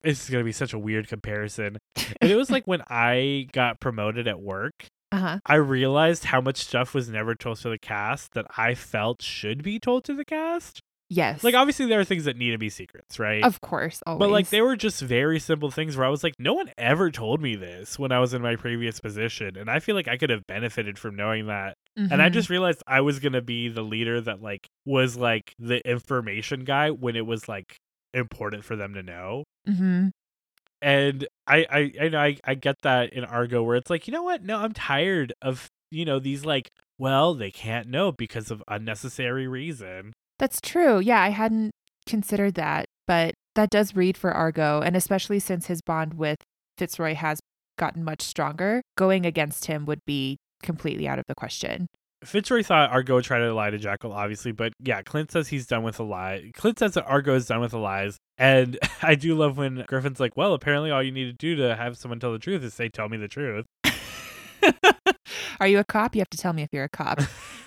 this 0.02 0.23
is 0.25 0.28
going 0.30 0.42
to 0.42 0.45
be 0.45 0.52
such 0.52 0.73
a 0.75 0.78
weird 0.78 1.09
comparison. 1.09 1.78
But 1.95 2.30
it 2.30 2.37
was 2.37 2.50
like 2.50 2.66
when 2.66 2.83
I 2.90 3.47
got 3.52 3.80
promoted 3.80 4.26
at 4.28 4.40
work. 4.40 4.75
Uh 5.12 5.19
huh. 5.19 5.38
I 5.47 5.54
realized 5.57 6.25
how 6.25 6.40
much 6.40 6.59
stuff 6.59 6.92
was 6.95 7.09
never 7.09 7.35
told 7.35 7.59
to 7.61 7.69
the 7.71 7.78
cast 7.78 8.33
that 8.35 8.47
I 8.57 8.75
felt 8.75 9.23
should 9.23 9.62
be 9.62 9.78
told 9.80 10.04
to 10.04 10.14
the 10.14 10.25
cast. 10.25 10.80
Yes. 11.12 11.43
Like 11.43 11.57
obviously 11.57 11.87
there 11.87 11.99
are 11.99 12.05
things 12.05 12.25
that 12.25 12.37
need 12.37 12.52
to 12.52 12.59
be 12.59 12.71
secrets, 12.71 13.19
right? 13.19 13.43
of 13.43 13.61
course, 13.61 14.00
always. 14.07 14.21
but 14.21 14.31
like 14.31 14.49
they 14.50 14.61
were 14.62 14.76
just 14.76 15.02
very 15.02 15.40
simple 15.40 15.71
things 15.71 15.97
where 15.97 16.07
I 16.07 16.09
was 16.09 16.23
like, 16.23 16.35
no 16.38 16.55
one 16.55 16.71
ever 16.79 17.11
told 17.11 17.43
me 17.43 17.57
this 17.57 17.99
when 17.99 18.12
I 18.12 18.21
was 18.21 18.33
in 18.33 18.40
my 18.43 18.55
previous 18.57 19.00
position, 19.00 19.57
and 19.59 19.69
I 19.69 19.81
feel 19.81 19.97
like 19.97 20.07
I 20.07 20.17
could 20.17 20.31
have 20.31 20.47
benefited 20.47 20.99
from 21.00 21.17
knowing 21.17 21.49
that. 21.49 21.75
And 21.97 22.23
I 22.23 22.29
Mhm. 22.31 22.33
just 22.33 22.49
realized 22.49 22.83
I 22.87 23.00
was 23.00 23.19
gonna 23.19 23.43
be 23.43 23.69
the 23.69 23.83
leader 23.83 24.21
that 24.21 24.40
like 24.40 24.67
was 24.87 25.17
like 25.17 25.52
the 25.59 25.81
information 25.87 26.64
guy 26.64 26.90
when 26.90 27.17
it 27.17 27.26
was 27.26 27.49
like 27.49 27.75
important 28.14 28.64
for 28.64 28.76
them 28.76 28.95
to 28.95 29.02
know. 29.02 29.43
Mhm. 29.69 30.11
And 30.83 31.26
I 31.47 31.67
I 31.71 31.93
I 32.05 32.09
know 32.09 32.21
I, 32.21 32.37
I 32.45 32.55
get 32.55 32.76
that 32.83 33.12
in 33.12 33.25
Argo 33.25 33.62
where 33.62 33.76
it's 33.76 33.90
like, 33.90 34.07
you 34.07 34.12
know 34.12 34.23
what? 34.23 34.43
No, 34.45 34.59
I'm 34.59 34.73
tired 34.73 35.33
of 35.43 35.69
you 35.90 36.05
know 36.05 36.19
these 36.21 36.45
like, 36.45 36.71
well, 36.99 37.35
they 37.35 37.50
can't 37.50 37.88
know 37.88 38.12
because 38.12 38.50
of 38.50 38.62
unnecessary 38.69 39.47
reason. 39.49 40.12
That's 40.40 40.61
true. 40.61 41.00
Yeah, 41.00 41.20
I 41.20 41.28
hadn't 41.28 41.70
considered 42.06 42.54
that, 42.54 42.87
but 43.06 43.35
that 43.56 43.68
does 43.68 43.94
read 43.94 44.16
for 44.16 44.32
Argo, 44.32 44.80
and 44.80 44.97
especially 44.97 45.38
since 45.38 45.66
his 45.66 45.82
bond 45.82 46.14
with 46.14 46.38
Fitzroy 46.78 47.14
has 47.14 47.40
gotten 47.78 48.02
much 48.02 48.23
stronger, 48.23 48.80
going 48.97 49.26
against 49.26 49.66
him 49.66 49.85
would 49.85 50.00
be 50.06 50.38
completely 50.62 51.06
out 51.06 51.18
of 51.18 51.26
the 51.28 51.35
question. 51.35 51.87
Fitzroy 52.25 52.62
thought 52.62 52.90
Argo 52.90 53.16
would 53.16 53.25
try 53.25 53.38
to 53.38 53.52
lie 53.52 53.68
to 53.68 53.76
Jackal, 53.76 54.14
obviously, 54.14 54.52
but 54.52 54.73
yeah, 54.82 55.02
Clint 55.02 55.30
says 55.30 55.49
he's 55.49 55.66
done 55.66 55.82
with 55.82 55.99
the 55.99 56.04
lie. 56.04 56.50
Clint 56.54 56.78
says 56.78 56.94
that 56.94 57.04
Argo 57.04 57.35
is 57.35 57.47
done 57.47 57.61
with 57.61 57.73
the 57.73 57.78
lies, 57.78 58.16
and 58.38 58.78
I 59.02 59.16
do 59.16 59.35
love 59.35 59.59
when 59.59 59.85
Griffin's 59.87 60.20
like, 60.20 60.38
"Well, 60.38 60.54
apparently, 60.54 60.90
all 60.90 61.02
you 61.02 61.12
need 61.12 61.26
to 61.26 61.32
do 61.35 61.54
to 61.56 61.76
have 61.76 61.99
someone 61.99 62.18
tell 62.18 62.32
the 62.32 62.38
truth 62.38 62.64
is 62.64 62.73
say, 62.73 62.88
tell 62.88 63.11
me 63.11 63.18
the 63.18 63.28
truth." 63.28 63.66
Are 65.59 65.66
you 65.66 65.78
a 65.78 65.85
cop? 65.85 66.14
You 66.14 66.21
have 66.21 66.30
to 66.30 66.38
tell 66.38 66.52
me 66.52 66.62
if 66.62 66.71
you're 66.73 66.85
a 66.85 66.88
cop. 66.88 67.21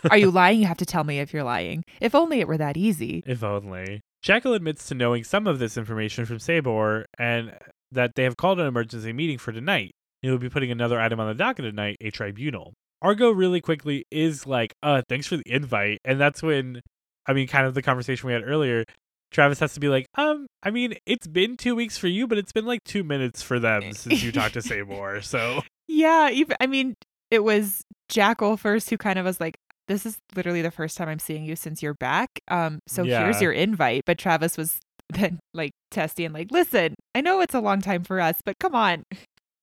Are 0.10 0.18
you 0.18 0.32
lying? 0.32 0.60
You 0.60 0.68
have 0.68 0.78
to 0.78 0.86
tell 0.86 1.04
me 1.04 1.20
if 1.20 1.34
you're 1.34 1.44
lying. 1.44 1.84
If 2.00 2.16
only 2.16 2.40
it 2.40 2.48
were 2.48 2.58
that 2.58 2.78
easy. 2.78 3.24
If 3.26 3.44
only. 3.44 4.02
Jackal 4.22 4.54
admits 4.54 4.88
to 4.88 4.96
knowing 4.96 5.24
some 5.24 5.48
of 5.48 5.60
this 5.60 5.76
information 5.76 6.26
from 6.26 6.40
Sabor, 6.40 7.06
and 7.20 7.54
that 7.92 8.16
they 8.16 8.24
have 8.24 8.38
called 8.38 8.60
an 8.60 8.68
emergency 8.68 9.14
meeting 9.14 9.38
for 9.38 9.52
tonight. 9.52 9.92
He 10.22 10.30
will 10.30 10.38
be 10.38 10.50
putting 10.50 10.72
another 10.72 11.00
item 11.00 11.20
on 11.20 11.28
the 11.28 11.34
docket 11.34 11.66
tonight, 11.66 11.98
a 12.02 12.10
tribunal. 12.10 12.74
Argo 13.02 13.32
really 13.32 13.60
quickly 13.60 14.06
is 14.10 14.48
like, 14.48 14.74
uh, 14.82 15.02
thanks 15.10 15.28
for 15.28 15.36
the 15.38 15.44
invite. 15.46 16.00
And 16.06 16.20
that's 16.20 16.42
when, 16.42 16.82
I 17.28 17.34
mean, 17.34 17.48
kind 17.48 17.68
of 17.68 17.74
the 17.74 17.82
conversation 17.82 18.28
we 18.28 18.34
had 18.34 18.44
earlier, 18.48 18.86
Travis 19.32 19.60
has 19.60 19.74
to 19.74 19.82
be 19.82 19.90
like, 19.90 20.06
um, 20.16 20.48
I 20.64 20.72
mean, 20.72 20.96
it's 21.06 21.28
been 21.28 21.58
two 21.58 21.76
weeks 21.76 21.98
for 21.98 22.08
you, 22.08 22.28
but 22.28 22.38
it's 22.38 22.54
been 22.54 22.66
like 22.66 22.84
two 22.86 23.04
minutes 23.04 23.42
for 23.42 23.60
them 23.60 23.92
since 23.94 24.24
you 24.24 24.32
talked 24.32 24.54
to 24.54 24.62
Sabor. 24.62 25.22
So, 25.22 25.62
Yeah, 25.88 26.30
even 26.30 26.56
I 26.62 26.68
mean, 26.68 26.96
it 27.34 27.44
was 27.44 27.84
Jackal 28.10 28.58
first 28.58 28.90
who 28.90 28.98
kind 28.98 29.18
of 29.18 29.26
was 29.26 29.40
like, 29.40 29.56
"This 29.88 30.06
is 30.06 30.18
literally 30.36 30.62
the 30.62 30.72
first 30.72 30.98
time 30.98 31.10
I'm 31.10 31.20
seeing 31.20 31.44
you 31.44 31.56
since 31.56 31.82
you're 31.82 31.96
back. 31.96 32.30
Um, 32.48 32.80
so 32.88 33.04
Yeah. 33.04 33.24
here's 33.24 33.42
your 33.42 33.52
invite." 33.52 34.04
But 34.06 34.18
Travis 34.18 34.56
was 34.58 34.80
then 35.10 35.40
like 35.54 35.72
testy 35.92 36.26
and 36.26 36.34
like, 36.34 36.52
"Listen, 36.52 36.96
I 37.16 37.22
know 37.22 37.42
it's 37.42 37.54
a 37.56 37.60
long 37.60 37.82
time 37.82 38.04
for 38.04 38.22
us, 38.22 38.38
but 38.46 38.60
come 38.60 38.76
on." 38.76 39.04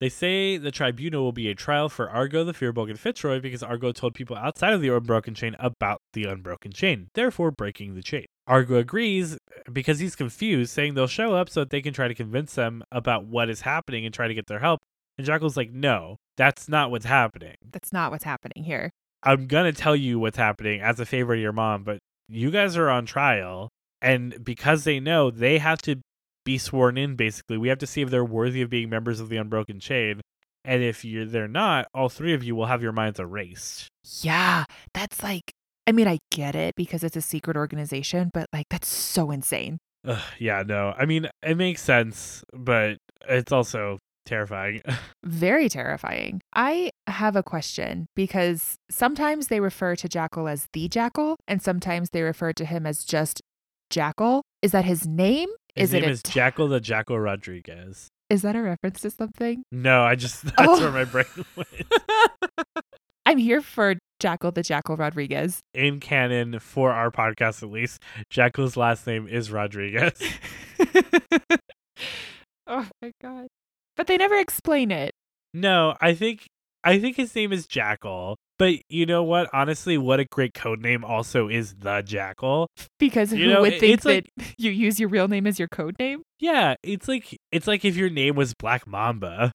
They 0.00 0.08
say 0.08 0.56
the 0.56 0.70
tribunal 0.70 1.22
will 1.22 1.32
be 1.32 1.50
a 1.50 1.54
trial 1.54 1.90
for 1.90 2.08
Argo, 2.08 2.42
the 2.42 2.54
Fearbolg, 2.54 2.88
and 2.88 2.98
Fitzroy 2.98 3.38
because 3.38 3.62
Argo 3.62 3.92
told 3.92 4.14
people 4.14 4.34
outside 4.34 4.72
of 4.72 4.80
the 4.80 4.88
unbroken 4.88 5.34
chain 5.34 5.54
about 5.58 5.98
the 6.14 6.24
unbroken 6.24 6.72
chain, 6.72 7.08
therefore 7.14 7.50
breaking 7.50 7.94
the 7.94 8.02
chain. 8.02 8.24
Argo 8.46 8.76
agrees 8.76 9.36
because 9.70 9.98
he's 9.98 10.16
confused, 10.16 10.72
saying 10.72 10.94
they'll 10.94 11.06
show 11.06 11.34
up 11.34 11.50
so 11.50 11.60
that 11.60 11.68
they 11.70 11.82
can 11.82 11.92
try 11.92 12.08
to 12.08 12.14
convince 12.14 12.54
them 12.54 12.82
about 12.90 13.26
what 13.26 13.50
is 13.50 13.60
happening 13.60 14.06
and 14.06 14.14
try 14.14 14.26
to 14.26 14.32
get 14.34 14.46
their 14.46 14.60
help. 14.60 14.80
And 15.20 15.26
Jackal's 15.26 15.54
like, 15.54 15.70
no, 15.70 16.16
that's 16.38 16.66
not 16.66 16.90
what's 16.90 17.04
happening. 17.04 17.56
That's 17.70 17.92
not 17.92 18.10
what's 18.10 18.24
happening 18.24 18.64
here. 18.64 18.90
I'm 19.22 19.48
going 19.48 19.70
to 19.70 19.78
tell 19.78 19.94
you 19.94 20.18
what's 20.18 20.38
happening 20.38 20.80
as 20.80 20.98
a 20.98 21.04
favor 21.04 21.34
to 21.34 21.40
your 21.42 21.52
mom, 21.52 21.84
but 21.84 21.98
you 22.26 22.50
guys 22.50 22.74
are 22.78 22.88
on 22.88 23.04
trial. 23.04 23.68
And 24.00 24.42
because 24.42 24.84
they 24.84 24.98
know, 24.98 25.30
they 25.30 25.58
have 25.58 25.82
to 25.82 25.96
be 26.46 26.56
sworn 26.56 26.96
in, 26.96 27.16
basically. 27.16 27.58
We 27.58 27.68
have 27.68 27.76
to 27.80 27.86
see 27.86 28.00
if 28.00 28.08
they're 28.08 28.24
worthy 28.24 28.62
of 28.62 28.70
being 28.70 28.88
members 28.88 29.20
of 29.20 29.28
the 29.28 29.36
Unbroken 29.36 29.78
Chain. 29.78 30.22
And 30.64 30.82
if 30.82 31.04
you're 31.04 31.26
they're 31.26 31.46
not, 31.46 31.88
all 31.92 32.08
three 32.08 32.32
of 32.32 32.42
you 32.42 32.56
will 32.56 32.64
have 32.64 32.82
your 32.82 32.92
minds 32.92 33.20
erased. 33.20 33.88
Yeah, 34.22 34.64
that's 34.94 35.22
like 35.22 35.52
I 35.86 35.92
mean, 35.92 36.08
I 36.08 36.18
get 36.30 36.54
it 36.54 36.76
because 36.76 37.04
it's 37.04 37.16
a 37.16 37.20
secret 37.20 37.58
organization, 37.58 38.30
but 38.32 38.46
like 38.54 38.68
that's 38.70 38.88
so 38.88 39.30
insane. 39.30 39.80
Ugh, 40.06 40.22
yeah, 40.38 40.62
no. 40.66 40.94
I 40.96 41.04
mean, 41.04 41.28
it 41.42 41.58
makes 41.58 41.82
sense, 41.82 42.42
but 42.54 42.96
it's 43.28 43.52
also 43.52 43.98
terrifying. 44.30 44.80
Very 45.24 45.68
terrifying. 45.68 46.40
I 46.54 46.90
have 47.06 47.36
a 47.36 47.42
question 47.42 48.06
because 48.16 48.76
sometimes 48.90 49.48
they 49.48 49.60
refer 49.60 49.94
to 49.96 50.08
Jackal 50.08 50.48
as 50.48 50.66
the 50.72 50.88
Jackal, 50.88 51.36
and 51.46 51.60
sometimes 51.62 52.10
they 52.10 52.22
refer 52.22 52.52
to 52.54 52.64
him 52.64 52.86
as 52.86 53.04
just 53.04 53.42
Jackal. 53.90 54.42
Is 54.62 54.72
that 54.72 54.84
his 54.86 55.06
name? 55.06 55.48
His 55.74 55.90
is 55.90 55.94
it 55.94 56.00
name 56.00 56.08
a 56.08 56.12
is 56.12 56.22
t- 56.22 56.32
Jackal 56.32 56.68
the 56.68 56.80
Jackal 56.80 57.18
Rodriguez. 57.20 58.08
Is 58.30 58.42
that 58.42 58.54
a 58.56 58.62
reference 58.62 59.00
to 59.00 59.10
something? 59.10 59.64
No, 59.72 60.02
I 60.02 60.14
just 60.14 60.44
that's 60.56 60.56
Oh. 60.60 60.80
where 60.80 60.90
my 60.92 61.04
brain 61.04 61.26
went. 61.56 61.68
I'm 63.26 63.38
here 63.38 63.60
for 63.60 63.94
Jackal 64.20 64.50
the 64.52 64.62
Jackal 64.62 64.96
Rodriguez. 64.96 65.60
In 65.74 66.00
canon, 66.00 66.58
for 66.58 66.92
our 66.92 67.10
podcast 67.10 67.62
at 67.62 67.70
least, 67.70 68.00
Jackal's 68.30 68.76
last 68.76 69.06
name 69.06 69.26
is 69.28 69.50
Rodriguez. 69.52 70.12
oh 72.66 72.86
my 73.02 73.12
god. 73.22 73.46
But 74.00 74.06
they 74.06 74.16
never 74.16 74.36
explain 74.38 74.90
it. 74.90 75.12
No, 75.52 75.94
I 76.00 76.14
think 76.14 76.46
I 76.82 76.98
think 76.98 77.16
his 77.18 77.34
name 77.34 77.52
is 77.52 77.66
Jackal. 77.66 78.38
But 78.58 78.76
you 78.88 79.04
know 79.04 79.22
what? 79.22 79.50
Honestly, 79.52 79.98
what 79.98 80.20
a 80.20 80.24
great 80.24 80.54
code 80.54 80.80
name 80.80 81.04
also 81.04 81.48
is 81.48 81.74
the 81.74 82.00
Jackal. 82.00 82.68
Because 82.98 83.30
You 83.30 83.44
who 83.44 83.50
know, 83.52 83.60
would 83.60 83.74
it- 83.74 83.80
think 83.80 83.92
it's 83.92 84.06
like- 84.06 84.26
that 84.38 84.54
you 84.58 84.70
use 84.70 84.98
your 84.98 85.10
real 85.10 85.28
name 85.28 85.46
as 85.46 85.58
your 85.58 85.68
code 85.68 85.96
name? 85.98 86.22
Yeah, 86.38 86.76
it's 86.82 87.08
like 87.08 87.36
it's 87.52 87.66
like 87.66 87.84
if 87.84 87.94
your 87.94 88.08
name 88.08 88.36
was 88.36 88.54
Black 88.54 88.86
Mamba. 88.86 89.52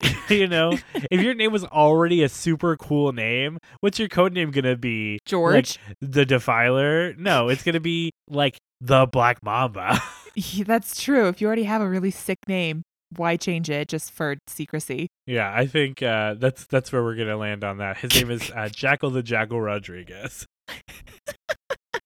you 0.28 0.48
know, 0.48 0.72
if 1.12 1.20
your 1.20 1.34
name 1.34 1.52
was 1.52 1.64
already 1.66 2.24
a 2.24 2.28
super 2.28 2.76
cool 2.76 3.12
name, 3.12 3.58
what's 3.78 4.00
your 4.00 4.08
code 4.08 4.32
name 4.32 4.50
gonna 4.50 4.74
be? 4.76 5.20
George. 5.24 5.78
The 6.00 6.24
Defiler? 6.26 7.14
No, 7.14 7.48
it's 7.48 7.62
gonna 7.62 7.78
be 7.78 8.10
like 8.28 8.58
the 8.80 9.06
Black 9.06 9.40
Mamba. 9.44 10.00
Yeah, 10.34 10.64
That's 10.66 11.00
true. 11.00 11.28
If 11.28 11.40
you 11.40 11.46
already 11.46 11.62
have 11.64 11.80
a 11.80 11.88
really 11.88 12.10
sick 12.10 12.38
name, 12.48 12.82
why 13.16 13.36
change 13.36 13.70
it 13.70 13.88
just 13.88 14.12
for 14.12 14.36
secrecy? 14.46 15.08
yeah, 15.26 15.52
I 15.54 15.66
think 15.66 16.02
uh, 16.02 16.34
that's 16.34 16.66
that's 16.66 16.92
where 16.92 17.02
we're 17.02 17.16
gonna 17.16 17.36
land 17.36 17.64
on 17.64 17.78
that. 17.78 17.98
His 17.98 18.14
name 18.14 18.30
is 18.30 18.50
uh, 18.50 18.68
Jackal 18.68 19.10
the 19.10 19.22
Jackal 19.22 19.60
Rodriguez. 19.60 20.46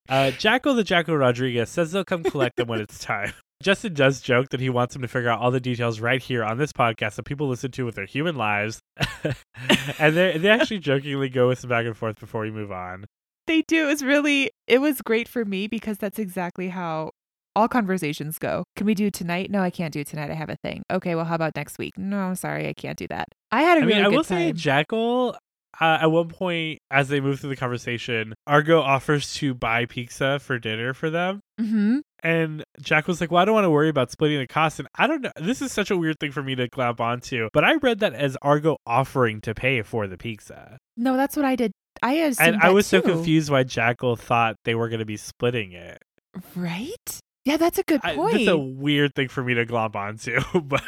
Uh, 0.08 0.30
Jackal 0.32 0.74
the 0.74 0.84
Jackal 0.84 1.16
Rodriguez 1.16 1.70
says 1.70 1.92
they'll 1.92 2.04
come 2.04 2.22
collect 2.22 2.56
them 2.56 2.68
when 2.68 2.82
it's 2.82 2.98
time. 2.98 3.32
Justin 3.62 3.94
does 3.94 4.20
joke 4.20 4.50
that 4.50 4.60
he 4.60 4.68
wants 4.68 4.94
him 4.94 5.00
to 5.00 5.08
figure 5.08 5.30
out 5.30 5.40
all 5.40 5.50
the 5.50 5.58
details 5.58 6.00
right 6.00 6.20
here 6.20 6.44
on 6.44 6.58
this 6.58 6.70
podcast 6.70 7.14
that 7.14 7.22
people 7.22 7.48
listen 7.48 7.70
to 7.70 7.86
with 7.86 7.94
their 7.94 8.04
human 8.04 8.36
lives. 8.36 8.80
and 9.98 10.14
they 10.14 10.36
they 10.36 10.50
actually 10.50 10.80
jokingly 10.80 11.30
go 11.30 11.48
with 11.48 11.60
some 11.60 11.70
back 11.70 11.86
and 11.86 11.96
forth 11.96 12.20
before 12.20 12.42
we 12.42 12.50
move 12.50 12.70
on. 12.70 13.06
They 13.46 13.62
do. 13.62 13.84
It 13.84 13.86
was 13.86 14.04
really, 14.04 14.50
it 14.66 14.82
was 14.82 15.00
great 15.00 15.28
for 15.28 15.46
me 15.46 15.66
because 15.66 15.96
that's 15.96 16.18
exactly 16.18 16.68
how 16.68 17.12
all 17.54 17.68
conversations 17.68 18.38
go. 18.38 18.64
Can 18.76 18.86
we 18.86 18.94
do 18.94 19.10
tonight? 19.10 19.50
No, 19.50 19.60
I 19.60 19.70
can't 19.70 19.92
do 19.92 20.04
tonight. 20.04 20.30
I 20.30 20.34
have 20.34 20.50
a 20.50 20.56
thing. 20.56 20.82
Okay, 20.90 21.14
well, 21.14 21.24
how 21.24 21.34
about 21.34 21.56
next 21.56 21.78
week? 21.78 21.96
No, 21.96 22.18
I'm 22.18 22.34
sorry, 22.34 22.68
I 22.68 22.72
can't 22.72 22.98
do 22.98 23.06
that. 23.08 23.28
I 23.50 23.62
had 23.62 23.78
a 23.78 23.80
I 23.82 23.84
really 23.84 23.94
mean, 23.94 24.04
I 24.04 24.08
will 24.08 24.24
time. 24.24 24.38
say 24.38 24.52
Jackal. 24.52 25.36
Uh, 25.80 25.98
at 26.02 26.10
one 26.12 26.28
point, 26.28 26.78
as 26.90 27.08
they 27.08 27.18
move 27.18 27.40
through 27.40 27.48
the 27.48 27.56
conversation, 27.56 28.34
Argo 28.46 28.80
offers 28.80 29.32
to 29.34 29.54
buy 29.54 29.86
pizza 29.86 30.38
for 30.38 30.58
dinner 30.58 30.92
for 30.92 31.08
them. 31.08 31.40
mm-hmm. 31.58 32.00
And 32.22 32.62
Jack 32.80 33.08
was 33.08 33.20
like, 33.20 33.30
Well, 33.32 33.42
I 33.42 33.46
don't 33.46 33.54
want 33.54 33.64
to 33.64 33.70
worry 33.70 33.88
about 33.88 34.10
splitting 34.10 34.38
the 34.38 34.46
cost. 34.46 34.78
And 34.78 34.86
I 34.96 35.06
don't 35.06 35.22
know. 35.22 35.32
This 35.40 35.60
is 35.62 35.72
such 35.72 35.90
a 35.90 35.96
weird 35.96 36.20
thing 36.20 36.30
for 36.30 36.42
me 36.42 36.54
to 36.54 36.68
clamp 36.68 37.00
onto. 37.00 37.48
But 37.52 37.64
I 37.64 37.76
read 37.76 37.98
that 38.00 38.12
as 38.12 38.36
Argo 38.42 38.76
offering 38.86 39.40
to 39.40 39.54
pay 39.54 39.80
for 39.82 40.06
the 40.06 40.18
pizza. 40.18 40.78
No, 40.96 41.16
that's 41.16 41.36
what 41.36 41.46
I 41.46 41.56
did. 41.56 41.72
I 42.02 42.12
assumed 42.14 42.54
And 42.54 42.62
I 42.62 42.70
was 42.70 42.86
so 42.86 43.00
confused 43.00 43.50
why 43.50 43.64
Jackal 43.64 44.14
thought 44.16 44.56
they 44.64 44.74
were 44.74 44.88
going 44.88 45.00
to 45.00 45.06
be 45.06 45.16
splitting 45.16 45.72
it. 45.72 45.98
Right? 46.54 47.18
Yeah, 47.44 47.56
that's 47.56 47.78
a 47.78 47.82
good 47.82 48.00
I, 48.04 48.14
point. 48.14 48.32
that's 48.34 48.48
a 48.48 48.56
weird 48.56 49.14
thing 49.14 49.28
for 49.28 49.42
me 49.42 49.54
to 49.54 49.66
glomp 49.66 49.96
onto. 49.96 50.40
But 50.62 50.82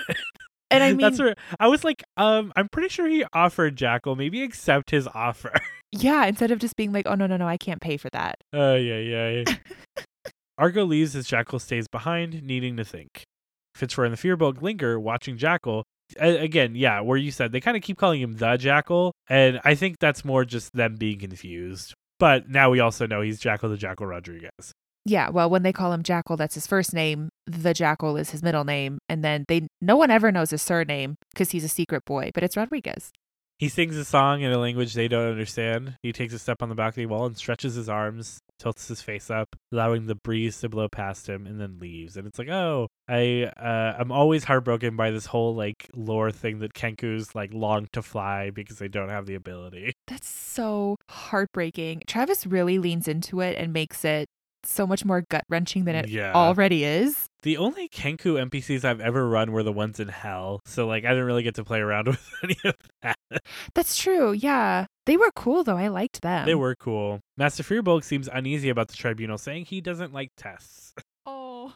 And 0.70 0.82
I 0.82 0.88
mean, 0.88 0.98
That's 0.98 1.18
where 1.18 1.34
I 1.60 1.68
was 1.68 1.84
like, 1.84 2.02
um, 2.16 2.52
I'm 2.56 2.68
pretty 2.68 2.88
sure 2.88 3.06
he 3.06 3.24
offered 3.32 3.76
Jackal. 3.76 4.16
Maybe 4.16 4.42
accept 4.42 4.90
his 4.90 5.06
offer. 5.14 5.52
yeah, 5.92 6.26
instead 6.26 6.50
of 6.50 6.58
just 6.58 6.76
being 6.76 6.92
like, 6.92 7.06
oh, 7.06 7.14
no, 7.14 7.26
no, 7.26 7.36
no, 7.36 7.46
I 7.46 7.56
can't 7.56 7.80
pay 7.80 7.96
for 7.96 8.10
that. 8.10 8.36
Oh 8.52 8.74
yeah, 8.74 8.98
yeah. 8.98 9.44
yeah. 9.46 9.54
Argo 10.58 10.84
leaves 10.84 11.16
as 11.16 11.26
Jackal 11.26 11.58
stays 11.58 11.88
behind, 11.88 12.42
needing 12.42 12.76
to 12.76 12.84
think. 12.84 13.24
Fitzroy 13.74 14.06
and 14.06 14.16
the 14.16 14.18
Fearbolg 14.18 14.62
linger, 14.62 14.98
watching 15.00 15.36
Jackal. 15.36 15.84
A- 16.20 16.38
again, 16.38 16.74
yeah, 16.76 17.00
where 17.00 17.18
you 17.18 17.30
said 17.32 17.50
they 17.50 17.60
kind 17.60 17.76
of 17.76 17.82
keep 17.82 17.98
calling 17.98 18.20
him 18.20 18.36
the 18.36 18.56
Jackal, 18.56 19.12
and 19.28 19.60
I 19.64 19.74
think 19.74 19.98
that's 19.98 20.24
more 20.24 20.44
just 20.44 20.72
them 20.72 20.94
being 20.96 21.18
confused. 21.18 21.94
But 22.20 22.48
now 22.48 22.70
we 22.70 22.78
also 22.78 23.06
know 23.06 23.20
he's 23.20 23.40
Jackal 23.40 23.68
the 23.68 23.76
Jackal 23.76 24.06
Rodriguez. 24.06 24.72
Yeah, 25.04 25.28
well, 25.28 25.50
when 25.50 25.62
they 25.62 25.72
call 25.72 25.92
him 25.92 26.02
Jackal, 26.02 26.36
that's 26.36 26.54
his 26.54 26.66
first 26.66 26.94
name. 26.94 27.28
The 27.46 27.74
Jackal 27.74 28.16
is 28.16 28.30
his 28.30 28.42
middle 28.42 28.64
name, 28.64 28.98
and 29.08 29.22
then 29.22 29.44
they 29.48 29.68
no 29.80 29.96
one 29.96 30.10
ever 30.10 30.32
knows 30.32 30.50
his 30.50 30.62
surname 30.62 31.16
because 31.32 31.50
he's 31.50 31.64
a 31.64 31.68
secret 31.68 32.04
boy, 32.06 32.30
but 32.32 32.42
it's 32.42 32.56
Rodriguez. 32.56 33.12
He 33.58 33.68
sings 33.68 33.96
a 33.96 34.04
song 34.04 34.40
in 34.40 34.50
a 34.50 34.58
language 34.58 34.94
they 34.94 35.06
don't 35.06 35.30
understand. 35.30 35.96
He 36.02 36.12
takes 36.12 36.34
a 36.34 36.38
step 36.38 36.60
on 36.60 36.68
the 36.68 36.74
balcony 36.74 37.06
wall 37.06 37.26
and 37.26 37.36
stretches 37.36 37.76
his 37.76 37.88
arms, 37.88 38.40
tilts 38.58 38.88
his 38.88 39.00
face 39.00 39.30
up, 39.30 39.54
allowing 39.72 40.06
the 40.06 40.16
breeze 40.16 40.60
to 40.60 40.68
blow 40.68 40.88
past 40.88 41.28
him, 41.28 41.46
and 41.46 41.60
then 41.60 41.78
leaves. 41.78 42.16
And 42.16 42.26
it's 42.26 42.38
like, 42.38 42.48
oh, 42.48 42.88
I, 43.08 43.44
uh, 43.56 43.96
I'm 43.98 44.10
always 44.10 44.44
heartbroken 44.44 44.96
by 44.96 45.12
this 45.12 45.26
whole 45.26 45.54
like 45.54 45.88
lore 45.94 46.32
thing 46.32 46.58
that 46.60 46.74
Kenku's 46.74 47.34
like 47.34 47.54
long 47.54 47.86
to 47.92 48.02
fly 48.02 48.50
because 48.50 48.78
they 48.78 48.88
don't 48.88 49.08
have 49.08 49.26
the 49.26 49.36
ability. 49.36 49.92
That's 50.08 50.28
so 50.28 50.96
heartbreaking. 51.08 52.02
Travis 52.08 52.46
really 52.46 52.78
leans 52.78 53.06
into 53.06 53.40
it 53.40 53.56
and 53.56 53.72
makes 53.72 54.04
it 54.04 54.28
so 54.66 54.87
much 54.87 55.05
more 55.05 55.22
gut 55.31 55.44
wrenching 55.48 55.85
than 55.85 55.94
it 55.96 56.09
Yeah. 56.09 56.33
already 56.35 56.85
is. 56.85 57.27
The 57.42 57.57
only 57.59 57.88
Kenku 57.88 58.38
NPCs 58.40 58.85
I've 58.85 59.00
ever 59.00 59.29
run 59.29 59.53
were 59.53 59.62
the 59.62 59.72
ones 59.72 60.00
in 60.00 60.09
Hell, 60.09 60.61
so 60.64 60.87
like 60.87 61.05
I 61.05 61.09
didn't 61.11 61.24
really 61.27 61.42
get 61.42 61.55
to 61.57 61.64
play 61.64 61.81
around 61.81 62.07
with 62.09 62.27
any 62.42 62.57
of 62.64 62.74
that. 63.03 63.16
That's 63.74 63.96
true. 63.98 64.33
Yeah. 64.33 64.87
They 65.07 65.16
were 65.16 65.31
cool 65.37 65.64
though. 65.64 65.77
I 65.77 65.88
liked 65.88 66.22
them. 66.22 66.46
they 66.46 66.55
were 66.55 66.74
cool. 66.74 67.20
Master 67.37 67.62
Fearbolg 67.62 68.05
seems 68.05 68.29
uneasy 68.33 68.68
about 68.70 68.88
the 68.88 68.96
tribunal, 68.96 69.37
saying 69.38 69.66
he 69.66 69.81
doesn't 69.81 70.12
like 70.12 70.31
tests. 70.37 70.94
Oh. 71.27 71.72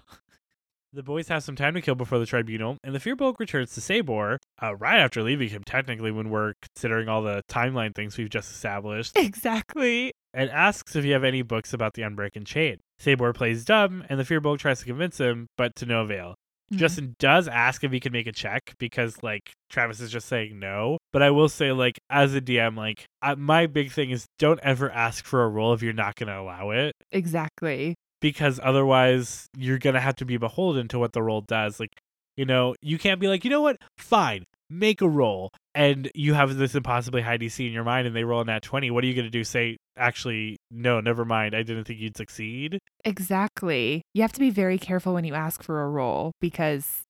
The 0.95 1.03
boys 1.03 1.29
have 1.29 1.43
some 1.43 1.55
time 1.57 1.75
to 1.75 1.83
kill 1.83 1.95
before 1.95 2.19
the 2.19 2.25
tribunal, 2.27 2.79
and 2.83 2.95
the 2.95 2.99
Fearbolg 2.99 3.39
returns 3.39 3.75
to 3.75 3.81
Sabor, 3.83 4.39
uh, 4.63 4.75
right 4.77 4.99
after 4.99 5.23
leaving 5.23 5.51
him, 5.51 5.63
technically, 5.65 6.11
when 6.11 6.31
we're 6.31 6.55
considering 6.63 7.09
all 7.11 7.23
the 7.23 7.43
timeline 7.49 7.95
things 7.95 8.17
we've 8.17 8.31
just 8.31 8.51
established, 8.51 9.13
Exactly. 9.17 10.13
And 10.39 10.51
asks 10.51 10.95
if 10.95 11.05
you 11.05 11.15
have 11.15 11.25
any 11.25 11.43
books 11.43 11.73
about 11.73 11.95
the 11.95 12.03
Unbreaking 12.03 12.47
Chain. 12.47 12.77
Sabor 13.01 13.33
plays 13.33 13.65
dumb, 13.65 14.05
and 14.09 14.21
the 14.21 14.25
Fearbolg 14.25 14.59
tries 14.59 14.79
to 14.79 14.85
convince 14.85 15.19
him, 15.19 15.49
but 15.57 15.75
to 15.77 15.85
no 15.87 16.03
avail. 16.03 16.37
Mhm. 16.73 16.77
Justin 16.77 17.17
does 17.19 17.49
ask 17.49 17.83
if 17.83 17.91
he 17.91 17.99
can 17.99 18.13
make 18.13 18.29
a 18.29 18.33
check 18.33 18.75
because, 18.79 19.21
like, 19.21 19.51
Travis 19.69 19.99
is 20.01 20.13
just 20.13 20.29
saying 20.29 20.59
no. 20.61 20.99
But 21.13 21.23
I 21.23 21.31
will 21.31 21.49
say, 21.49 21.73
like, 21.73 21.99
as 22.09 22.35
a 22.37 22.41
DM, 22.41 22.77
like, 22.77 23.05
uh, 23.21 23.35
my 23.37 23.67
big 23.67 23.91
thing 23.91 24.11
is 24.11 24.27
don't 24.39 24.61
ever 24.63 24.89
ask 24.93 25.25
for 25.25 25.43
a 25.43 25.49
roll 25.49 25.73
if 25.73 25.83
you're 25.83 25.93
not 25.93 26.15
going 26.15 26.29
to 26.29 26.39
allow 26.39 26.71
it 26.71 26.93
Exactly. 27.11 27.97
because 28.21 28.61
otherwise 28.63 29.49
you're 29.57 29.79
gonna 29.79 30.01
have 30.01 30.15
to 30.17 30.25
be 30.25 30.37
beholden 30.37 30.87
to 30.89 30.99
what 31.01 31.13
the 31.15 31.23
roll 31.23 31.41
does. 31.41 31.81
Like, 31.81 31.91
you 32.37 32.45
know, 32.45 32.75
you 32.81 32.97
can't 32.99 33.21
be 33.21 33.27
like, 33.29 33.45
you 33.45 33.51
know 33.51 33.63
what, 33.63 33.77
fine, 33.97 34.45
make 34.71 35.01
a 35.01 35.09
roll, 35.09 35.51
and 35.79 36.11
you 36.13 36.35
have 36.35 36.57
this 36.57 36.75
impossibly 36.75 37.23
high 37.23 37.39
DC 37.39 37.65
in 37.65 37.73
your 37.73 37.85
mind, 37.85 38.09
and 38.09 38.17
they 38.17 38.25
roll 38.25 38.41
in 38.41 38.49
that 38.49 38.63
twenty. 38.63 38.91
What 38.91 39.05
are 39.05 39.07
you 39.07 39.15
gonna 39.15 39.31
do? 39.31 39.45
Say, 39.45 39.77
actually, 39.97 40.57
no, 40.73 41.01
never 41.01 41.25
mind. 41.25 41.55
I 41.55 41.63
didn't 41.63 41.85
think 41.85 42.01
you'd 42.01 42.17
succeed. 42.17 42.81
Exactly. 43.05 44.03
You 44.13 44.23
have 44.23 44.33
to 44.33 44.41
be 44.41 44.51
very 44.51 44.77
careful 44.77 45.15
when 45.15 45.25
you 45.25 45.35
ask 45.35 45.63
for 45.63 45.85
a 45.85 45.89
roll 45.89 46.33
because 46.41 47.03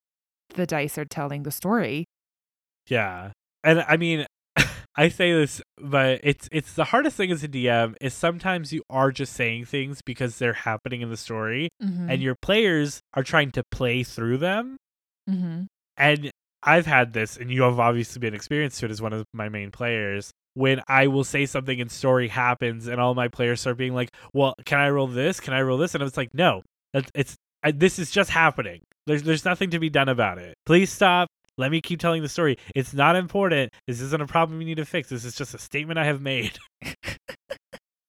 the 0.54 0.66
dice 0.66 0.98
are 0.98 1.06
telling 1.06 1.44
the 1.44 1.50
story. 1.50 2.04
Yeah, 2.86 3.32
and 3.64 3.84
I 3.88 3.96
mean. 3.96 4.26
I 4.96 5.10
say 5.10 5.32
this, 5.32 5.62
but 5.80 6.20
it's 6.24 6.48
it's 6.50 6.72
the 6.72 6.84
hardest 6.84 7.16
thing 7.16 7.30
as 7.30 7.44
a 7.44 7.48
DM 7.48 7.94
is 8.00 8.12
sometimes 8.12 8.72
you 8.72 8.82
are 8.90 9.12
just 9.12 9.32
saying 9.32 9.66
things 9.66 10.02
because 10.04 10.38
they're 10.38 10.52
happening 10.52 11.02
in 11.02 11.08
the 11.08 11.16
story, 11.16 11.68
Mm-hmm. 11.80 12.10
and 12.10 12.20
your 12.20 12.34
players 12.34 13.00
are 13.14 13.22
trying 13.22 13.52
to 13.52 13.62
play 13.70 14.02
through 14.02 14.38
them, 14.38 14.76
mm-hmm. 15.30 15.62
and 15.96 16.30
I've 16.62 16.86
had 16.86 17.12
this, 17.12 17.36
and 17.36 17.50
you 17.50 17.62
have 17.62 17.78
obviously 17.78 18.20
been 18.20 18.34
experienced 18.34 18.80
to 18.80 18.86
it 18.86 18.90
as 18.90 19.00
one 19.00 19.12
of 19.12 19.24
my 19.32 19.48
main 19.48 19.70
players. 19.70 20.32
When 20.54 20.82
I 20.88 21.06
will 21.06 21.24
say 21.24 21.46
something 21.46 21.80
and 21.80 21.90
story 21.90 22.28
happens, 22.28 22.88
and 22.88 23.00
all 23.00 23.14
my 23.14 23.28
players 23.28 23.60
start 23.60 23.76
being 23.76 23.94
like, 23.94 24.10
"Well, 24.32 24.54
can 24.64 24.78
I 24.78 24.90
roll 24.90 25.06
this? 25.06 25.40
Can 25.40 25.54
I 25.54 25.62
roll 25.62 25.78
this?" 25.78 25.94
And 25.94 26.02
it's 26.02 26.16
like, 26.16 26.34
"No, 26.34 26.62
it's 27.14 27.36
I, 27.62 27.70
this 27.70 27.98
is 27.98 28.10
just 28.10 28.30
happening. 28.30 28.82
There's 29.06 29.22
there's 29.22 29.44
nothing 29.44 29.70
to 29.70 29.78
be 29.78 29.90
done 29.90 30.08
about 30.08 30.38
it. 30.38 30.54
Please 30.66 30.90
stop. 30.90 31.28
Let 31.56 31.70
me 31.70 31.80
keep 31.80 32.00
telling 32.00 32.22
the 32.22 32.28
story. 32.28 32.56
It's 32.74 32.94
not 32.94 33.16
important. 33.16 33.72
This 33.86 34.00
isn't 34.00 34.22
a 34.22 34.26
problem 34.26 34.60
you 34.60 34.66
need 34.66 34.76
to 34.76 34.84
fix. 34.84 35.08
This 35.08 35.24
is 35.24 35.34
just 35.34 35.54
a 35.54 35.58
statement 35.58 35.98
I 35.98 36.04
have 36.04 36.20
made." 36.20 36.58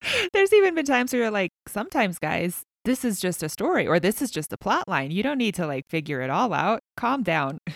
There's 0.33 0.53
even 0.53 0.75
been 0.75 0.85
times 0.85 1.13
where 1.13 1.23
you're 1.23 1.31
like, 1.31 1.51
sometimes, 1.67 2.19
guys, 2.19 2.63
this 2.85 3.03
is 3.03 3.19
just 3.19 3.43
a 3.43 3.49
story 3.49 3.87
or 3.87 3.99
this 3.99 4.21
is 4.21 4.31
just 4.31 4.53
a 4.53 4.57
plot 4.57 4.87
line. 4.87 5.11
You 5.11 5.23
don't 5.23 5.37
need 5.37 5.55
to 5.55 5.67
like 5.67 5.85
figure 5.89 6.21
it 6.21 6.29
all 6.29 6.53
out. 6.53 6.79
Calm 6.97 7.23
down. 7.23 7.59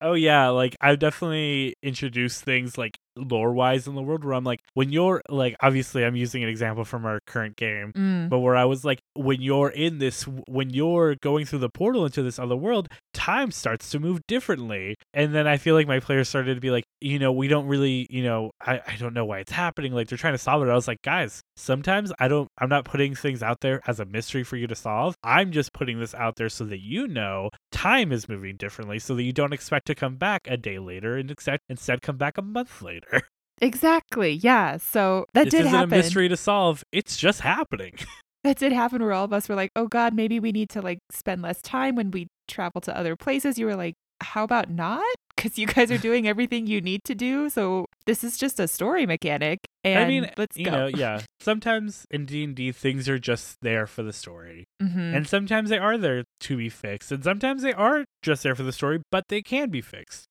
Oh 0.00 0.14
yeah, 0.14 0.48
like 0.48 0.76
I've 0.80 0.98
definitely 1.00 1.74
introduced 1.82 2.44
things 2.44 2.78
like 2.78 2.98
lore 3.18 3.52
wise 3.52 3.86
in 3.86 3.94
the 3.94 4.02
world 4.02 4.24
where 4.24 4.34
I'm 4.34 4.44
like, 4.44 4.60
when 4.74 4.90
you're 4.92 5.22
like, 5.28 5.56
obviously 5.60 6.04
I'm 6.04 6.16
using 6.16 6.42
an 6.42 6.48
example 6.48 6.84
from 6.84 7.04
our 7.04 7.20
current 7.26 7.56
game, 7.56 7.92
Mm. 7.92 8.28
but 8.28 8.38
where 8.38 8.56
I 8.56 8.64
was 8.64 8.84
like, 8.84 9.00
when 9.14 9.40
you're 9.42 9.70
in 9.70 9.98
this, 9.98 10.22
when 10.46 10.70
you're 10.70 11.14
going 11.16 11.44
through 11.46 11.58
the 11.60 11.68
portal 11.68 12.04
into 12.04 12.22
this 12.22 12.38
other 12.38 12.56
world, 12.56 12.88
time 13.14 13.50
starts 13.50 13.90
to 13.90 13.98
move 13.98 14.20
differently. 14.26 14.94
And 15.12 15.34
then 15.34 15.46
I 15.46 15.56
feel 15.56 15.74
like 15.74 15.86
my 15.88 16.00
players 16.00 16.28
started 16.28 16.54
to 16.54 16.60
be 16.60 16.70
like, 16.70 16.84
you 17.00 17.18
know, 17.18 17.32
we 17.32 17.48
don't 17.48 17.66
really, 17.66 18.06
you 18.10 18.22
know, 18.22 18.50
I, 18.60 18.80
I 18.86 18.96
don't 18.98 19.14
know 19.14 19.24
why 19.24 19.38
it's 19.40 19.52
happening. 19.52 19.92
Like 19.92 20.08
they're 20.08 20.18
trying 20.18 20.34
to 20.34 20.38
solve 20.38 20.62
it. 20.62 20.70
I 20.70 20.74
was 20.74 20.88
like, 20.88 21.02
guys, 21.02 21.40
sometimes 21.56 22.12
I 22.18 22.28
don't, 22.28 22.48
I'm 22.58 22.68
not 22.68 22.84
putting 22.84 23.14
things 23.14 23.42
out 23.42 23.60
there 23.60 23.80
as 23.86 24.00
a 24.00 24.04
mystery 24.04 24.44
for 24.44 24.56
you 24.56 24.66
to 24.66 24.74
solve. 24.74 25.14
I'm 25.22 25.52
just 25.52 25.72
putting 25.72 25.98
this 26.00 26.14
out 26.14 26.36
there 26.36 26.48
so 26.48 26.64
that 26.66 26.80
you 26.80 27.06
know 27.08 27.50
time 27.72 28.12
is 28.12 28.28
moving 28.28 28.56
differently 28.56 28.98
so 28.98 29.14
that 29.14 29.22
you 29.22 29.32
don't 29.32 29.52
expect 29.52 29.86
to 29.86 29.94
come 29.94 30.16
back 30.16 30.42
a 30.46 30.56
day 30.56 30.78
later 30.78 31.16
and 31.16 31.30
expect, 31.30 31.64
instead 31.68 32.02
come 32.02 32.16
back 32.16 32.38
a 32.38 32.42
month 32.42 32.82
later. 32.82 33.07
Exactly. 33.60 34.34
Yeah. 34.34 34.76
So 34.76 35.26
that 35.34 35.44
this 35.46 35.50
did 35.50 35.60
isn't 35.62 35.72
happen. 35.72 35.92
a 35.92 35.96
mystery 35.96 36.28
to 36.28 36.36
solve. 36.36 36.84
It's 36.92 37.16
just 37.16 37.40
happening. 37.40 37.94
That 38.44 38.56
did 38.56 38.72
happen 38.72 39.02
where 39.02 39.12
all 39.12 39.24
of 39.24 39.32
us 39.32 39.48
were 39.48 39.56
like, 39.56 39.72
oh 39.74 39.88
God, 39.88 40.14
maybe 40.14 40.38
we 40.38 40.52
need 40.52 40.70
to 40.70 40.80
like 40.80 41.00
spend 41.10 41.42
less 41.42 41.60
time 41.60 41.96
when 41.96 42.12
we 42.12 42.28
travel 42.46 42.80
to 42.82 42.96
other 42.96 43.16
places. 43.16 43.58
You 43.58 43.66
were 43.66 43.74
like, 43.74 43.94
how 44.20 44.44
about 44.44 44.70
not? 44.70 45.04
Because 45.34 45.58
you 45.58 45.66
guys 45.66 45.90
are 45.90 45.98
doing 46.08 46.28
everything 46.28 46.68
you 46.68 46.80
need 46.80 47.02
to 47.04 47.16
do. 47.16 47.50
So 47.50 47.86
this 48.06 48.22
is 48.22 48.38
just 48.38 48.60
a 48.60 48.68
story 48.68 49.06
mechanic. 49.06 49.58
And 49.82 49.98
I 49.98 50.06
mean, 50.06 50.30
let's 50.38 50.56
you 50.56 50.66
go. 50.66 50.70
know, 50.70 50.86
yeah. 50.86 51.22
Sometimes 51.40 52.06
in 52.12 52.26
D 52.26 52.44
and 52.44 52.54
D, 52.54 52.70
things 52.70 53.08
are 53.08 53.18
just 53.18 53.56
there 53.60 53.88
for 53.88 54.04
the 54.04 54.12
story, 54.12 54.64
Mhm. 54.80 55.16
and 55.16 55.26
sometimes 55.28 55.68
they 55.68 55.78
are 55.78 55.98
there 55.98 56.22
to 56.42 56.56
be 56.56 56.68
fixed, 56.68 57.10
and 57.10 57.24
sometimes 57.24 57.62
they 57.62 57.72
are 57.74 58.04
just 58.22 58.44
there 58.44 58.54
for 58.54 58.62
the 58.62 58.72
story, 58.72 59.00
but 59.10 59.24
they 59.28 59.42
can 59.42 59.68
be 59.68 59.80
fixed. 59.80 60.26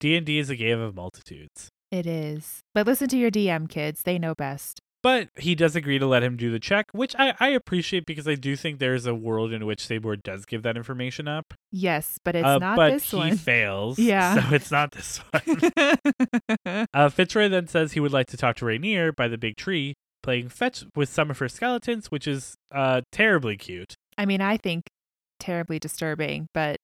D 0.00 0.16
and 0.16 0.24
D 0.24 0.38
is 0.38 0.48
a 0.48 0.56
game 0.56 0.80
of 0.80 0.94
multitudes. 0.94 1.68
It 1.90 2.06
is. 2.06 2.60
But 2.74 2.86
listen 2.86 3.08
to 3.08 3.16
your 3.16 3.30
DM 3.30 3.68
kids. 3.68 4.02
They 4.02 4.18
know 4.18 4.34
best. 4.34 4.80
But 5.02 5.30
he 5.36 5.54
does 5.54 5.74
agree 5.74 5.98
to 5.98 6.06
let 6.06 6.22
him 6.22 6.36
do 6.36 6.52
the 6.52 6.58
check, 6.60 6.88
which 6.92 7.16
I, 7.18 7.34
I 7.40 7.48
appreciate 7.48 8.04
because 8.04 8.28
I 8.28 8.34
do 8.34 8.54
think 8.54 8.78
there's 8.78 9.06
a 9.06 9.14
world 9.14 9.50
in 9.50 9.64
which 9.64 9.86
Sabor 9.86 10.14
does 10.16 10.44
give 10.44 10.62
that 10.64 10.76
information 10.76 11.26
up. 11.26 11.54
Yes, 11.72 12.18
but 12.22 12.36
it's 12.36 12.44
Uh, 12.46 12.58
not 12.58 12.76
but 12.76 12.90
this 12.92 13.10
he 13.10 13.16
one. 13.16 13.36
fails. 13.38 13.98
Yeah. 13.98 14.34
So 14.48 14.54
it's 14.54 14.70
not 14.70 14.92
this 14.92 15.18
one. 16.66 16.86
Uh, 16.92 17.08
Fitzroy 17.08 17.48
then 17.48 17.66
says 17.66 17.92
he 17.92 18.00
would 18.00 18.12
like 18.12 18.26
to 18.26 18.36
talk 18.36 18.56
to 18.56 18.66
Rainier 18.66 19.10
by 19.12 19.26
the 19.26 19.38
big 19.38 19.56
tree, 19.56 19.94
playing 20.22 20.50
fetch 20.50 20.84
with 20.94 21.08
some 21.08 21.30
of 21.30 21.38
her 21.38 21.48
skeletons, 21.48 22.10
which 22.10 22.26
is 22.28 22.54
uh, 22.70 23.00
terribly 23.10 23.56
cute. 23.56 23.94
I 24.18 24.26
mean, 24.26 24.42
I 24.42 24.58
think 24.58 24.84
terribly 25.38 25.78
disturbing, 25.78 26.46
but 26.52 26.76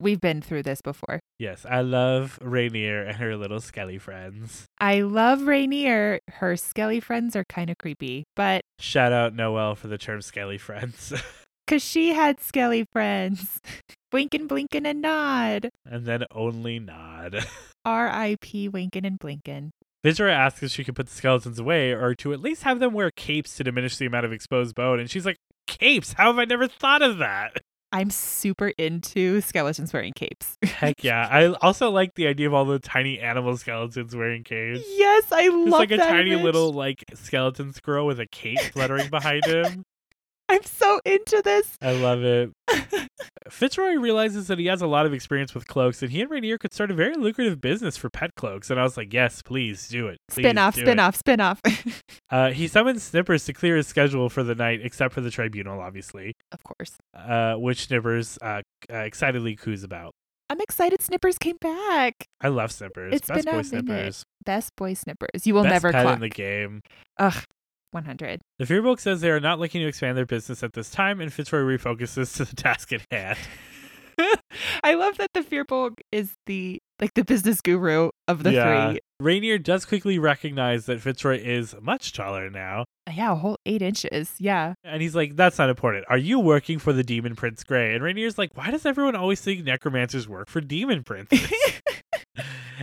we've 0.00 0.20
been 0.20 0.40
through 0.40 0.62
this 0.62 0.80
before. 0.82 1.20
Yes, 1.38 1.64
I 1.68 1.80
love 1.82 2.38
Rainier 2.42 3.02
and 3.02 3.16
her 3.18 3.36
little 3.36 3.60
skelly 3.60 3.98
friends. 3.98 4.66
I 4.80 5.00
love 5.02 5.42
Rainier. 5.42 6.20
Her 6.28 6.56
skelly 6.56 7.00
friends 7.00 7.36
are 7.36 7.44
kind 7.48 7.70
of 7.70 7.78
creepy, 7.78 8.24
but 8.34 8.62
Shout 8.78 9.12
out 9.12 9.34
Noelle 9.34 9.74
for 9.74 9.88
the 9.88 9.98
term 9.98 10.22
skelly 10.22 10.58
friends. 10.58 11.12
because 11.66 11.82
she 11.82 12.14
had 12.14 12.40
skelly 12.40 12.86
friends, 12.92 13.60
Winkin', 14.12 14.46
Blinkin', 14.48 14.86
and 14.86 15.02
Nod. 15.02 15.70
and 15.84 16.06
then 16.06 16.24
only 16.32 16.78
nod. 16.78 17.44
R.I.P. 17.84 18.68
Winkin' 18.68 19.04
and 19.04 19.18
Blinkin'. 19.18 19.70
Fitzroy 20.04 20.30
asks 20.30 20.62
if 20.62 20.70
she 20.70 20.84
can 20.84 20.94
put 20.94 21.06
the 21.08 21.12
skeletons 21.14 21.58
away 21.58 21.92
or 21.92 22.14
to 22.16 22.32
at 22.32 22.40
least 22.40 22.62
have 22.62 22.78
them 22.80 22.92
wear 22.94 23.10
capes 23.10 23.56
to 23.56 23.64
diminish 23.64 23.96
the 23.96 24.06
amount 24.06 24.24
of 24.26 24.32
exposed 24.32 24.74
bone. 24.74 25.00
And 25.00 25.10
she's 25.10 25.26
like, 25.26 25.36
Capes? 25.66 26.14
How 26.14 26.26
have 26.28 26.38
I 26.38 26.44
never 26.44 26.66
thought 26.68 27.02
of 27.02 27.18
that? 27.18 27.58
I'm 27.90 28.10
super 28.10 28.68
into 28.68 29.40
skeletons 29.40 29.92
wearing 29.92 30.12
capes. 30.12 30.58
Heck 30.62 31.02
yeah. 31.02 31.26
I 31.30 31.46
also 31.66 31.90
like 31.90 32.14
the 32.14 32.26
idea 32.26 32.46
of 32.46 32.54
all 32.54 32.64
the 32.64 32.78
tiny 32.78 33.18
animal 33.18 33.56
skeletons 33.56 34.14
wearing 34.14 34.44
capes. 34.44 34.82
yes, 34.96 35.24
I 35.32 35.48
love 35.48 35.52
that. 35.52 35.62
It's 35.62 35.70
love 35.70 35.80
like 35.80 35.90
a 35.92 35.96
tiny 35.96 36.32
image. 36.32 36.44
little 36.44 36.72
like 36.72 37.04
skeleton 37.14 37.72
squirrel 37.72 38.06
with 38.06 38.20
a 38.20 38.26
cape 38.26 38.60
fluttering 38.72 39.08
behind 39.08 39.44
him. 39.44 39.84
I'm 40.50 40.62
so 40.64 41.00
into 41.04 41.42
this. 41.44 41.76
I 41.82 41.92
love 41.92 42.22
it. 42.24 42.50
Fitzroy 43.50 43.94
realizes 43.94 44.46
that 44.48 44.58
he 44.58 44.66
has 44.66 44.82
a 44.82 44.86
lot 44.86 45.06
of 45.06 45.12
experience 45.12 45.54
with 45.54 45.66
cloaks, 45.66 46.02
and 46.02 46.10
he 46.10 46.20
and 46.20 46.30
Rainier 46.30 46.58
could 46.58 46.72
start 46.74 46.90
a 46.90 46.94
very 46.94 47.14
lucrative 47.14 47.60
business 47.60 47.96
for 47.96 48.10
pet 48.10 48.30
cloaks. 48.36 48.70
And 48.70 48.78
I 48.78 48.82
was 48.82 48.96
like, 48.96 49.12
yes, 49.12 49.42
please 49.42 49.88
do 49.88 50.08
it. 50.08 50.18
Please 50.28 50.44
spin 50.44 50.58
off, 50.58 50.74
spin 50.74 50.88
it. 50.88 51.00
off, 51.00 51.16
spin 51.16 51.40
off. 51.40 51.60
Uh, 52.30 52.50
he 52.50 52.68
summons 52.68 53.02
Snippers 53.02 53.46
to 53.46 53.54
clear 53.54 53.74
his 53.76 53.86
schedule 53.86 54.28
for 54.28 54.42
the 54.42 54.54
night, 54.54 54.80
except 54.82 55.14
for 55.14 55.22
the 55.22 55.30
tribunal, 55.30 55.80
obviously, 55.80 56.34
of 56.52 56.62
course. 56.62 56.92
uh, 57.16 57.54
which 57.54 57.86
Snippers 57.86 58.38
uh, 58.42 58.60
uh, 58.92 58.96
excitedly 58.98 59.56
coos 59.56 59.82
about. 59.82 60.12
I'm 60.50 60.60
excited 60.60 61.00
Snippers 61.00 61.38
came 61.38 61.56
back. 61.58 62.26
I 62.42 62.48
love 62.48 62.70
Snippers. 62.70 63.14
It's 63.14 63.28
Best 63.28 63.46
boy 63.46 63.50
a 63.50 63.54
minute. 63.54 63.66
Snippers. 63.66 64.24
Best 64.44 64.76
boy 64.76 64.92
Snippers. 64.92 65.46
You 65.46 65.54
will 65.54 65.62
Best 65.62 65.72
never 65.72 65.92
pet 65.92 66.02
clock. 66.02 66.14
in 66.16 66.20
the 66.20 66.28
game. 66.28 66.82
Ugh, 67.18 67.42
100. 67.92 68.40
The 68.58 68.64
Fearbolg 68.64 69.00
says 69.00 69.20
they 69.20 69.30
are 69.30 69.40
not 69.40 69.58
looking 69.58 69.80
to 69.80 69.86
expand 69.86 70.16
their 70.16 70.26
business 70.26 70.62
at 70.62 70.72
this 70.72 70.90
time, 70.90 71.20
and 71.20 71.32
Fitzroy 71.32 71.60
refocuses 71.60 72.36
to 72.36 72.44
the 72.44 72.56
task 72.62 72.92
at 72.92 73.02
hand. 73.10 73.38
I 74.82 74.94
love 74.94 75.16
that 75.18 75.30
the 75.32 75.40
Fearbolg 75.42 75.98
is 76.10 76.32
the 76.46 76.80
like 77.00 77.14
the 77.14 77.24
business 77.24 77.60
guru 77.60 78.10
of 78.26 78.42
the 78.42 78.52
yeah. 78.52 78.90
three. 78.90 78.98
Rainier 79.20 79.58
does 79.58 79.84
quickly 79.84 80.18
recognize 80.18 80.86
that 80.86 81.00
Fitzroy 81.00 81.38
is 81.40 81.74
much 81.80 82.12
taller 82.12 82.50
now, 82.50 82.84
uh, 83.06 83.12
Yeah, 83.14 83.32
a 83.32 83.34
whole 83.36 83.56
eight 83.64 83.82
inches. 83.82 84.34
Yeah. 84.38 84.74
and 84.82 85.00
he's 85.00 85.14
like, 85.14 85.36
"That's 85.36 85.58
not 85.58 85.70
important. 85.70 86.04
Are 86.08 86.18
you 86.18 86.40
working 86.40 86.80
for 86.80 86.92
the 86.92 87.04
Demon 87.04 87.36
Prince 87.36 87.62
Gray?" 87.62 87.94
And 87.94 88.02
Rainier's 88.02 88.38
like, 88.38 88.56
"Why 88.56 88.72
does 88.72 88.84
everyone 88.84 89.14
always 89.14 89.40
think 89.40 89.64
necromancers 89.64 90.28
work 90.28 90.48
for 90.48 90.60
Demon 90.60 91.04
Princes?" 91.04 91.40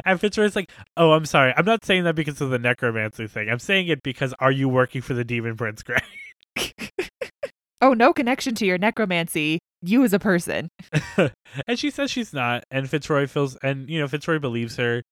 and 0.04 0.20
Fitzroy's 0.20 0.56
like, 0.56 0.72
"Oh, 0.98 1.12
I'm 1.12 1.26
sorry. 1.26 1.54
I'm 1.56 1.66
not 1.66 1.86
saying 1.86 2.04
that 2.04 2.16
because 2.16 2.42
of 2.42 2.50
the 2.50 2.60
necromancy 2.60 3.28
thing. 3.28 3.50
I'm 3.50 3.60
saying 3.60 3.88
it 3.88 4.04
because 4.04 4.34
are 4.40 4.52
you 4.52 4.68
working 4.68 5.02
for 5.02 5.14
the 5.14 5.24
Demon 5.24 5.56
Prince 5.56 5.84
Gray?" 5.84 5.98
oh, 7.82 7.94
no 7.94 8.14
connection 8.14 8.56
to 8.56 8.66
your 8.66 8.78
necromancy. 8.78 9.60
You 9.82 10.04
as 10.04 10.14
a 10.14 10.20
person. 10.20 10.70
and 11.18 11.78
she 11.78 11.92
says 11.92 12.10
she's 12.10 12.34
not, 12.34 12.64
and 12.72 12.90
Fitzroy 12.90 13.28
feels, 13.28 13.56
and 13.58 13.88
you 13.90 14.00
know, 14.00 14.08
Fitzroy 14.08 14.40
believes 14.40 14.78
her, 14.78 15.04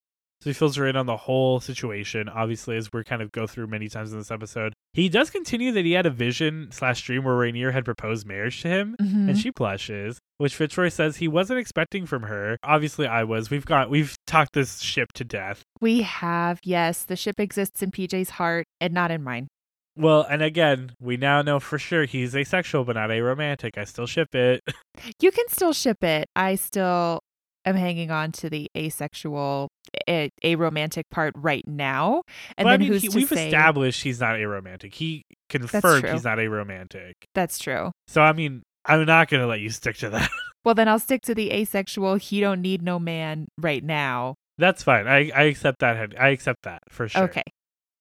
so 0.43 0.49
he 0.49 0.53
fills 0.53 0.75
her 0.75 0.85
in 0.85 0.97
on 0.97 1.05
the 1.05 1.15
whole 1.15 1.61
situation. 1.61 2.27
Obviously, 2.27 2.75
as 2.75 2.91
we're 2.91 3.05
kind 3.05 3.21
of 3.21 3.31
go 3.31 3.47
through 3.47 3.67
many 3.67 3.87
times 3.87 4.11
in 4.11 4.17
this 4.17 4.29
episode, 4.29 4.73
he 4.91 5.07
does 5.07 5.29
continue 5.29 5.71
that 5.71 5.85
he 5.85 5.93
had 5.93 6.05
a 6.05 6.09
vision 6.09 6.67
slash 6.71 7.01
dream 7.03 7.23
where 7.23 7.35
Rainier 7.35 7.71
had 7.71 7.85
proposed 7.85 8.27
marriage 8.27 8.61
to 8.63 8.67
him, 8.67 8.95
Mhm. 9.01 9.29
and 9.29 9.39
she 9.39 9.51
blushes, 9.51 10.19
which 10.37 10.53
Fitzroy 10.55 10.89
says 10.89 11.17
he 11.17 11.29
wasn't 11.29 11.59
expecting 11.59 12.05
from 12.05 12.23
her. 12.23 12.57
Obviously, 12.61 13.07
I 13.07 13.23
was. 13.23 13.49
We've 13.49 13.65
got 13.65 13.89
we've 13.89 14.15
talked 14.27 14.51
this 14.53 14.81
ship 14.81 15.13
to 15.13 15.23
death. 15.23 15.63
We 15.79 16.01
have, 16.01 16.59
yes, 16.63 17.03
the 17.05 17.15
ship 17.15 17.39
exists 17.39 17.81
in 17.81 17.91
PJ's 17.91 18.31
heart 18.31 18.65
and 18.81 18.93
not 18.93 19.09
in 19.11 19.23
mine. 19.23 19.47
Well, 19.95 20.23
and 20.27 20.41
again, 20.41 20.93
we 20.99 21.17
now 21.17 21.41
know 21.43 21.59
for 21.59 21.77
sure 21.77 22.05
he's 22.05 22.35
asexual, 22.35 22.83
but 22.83 22.95
not 22.95 23.11
aromantic. 23.11 23.77
I 23.77 23.83
still 23.85 24.07
ship 24.07 24.35
it. 24.35 24.61
You 25.21 25.31
can 25.31 25.47
still 25.49 25.73
ship 25.73 26.03
it. 26.03 26.27
I 26.35 26.55
still 26.55 27.19
am 27.65 27.75
hanging 27.75 28.11
on 28.11 28.31
to 28.33 28.49
the 28.49 28.67
asexual, 28.77 29.69
a, 30.09 30.55
romantic 30.55 31.09
part 31.09 31.33
right 31.37 31.63
now. 31.67 32.23
And 32.57 32.67
I 32.67 32.71
then 32.73 32.79
mean, 32.81 32.89
who's 32.91 33.01
he, 33.03 33.07
to 33.09 33.15
we've 33.15 33.27
say 33.29 33.47
established 33.47 34.03
he's 34.03 34.19
not 34.19 34.35
aromantic. 34.35 34.93
He 34.93 35.23
confirmed 35.49 36.07
he's 36.07 36.23
not 36.23 36.37
aromantic. 36.37 37.13
that's 37.35 37.59
true? 37.59 37.91
So 38.07 38.21
I 38.21 38.33
mean, 38.33 38.63
I'm 38.85 39.05
not 39.05 39.29
gonna 39.29 39.47
let 39.47 39.59
you 39.59 39.69
stick 39.69 39.97
to 39.97 40.09
that. 40.11 40.29
Well, 40.65 40.75
then 40.75 40.87
I'll 40.87 40.97
stick 40.97 41.21
to 41.23 41.35
the 41.35 41.51
asexual. 41.51 42.15
He 42.15 42.39
don't 42.39 42.61
need 42.61 42.81
no 42.81 42.97
man 42.97 43.49
right 43.57 43.83
now. 43.83 44.35
That's 44.57 44.81
fine. 44.81 45.07
I, 45.09 45.29
I 45.35 45.43
accept 45.43 45.79
that. 45.79 46.13
I 46.17 46.29
accept 46.29 46.59
that 46.63 46.79
for 46.87 47.09
sure. 47.09 47.23
Okay. 47.23 47.43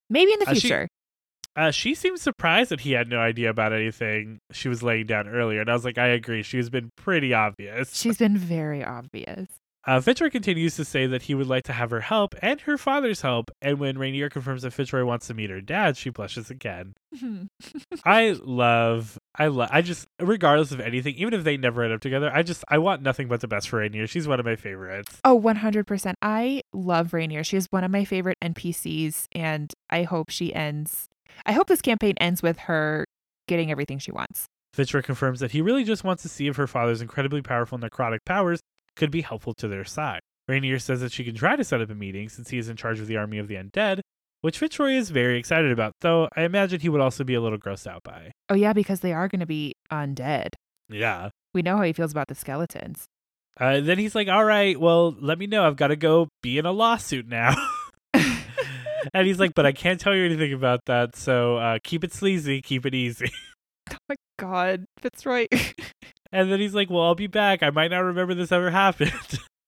Maybe 0.08 0.32
in 0.32 0.38
the 0.38 0.48
Uh, 0.50 0.54
she- 0.54 0.60
future. 0.60 0.88
Uh, 1.56 1.70
she 1.72 1.94
seemed 1.96 2.20
surprised 2.20 2.70
that 2.70 2.80
he 2.82 2.92
had 2.92 3.08
no 3.08 3.18
idea 3.18 3.50
about 3.50 3.72
anything 3.72 4.38
she 4.52 4.68
was 4.68 4.80
laying 4.80 5.06
down 5.06 5.28
earlier, 5.28 5.60
and 5.60 5.68
I 5.68 5.72
was 5.74 5.84
like, 5.84 5.98
I 5.98 6.06
agree. 6.06 6.44
She 6.44 6.56
has 6.56 6.70
been 6.70 6.90
pretty 6.96 7.34
obvious. 7.34 7.94
She's 8.00 8.16
been 8.16 8.38
very 8.38 8.82
obvious. 8.84 9.48
Uh, 9.84 10.00
Fitzroy 10.00 10.30
continues 10.30 10.76
to 10.76 10.84
say 10.84 11.06
that 11.06 11.22
he 11.22 11.34
would 11.34 11.48
like 11.48 11.64
to 11.64 11.72
have 11.72 11.90
her 11.90 12.00
help 12.00 12.36
and 12.40 12.60
her 12.62 12.78
father's 12.78 13.22
help, 13.22 13.50
and 13.60 13.80
when 13.80 13.98
Rainier 13.98 14.28
confirms 14.30 14.62
that 14.62 14.72
Fitzroy 14.72 15.04
wants 15.04 15.26
to 15.26 15.34
meet 15.34 15.50
her 15.50 15.60
dad, 15.60 15.96
she 15.96 16.10
blushes 16.10 16.50
again. 16.50 16.94
I 18.04 18.38
love, 18.44 19.18
I 19.34 19.48
love, 19.48 19.70
I 19.72 19.82
just, 19.82 20.06
regardless 20.20 20.70
of 20.70 20.78
anything, 20.78 21.16
even 21.16 21.34
if 21.34 21.42
they 21.42 21.56
never 21.56 21.82
end 21.82 21.92
up 21.92 22.00
together, 22.00 22.30
I 22.32 22.44
just, 22.44 22.64
I 22.68 22.78
want 22.78 23.02
nothing 23.02 23.26
but 23.26 23.40
the 23.40 23.48
best 23.48 23.68
for 23.68 23.78
Rainier. 23.80 24.06
She's 24.06 24.28
one 24.28 24.38
of 24.38 24.46
my 24.46 24.54
favorites. 24.54 25.18
Oh, 25.24 25.40
100%. 25.40 26.14
I 26.22 26.62
love 26.72 27.12
Rainier. 27.12 27.42
She 27.42 27.56
is 27.56 27.66
one 27.70 27.82
of 27.82 27.90
my 27.90 28.04
favorite 28.04 28.38
NPCs, 28.42 29.26
and 29.32 29.72
I 29.90 30.04
hope 30.04 30.30
she 30.30 30.54
ends. 30.54 31.08
I 31.44 31.52
hope 31.52 31.66
this 31.66 31.82
campaign 31.82 32.14
ends 32.20 32.40
with 32.40 32.58
her 32.60 33.04
getting 33.48 33.72
everything 33.72 33.98
she 33.98 34.12
wants. 34.12 34.46
Fitzroy 34.74 35.02
confirms 35.02 35.40
that 35.40 35.50
he 35.50 35.60
really 35.60 35.84
just 35.84 36.04
wants 36.04 36.22
to 36.22 36.28
see 36.28 36.46
if 36.46 36.56
her 36.56 36.66
father's 36.66 37.02
incredibly 37.02 37.42
powerful 37.42 37.78
necrotic 37.78 38.18
powers 38.24 38.60
could 38.96 39.10
be 39.10 39.22
helpful 39.22 39.54
to 39.54 39.68
their 39.68 39.84
side. 39.84 40.20
Rainier 40.48 40.78
says 40.78 41.00
that 41.00 41.12
she 41.12 41.24
can 41.24 41.34
try 41.34 41.56
to 41.56 41.64
set 41.64 41.80
up 41.80 41.90
a 41.90 41.94
meeting 41.94 42.28
since 42.28 42.50
he 42.50 42.58
is 42.58 42.68
in 42.68 42.76
charge 42.76 43.00
of 43.00 43.06
the 43.06 43.16
army 43.16 43.38
of 43.38 43.48
the 43.48 43.54
undead, 43.54 44.00
which 44.40 44.58
Fitzroy 44.58 44.92
is 44.92 45.10
very 45.10 45.38
excited 45.38 45.70
about, 45.70 45.92
though 46.00 46.28
I 46.36 46.42
imagine 46.42 46.80
he 46.80 46.88
would 46.88 47.00
also 47.00 47.24
be 47.24 47.34
a 47.34 47.40
little 47.40 47.58
grossed 47.58 47.86
out 47.86 48.02
by. 48.02 48.32
Oh, 48.48 48.54
yeah, 48.54 48.72
because 48.72 49.00
they 49.00 49.12
are 49.12 49.28
going 49.28 49.40
to 49.40 49.46
be 49.46 49.74
undead. 49.90 50.48
Yeah. 50.88 51.30
We 51.54 51.62
know 51.62 51.76
how 51.76 51.84
he 51.84 51.92
feels 51.92 52.12
about 52.12 52.28
the 52.28 52.34
skeletons. 52.34 53.04
Uh, 53.58 53.80
then 53.80 53.98
he's 53.98 54.14
like, 54.14 54.28
all 54.28 54.44
right, 54.44 54.78
well, 54.78 55.14
let 55.20 55.38
me 55.38 55.46
know. 55.46 55.64
I've 55.64 55.76
got 55.76 55.88
to 55.88 55.96
go 55.96 56.28
be 56.42 56.58
in 56.58 56.66
a 56.66 56.72
lawsuit 56.72 57.28
now. 57.28 57.54
and 58.14 59.26
he's 59.26 59.38
like, 59.38 59.54
but 59.54 59.66
I 59.66 59.72
can't 59.72 60.00
tell 60.00 60.14
you 60.14 60.24
anything 60.24 60.52
about 60.52 60.80
that, 60.86 61.16
so 61.16 61.56
uh, 61.56 61.78
keep 61.82 62.02
it 62.04 62.12
sleazy, 62.12 62.60
keep 62.62 62.86
it 62.86 62.94
easy. 62.94 63.30
Oh 63.90 63.96
my 64.08 64.14
God, 64.38 64.86
Fitzroy. 65.00 65.48
and 66.32 66.50
then 66.50 66.60
he's 66.60 66.74
like, 66.74 66.90
well, 66.90 67.02
I'll 67.02 67.14
be 67.14 67.26
back. 67.26 67.62
I 67.62 67.70
might 67.70 67.90
not 67.90 68.00
remember 68.00 68.34
this 68.34 68.52
ever 68.52 68.70
happened. 68.84 69.12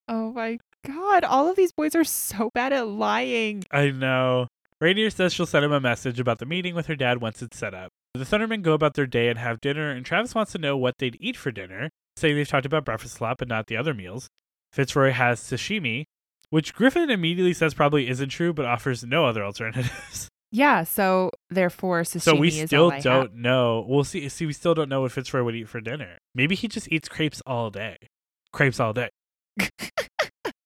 oh 0.09 0.33
my 0.33 0.59
God. 0.87 1.25
All 1.25 1.49
of 1.49 1.57
these 1.57 1.73
boys 1.73 1.95
are 1.95 2.05
so 2.05 2.51
bad 2.55 2.73
at 2.73 2.89
lying. 2.89 3.65
I 3.71 3.91
know. 3.91 4.49
Rainier 4.81 5.11
says 5.11 5.33
she'll 5.33 5.47
send 5.47 5.65
him 5.65 5.73
a 5.73 5.81
message 5.81 6.21
about 6.21 6.39
the 6.39 6.47
meeting 6.47 6.75
with 6.75 6.87
her 6.87 6.97
dad 6.97 7.21
once 7.21 7.41
it's 7.43 7.57
set 7.57 7.75
up. 7.75 7.91
The 8.15 8.25
Thundermen 8.25 8.63
go 8.63 8.73
about 8.75 8.95
their 8.95 9.07
day 9.07 9.29
and 9.29 9.39
have 9.39 9.61
dinner, 9.61 9.91
and 9.91 10.05
Travis 10.05 10.35
wants 10.35 10.53
to 10.53 10.59
know 10.59 10.77
what 10.77 10.99
they'd 10.99 11.17
eat 11.21 11.37
for 11.37 11.51
dinner, 11.51 11.91
saying 12.17 12.37
they've 12.37 12.47
talked 12.49 12.67
about 12.67 12.85
breakfast 12.85 13.19
a 13.19 13.23
lot, 13.25 13.39
but 13.39 13.49
not 13.49 13.67
the 13.67 13.77
other 13.77 13.95
meals. 13.95 14.29
Fitzroy 14.73 15.11
has 15.13 15.41
sashimi, 15.41 16.05
which 16.51 16.75
Griffin 16.75 17.11
immediately 17.11 17.53
says 17.55 17.75
probably 17.75 18.09
isn't 18.09 18.29
true, 18.29 18.53
but 18.53 18.67
offers 18.67 19.03
no 19.05 19.27
other 19.27 19.45
alternatives. 19.45 20.29
Yeah, 20.55 20.85
so 20.85 21.33
therefore, 21.51 22.03
sashimi 22.03 22.21
so 22.23 22.35
we 22.37 22.51
still 22.53 22.91
don't 22.91 23.03
have. 23.03 23.35
know. 23.35 23.85
We'll 23.89 24.05
see. 24.05 24.29
See, 24.29 24.47
we 24.47 24.53
still 24.53 24.73
don't 24.73 24.89
know 24.89 25.01
what 25.01 25.11
Fitzroy 25.11 25.43
would 25.43 25.57
eat 25.57 25.69
for 25.69 25.81
dinner. 25.81 26.19
Maybe 26.33 26.55
he 26.55 26.69
just 26.69 26.87
eats 26.93 27.09
crepes 27.09 27.43
all 27.45 27.71
day. 27.71 27.97
Crepes 28.53 28.79
all 28.79 28.93
day. 28.93 29.11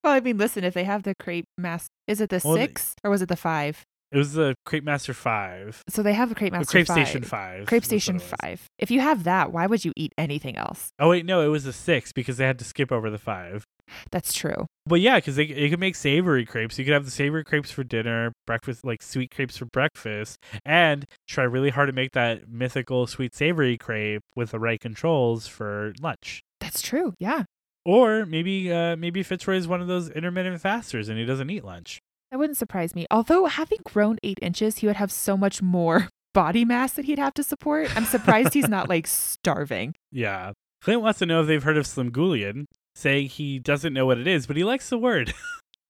Well, 0.04 0.12
I 0.16 0.20
mean, 0.20 0.38
listen, 0.38 0.64
if 0.64 0.72
they 0.74 0.84
have 0.84 1.02
the 1.02 1.14
crepe 1.18 1.44
master 1.58 1.88
is 2.06 2.20
it 2.20 2.30
the 2.30 2.40
Well, 2.42 2.54
the- 2.54 2.60
six 2.60 2.94
or 3.04 3.10
was 3.10 3.20
it 3.20 3.28
the 3.28 3.36
five? 3.36 3.84
It 4.10 4.16
was 4.16 4.32
the 4.32 4.54
Crepe 4.64 4.84
Master 4.84 5.12
Five, 5.12 5.82
So 5.90 6.02
they 6.02 6.14
have 6.14 6.32
a 6.32 6.34
crepe 6.34 6.52
the 6.52 6.60
master 6.60 6.70
Crepe 6.78 6.86
five. 6.86 7.06
Station 7.06 7.22
Five, 7.24 7.66
Crepe 7.66 7.84
Station 7.84 8.18
five. 8.18 8.64
If 8.78 8.90
you 8.90 9.00
have 9.00 9.24
that, 9.24 9.52
why 9.52 9.66
would 9.66 9.84
you 9.84 9.92
eat 9.96 10.12
anything 10.16 10.56
else? 10.56 10.88
Oh 10.98 11.10
wait, 11.10 11.26
no, 11.26 11.42
it 11.42 11.48
was 11.48 11.64
the 11.64 11.74
six 11.74 12.10
because 12.12 12.38
they 12.38 12.46
had 12.46 12.58
to 12.60 12.64
skip 12.64 12.90
over 12.90 13.10
the 13.10 13.18
five. 13.18 13.64
That's 14.10 14.32
true. 14.32 14.66
But 14.86 15.00
yeah, 15.00 15.16
because 15.16 15.36
they 15.36 15.44
you 15.44 15.70
can 15.70 15.80
make 15.80 15.96
savory 15.96 16.44
crepes. 16.46 16.78
You 16.78 16.84
could 16.84 16.94
have 16.94 17.04
the 17.04 17.10
savory 17.10 17.44
crepes 17.44 17.70
for 17.70 17.84
dinner, 17.84 18.32
breakfast 18.46 18.84
like 18.84 19.02
sweet 19.02 19.30
crepes 19.30 19.56
for 19.56 19.66
breakfast, 19.66 20.38
and 20.64 21.04
try 21.26 21.44
really 21.44 21.70
hard 21.70 21.88
to 21.88 21.92
make 21.92 22.12
that 22.12 22.48
mythical 22.48 23.06
sweet 23.06 23.34
savory 23.34 23.76
crepe 23.76 24.22
with 24.34 24.52
the 24.52 24.58
right 24.58 24.80
controls 24.80 25.46
for 25.46 25.92
lunch. 26.00 26.42
That's 26.60 26.82
true. 26.82 27.14
Yeah. 27.18 27.44
Or 27.84 28.26
maybe 28.26 28.72
uh, 28.72 28.96
maybe 28.96 29.22
Fitzroy 29.22 29.56
is 29.56 29.68
one 29.68 29.80
of 29.80 29.86
those 29.86 30.10
intermittent 30.10 30.60
fasters 30.60 31.08
and 31.08 31.18
he 31.18 31.24
doesn't 31.24 31.50
eat 31.50 31.64
lunch. 31.64 32.00
That 32.30 32.38
wouldn't 32.38 32.58
surprise 32.58 32.94
me. 32.94 33.06
Although 33.10 33.46
having 33.46 33.78
grown 33.84 34.18
eight 34.22 34.38
inches, 34.42 34.78
he 34.78 34.86
would 34.86 34.96
have 34.96 35.10
so 35.10 35.36
much 35.36 35.62
more 35.62 36.08
body 36.34 36.64
mass 36.64 36.92
that 36.92 37.06
he'd 37.06 37.18
have 37.18 37.34
to 37.34 37.42
support. 37.42 37.94
I'm 37.96 38.04
surprised 38.04 38.54
he's 38.54 38.68
not 38.68 38.88
like 38.88 39.06
starving. 39.06 39.94
Yeah. 40.12 40.52
Clint 40.82 41.02
wants 41.02 41.18
to 41.20 41.26
know 41.26 41.40
if 41.40 41.46
they've 41.46 41.62
heard 41.62 41.76
of 41.76 41.86
slumgullion, 41.86 42.66
saying 42.98 43.28
he 43.28 43.58
doesn't 43.58 43.92
know 43.92 44.06
what 44.06 44.18
it 44.18 44.26
is, 44.26 44.46
but 44.46 44.56
he 44.56 44.64
likes 44.64 44.88
the 44.90 44.98
word. 44.98 45.32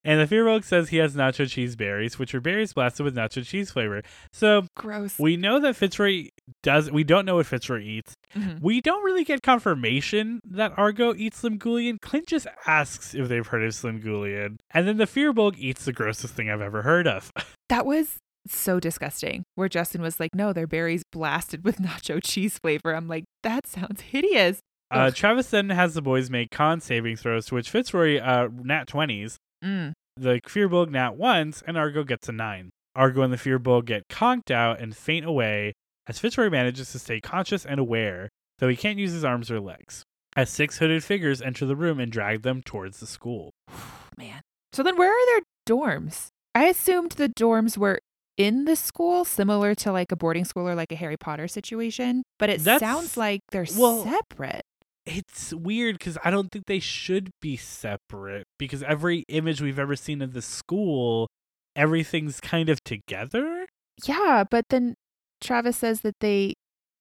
and 0.04 0.20
the 0.20 0.26
Fearbolg 0.34 0.64
says 0.64 0.88
he 0.88 0.96
has 0.98 1.14
nacho 1.14 1.48
cheese 1.48 1.76
berries, 1.76 2.18
which 2.18 2.34
are 2.34 2.40
berries 2.40 2.72
blasted 2.72 3.04
with 3.04 3.14
nacho 3.16 3.44
cheese 3.44 3.70
flavor. 3.70 4.02
So 4.32 4.66
Gross. 4.76 5.18
we 5.18 5.36
know 5.36 5.60
that 5.60 5.76
Fitzroy 5.76 6.28
does. 6.62 6.90
We 6.90 7.04
don't 7.04 7.24
know 7.24 7.36
what 7.36 7.46
Fitzroy 7.46 7.80
eats. 7.82 8.14
Mhm. 8.36 8.60
We 8.60 8.80
don't 8.80 9.04
really 9.04 9.24
get 9.24 9.42
confirmation 9.42 10.40
that 10.44 10.72
Argo 10.76 11.14
eats 11.14 11.42
slumgullion. 11.42 12.00
Clint 12.00 12.26
just 12.26 12.46
asks 12.66 13.14
if 13.14 13.28
they've 13.28 13.46
heard 13.46 13.64
of 13.64 13.72
slumgullion, 13.72 14.56
and 14.70 14.86
then 14.88 14.96
the 14.96 15.06
Fearbolg 15.06 15.56
eats 15.58 15.84
the 15.84 15.92
grossest 15.92 16.34
thing 16.34 16.50
I've 16.50 16.60
ever 16.62 16.82
heard 16.82 17.06
of. 17.06 17.30
That 17.68 17.86
was 17.86 18.18
so 18.46 18.78
disgusting. 18.78 19.44
Where 19.54 19.68
Justin 19.68 20.02
was 20.02 20.20
like, 20.20 20.34
no, 20.34 20.52
they're 20.52 20.66
berries 20.66 21.04
blasted 21.10 21.64
with 21.64 21.76
nacho 21.80 22.20
cheese 22.22 22.58
flavor. 22.58 22.94
I'm 22.94 23.08
like, 23.08 23.24
that 23.42 23.66
sounds 23.66 24.02
hideous. 24.02 24.58
Uh, 24.92 25.10
Travis 25.10 25.48
then 25.50 25.70
has 25.70 25.94
the 25.94 26.02
boys 26.02 26.30
make 26.30 26.50
con 26.50 26.80
saving 26.80 27.16
throws, 27.16 27.46
to 27.46 27.54
which 27.54 27.70
Fitzroy 27.70 28.18
uh, 28.20 28.48
nat 28.62 28.86
twenties. 28.86 29.36
Mm. 29.64 29.92
The 30.16 30.40
Fearbolg 30.46 30.90
nat 30.90 31.16
ones, 31.16 31.62
and 31.66 31.78
Argo 31.78 32.04
gets 32.04 32.28
a 32.28 32.32
nine. 32.32 32.70
Argo 32.94 33.22
and 33.22 33.32
the 33.32 33.38
Fearbolg 33.38 33.86
get 33.86 34.02
conked 34.10 34.50
out 34.50 34.78
and 34.80 34.94
faint 34.96 35.24
away, 35.24 35.72
as 36.06 36.18
Fitzroy 36.18 36.50
manages 36.50 36.92
to 36.92 36.98
stay 36.98 37.20
conscious 37.20 37.64
and 37.64 37.80
aware, 37.80 38.28
though 38.58 38.68
he 38.68 38.76
can't 38.76 38.98
use 38.98 39.12
his 39.12 39.24
arms 39.24 39.50
or 39.50 39.60
legs. 39.60 40.02
As 40.36 40.50
six 40.50 40.78
hooded 40.78 41.02
figures 41.04 41.40
enter 41.40 41.64
the 41.64 41.76
room 41.76 41.98
and 41.98 42.12
drag 42.12 42.42
them 42.42 42.62
towards 42.62 43.00
the 43.00 43.06
school. 43.06 43.50
Man. 44.18 44.40
So 44.74 44.82
then 44.82 44.96
where 44.96 45.10
are 45.10 45.26
their 45.26 45.42
dorms? 45.68 46.28
I 46.54 46.64
assumed 46.64 47.12
the 47.12 47.28
dorms 47.30 47.78
were 47.78 47.98
in 48.36 48.64
the 48.66 48.76
school, 48.76 49.24
similar 49.24 49.74
to 49.76 49.92
like 49.92 50.12
a 50.12 50.16
boarding 50.16 50.44
school 50.44 50.68
or 50.68 50.74
like 50.74 50.92
a 50.92 50.96
Harry 50.96 51.16
Potter 51.16 51.48
situation, 51.48 52.22
but 52.38 52.50
it 52.50 52.60
That's- 52.62 52.80
sounds 52.80 53.16
like 53.16 53.40
they're 53.50 53.66
well, 53.76 54.04
separate. 54.04 54.62
It's 55.04 55.52
weird 55.52 55.98
because 55.98 56.16
I 56.24 56.30
don't 56.30 56.50
think 56.50 56.66
they 56.66 56.78
should 56.78 57.30
be 57.40 57.56
separate 57.56 58.46
because 58.58 58.82
every 58.82 59.24
image 59.28 59.60
we've 59.60 59.78
ever 59.78 59.96
seen 59.96 60.22
of 60.22 60.32
the 60.32 60.42
school, 60.42 61.28
everything's 61.74 62.40
kind 62.40 62.68
of 62.68 62.82
together. 62.84 63.66
Yeah, 64.04 64.44
but 64.48 64.66
then 64.70 64.94
Travis 65.40 65.76
says 65.76 66.02
that 66.02 66.14
they 66.20 66.54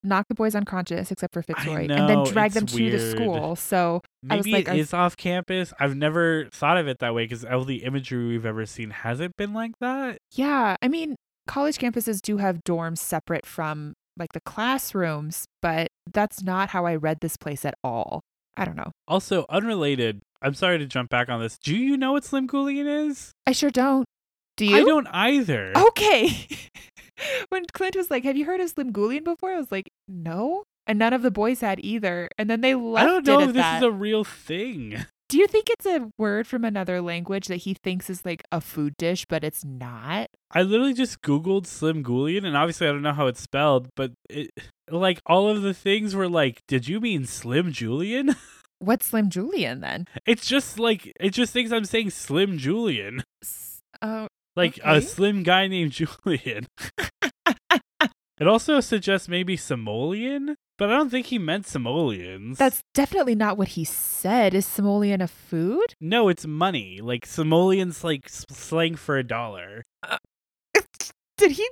knock 0.03 0.27
the 0.27 0.35
boys 0.35 0.55
unconscious 0.55 1.11
except 1.11 1.31
for 1.31 1.43
Fitzroy 1.43 1.87
and 1.87 2.09
then 2.09 2.23
drag 2.23 2.53
them 2.53 2.63
it's 2.63 2.73
to 2.73 2.89
the 2.89 3.11
school. 3.11 3.55
So 3.55 4.01
I 4.29 4.37
was 4.37 4.45
Maybe 4.45 4.65
like, 4.65 4.75
it 4.75 4.79
is 4.79 4.93
off 4.93 5.15
campus. 5.15 5.73
I've 5.79 5.95
never 5.95 6.47
thought 6.51 6.77
of 6.77 6.87
it 6.87 6.99
that 6.99 7.13
way 7.13 7.25
because 7.25 7.45
all 7.45 7.63
the 7.63 7.83
imagery 7.83 8.29
we've 8.29 8.45
ever 8.45 8.65
seen 8.65 8.89
hasn't 8.89 9.37
been 9.37 9.53
like 9.53 9.73
that. 9.79 10.17
yeah, 10.33 10.75
I 10.81 10.87
mean, 10.87 11.15
college 11.47 11.77
campuses 11.77 12.21
do 12.21 12.37
have 12.37 12.63
dorms 12.63 12.97
separate 12.97 13.45
from 13.45 13.93
like 14.17 14.33
the 14.33 14.41
classrooms, 14.41 15.45
but 15.61 15.87
that's 16.11 16.43
not 16.43 16.69
how 16.69 16.85
I 16.85 16.95
read 16.95 17.19
this 17.21 17.37
place 17.37 17.65
at 17.65 17.75
all. 17.83 18.21
I 18.57 18.65
don't 18.65 18.75
know. 18.75 18.91
Also, 19.07 19.45
unrelated. 19.49 20.21
I'm 20.41 20.53
sorry 20.53 20.77
to 20.79 20.85
jump 20.85 21.09
back 21.09 21.29
on 21.29 21.39
this. 21.39 21.57
Do 21.57 21.75
you 21.75 21.97
know 21.97 22.13
what 22.13 22.23
slumgullion 22.23 23.09
is? 23.09 23.31
I 23.47 23.51
sure 23.51 23.69
don't. 23.69 24.05
Do 24.57 24.65
you? 24.65 24.75
I 24.75 24.83
don't 24.83 25.07
either. 25.07 25.71
Okay. 25.75 26.47
when 27.49 27.65
Clint 27.73 27.95
was 27.95 28.09
like, 28.11 28.23
"Have 28.23 28.37
you 28.37 28.45
heard 28.45 28.59
of 28.59 28.73
slumgullion 28.73 29.23
before?" 29.23 29.51
I 29.51 29.57
was 29.57 29.71
like, 29.71 29.89
"No." 30.07 30.63
And 30.87 30.99
none 30.99 31.13
of 31.13 31.21
the 31.21 31.31
boys 31.31 31.61
had 31.61 31.79
either. 31.83 32.27
And 32.37 32.49
then 32.49 32.61
they 32.61 32.75
left 32.75 33.03
I 33.03 33.05
don't 33.07 33.25
know 33.25 33.39
if 33.41 33.47
this 33.47 33.55
that. 33.55 33.77
is 33.77 33.83
a 33.83 33.91
real 33.91 34.23
thing. 34.23 35.05
Do 35.31 35.37
you 35.37 35.47
think 35.47 35.69
it's 35.69 35.85
a 35.85 36.09
word 36.17 36.45
from 36.45 36.65
another 36.65 36.99
language 37.01 37.47
that 37.47 37.55
he 37.57 37.73
thinks 37.73 38.09
is 38.09 38.25
like 38.25 38.43
a 38.51 38.59
food 38.59 38.95
dish, 38.97 39.25
but 39.29 39.45
it's 39.45 39.63
not? 39.63 40.29
I 40.51 40.61
literally 40.61 40.93
just 40.93 41.21
Googled 41.21 41.63
slumgullion, 41.67 42.45
and 42.45 42.57
obviously 42.57 42.85
I 42.85 42.91
don't 42.91 43.01
know 43.01 43.13
how 43.13 43.27
it's 43.27 43.39
spelled, 43.39 43.87
but 43.95 44.11
it, 44.29 44.49
like 44.89 45.21
all 45.25 45.47
of 45.47 45.61
the 45.61 45.73
things 45.73 46.13
were 46.15 46.27
like, 46.27 46.59
did 46.67 46.89
you 46.89 46.99
mean 46.99 47.25
Slim 47.25 47.71
Julian? 47.71 48.35
What's 48.79 49.05
Slim 49.05 49.29
Julian 49.29 49.79
then? 49.79 50.05
It's 50.25 50.45
just 50.45 50.77
like, 50.79 51.09
it 51.17 51.29
just 51.29 51.53
thinks 51.53 51.71
I'm 51.71 51.85
saying 51.85 52.09
Slim 52.09 52.57
Julian. 52.57 53.23
S- 53.41 53.79
Oh, 54.01 54.27
Like 54.57 54.79
Okay. 54.79 54.97
a 54.97 55.01
slim 55.01 55.43
guy 55.43 55.67
named 55.67 55.91
Julian. 56.25 56.65
it 58.41 58.47
also 58.47 58.79
suggests 58.79 59.29
maybe 59.29 59.55
Simoleon, 59.55 60.55
but 60.79 60.89
I 60.89 60.93
don't 60.93 61.11
think 61.11 61.27
he 61.27 61.37
meant 61.37 61.67
simoleons. 61.67 62.57
that's 62.57 62.81
definitely 62.95 63.35
not 63.35 63.55
what 63.55 63.67
he 63.69 63.85
said. 63.85 64.55
Is 64.55 64.65
simoleon 64.65 65.21
a 65.21 65.27
food? 65.27 65.93
No, 66.01 66.27
it's 66.27 66.47
money. 66.47 66.99
Like 67.03 67.27
simoleons 67.27 68.03
like 68.03 68.27
slang 68.27 68.95
for 68.95 69.15
a 69.15 69.23
dollar. 69.23 69.83
Did 71.37 71.51
he 71.51 71.69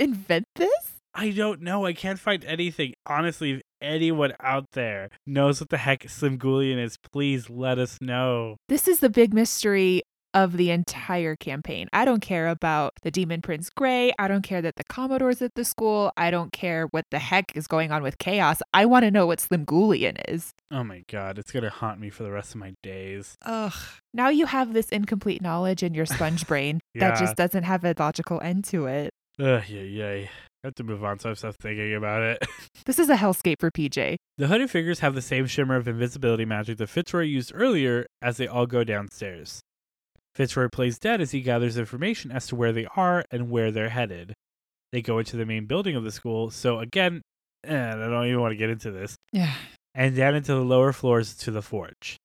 invent 0.00 0.46
this? 0.56 1.02
I 1.14 1.32
don't 1.32 1.60
know. 1.60 1.84
I 1.84 1.92
can't 1.92 2.18
find 2.18 2.42
anything. 2.46 2.94
Honestly, 3.04 3.52
if 3.52 3.62
anyone 3.82 4.32
out 4.40 4.72
there 4.72 5.10
knows 5.26 5.60
what 5.60 5.68
the 5.68 5.76
heck 5.76 6.04
slumgullion 6.04 6.82
is, 6.82 6.96
please 6.96 7.50
let 7.50 7.78
us 7.78 7.98
know. 8.00 8.56
This 8.68 8.88
is 8.88 9.00
the 9.00 9.10
big 9.10 9.34
mystery 9.34 10.00
of 10.34 10.56
the 10.56 10.70
entire 10.70 11.36
campaign. 11.36 11.88
I 11.92 12.04
don't 12.04 12.20
care 12.20 12.48
about 12.48 12.92
the 13.02 13.10
Demon 13.10 13.42
Prince 13.42 13.70
Gray. 13.70 14.12
I 14.18 14.28
don't 14.28 14.42
care 14.42 14.62
that 14.62 14.76
the 14.76 14.84
Commodore's 14.84 15.40
at 15.42 15.54
the 15.54 15.64
school. 15.64 16.12
I 16.16 16.30
don't 16.30 16.52
care 16.52 16.86
what 16.90 17.04
the 17.10 17.18
heck 17.18 17.56
is 17.56 17.66
going 17.66 17.92
on 17.92 18.02
with 18.02 18.18
Chaos. 18.18 18.60
I 18.74 18.84
want 18.86 19.04
to 19.04 19.10
know 19.10 19.26
what 19.26 19.38
slumgullion 19.38 20.16
is. 20.28 20.52
Oh 20.70 20.84
my 20.84 21.02
god, 21.10 21.38
it's 21.38 21.52
gonna 21.52 21.70
haunt 21.70 22.00
me 22.00 22.10
for 22.10 22.22
the 22.22 22.32
rest 22.32 22.50
of 22.54 22.60
my 22.60 22.74
days. 22.82 23.36
Ugh. 23.44 23.72
Now 24.12 24.28
you 24.28 24.46
have 24.46 24.72
this 24.72 24.88
incomplete 24.88 25.42
knowledge 25.42 25.82
in 25.82 25.94
your 25.94 26.06
sponge 26.06 26.46
brain 26.48 26.80
that 26.94 27.18
just 27.18 27.36
doesn't 27.36 27.64
have 27.64 27.84
a 27.84 27.94
logical 27.98 28.40
end 28.40 28.64
to 28.66 28.86
it. 28.86 29.12
Ugh, 29.38 29.62
yeah, 29.68 29.82
yeah. 29.82 30.08
I 30.08 30.30
have 30.64 30.74
to 30.76 30.84
move 30.84 31.04
on, 31.04 31.18
so 31.18 31.30
I've 31.30 31.38
stopped 31.38 31.60
thinking 31.60 31.94
about 31.94 32.22
it. 32.22 32.44
This 32.84 32.98
is 33.00 33.08
a 33.08 33.16
hellscape 33.16 33.56
for 33.58 33.70
PJ. 33.70 34.16
The 34.38 34.46
hooded 34.46 34.70
figures 34.70 35.00
have 35.00 35.14
the 35.16 35.22
same 35.22 35.46
shimmer 35.46 35.74
of 35.74 35.88
invisibility 35.88 36.44
magic 36.44 36.78
that 36.78 36.86
Fitzroy 36.88 37.22
used 37.24 37.50
earlier 37.52 38.06
as 38.22 38.36
they 38.36 38.46
all 38.46 38.66
go 38.66 38.84
downstairs. 38.84 39.60
Fitzroy 40.36 40.68
plays 40.68 40.98
dead 40.98 41.20
as 41.22 41.30
he 41.30 41.40
gathers 41.40 41.78
information 41.78 42.30
as 42.30 42.46
to 42.48 42.56
where 42.56 42.72
they 42.72 42.86
are 42.94 43.24
and 43.30 43.50
where 43.50 43.70
they're 43.72 43.88
headed. 43.88 44.34
They 44.92 45.00
go 45.00 45.18
into 45.18 45.36
the 45.38 45.46
main 45.46 45.64
building 45.66 45.96
of 45.96 46.04
the 46.04 46.12
school, 46.12 46.50
so 46.50 46.78
again, 46.78 47.22
eh, 47.64 47.74
I 47.90 47.94
don't 47.94 48.26
even 48.26 48.40
want 48.40 48.52
to 48.52 48.56
get 48.56 48.68
into 48.70 48.90
this, 48.90 49.16
Yeah. 49.32 49.54
and 49.94 50.14
down 50.14 50.34
into 50.34 50.52
the 50.52 50.60
lower 50.60 50.92
floors 50.92 51.34
to 51.38 51.50
the 51.50 51.62
forge. 51.62 52.16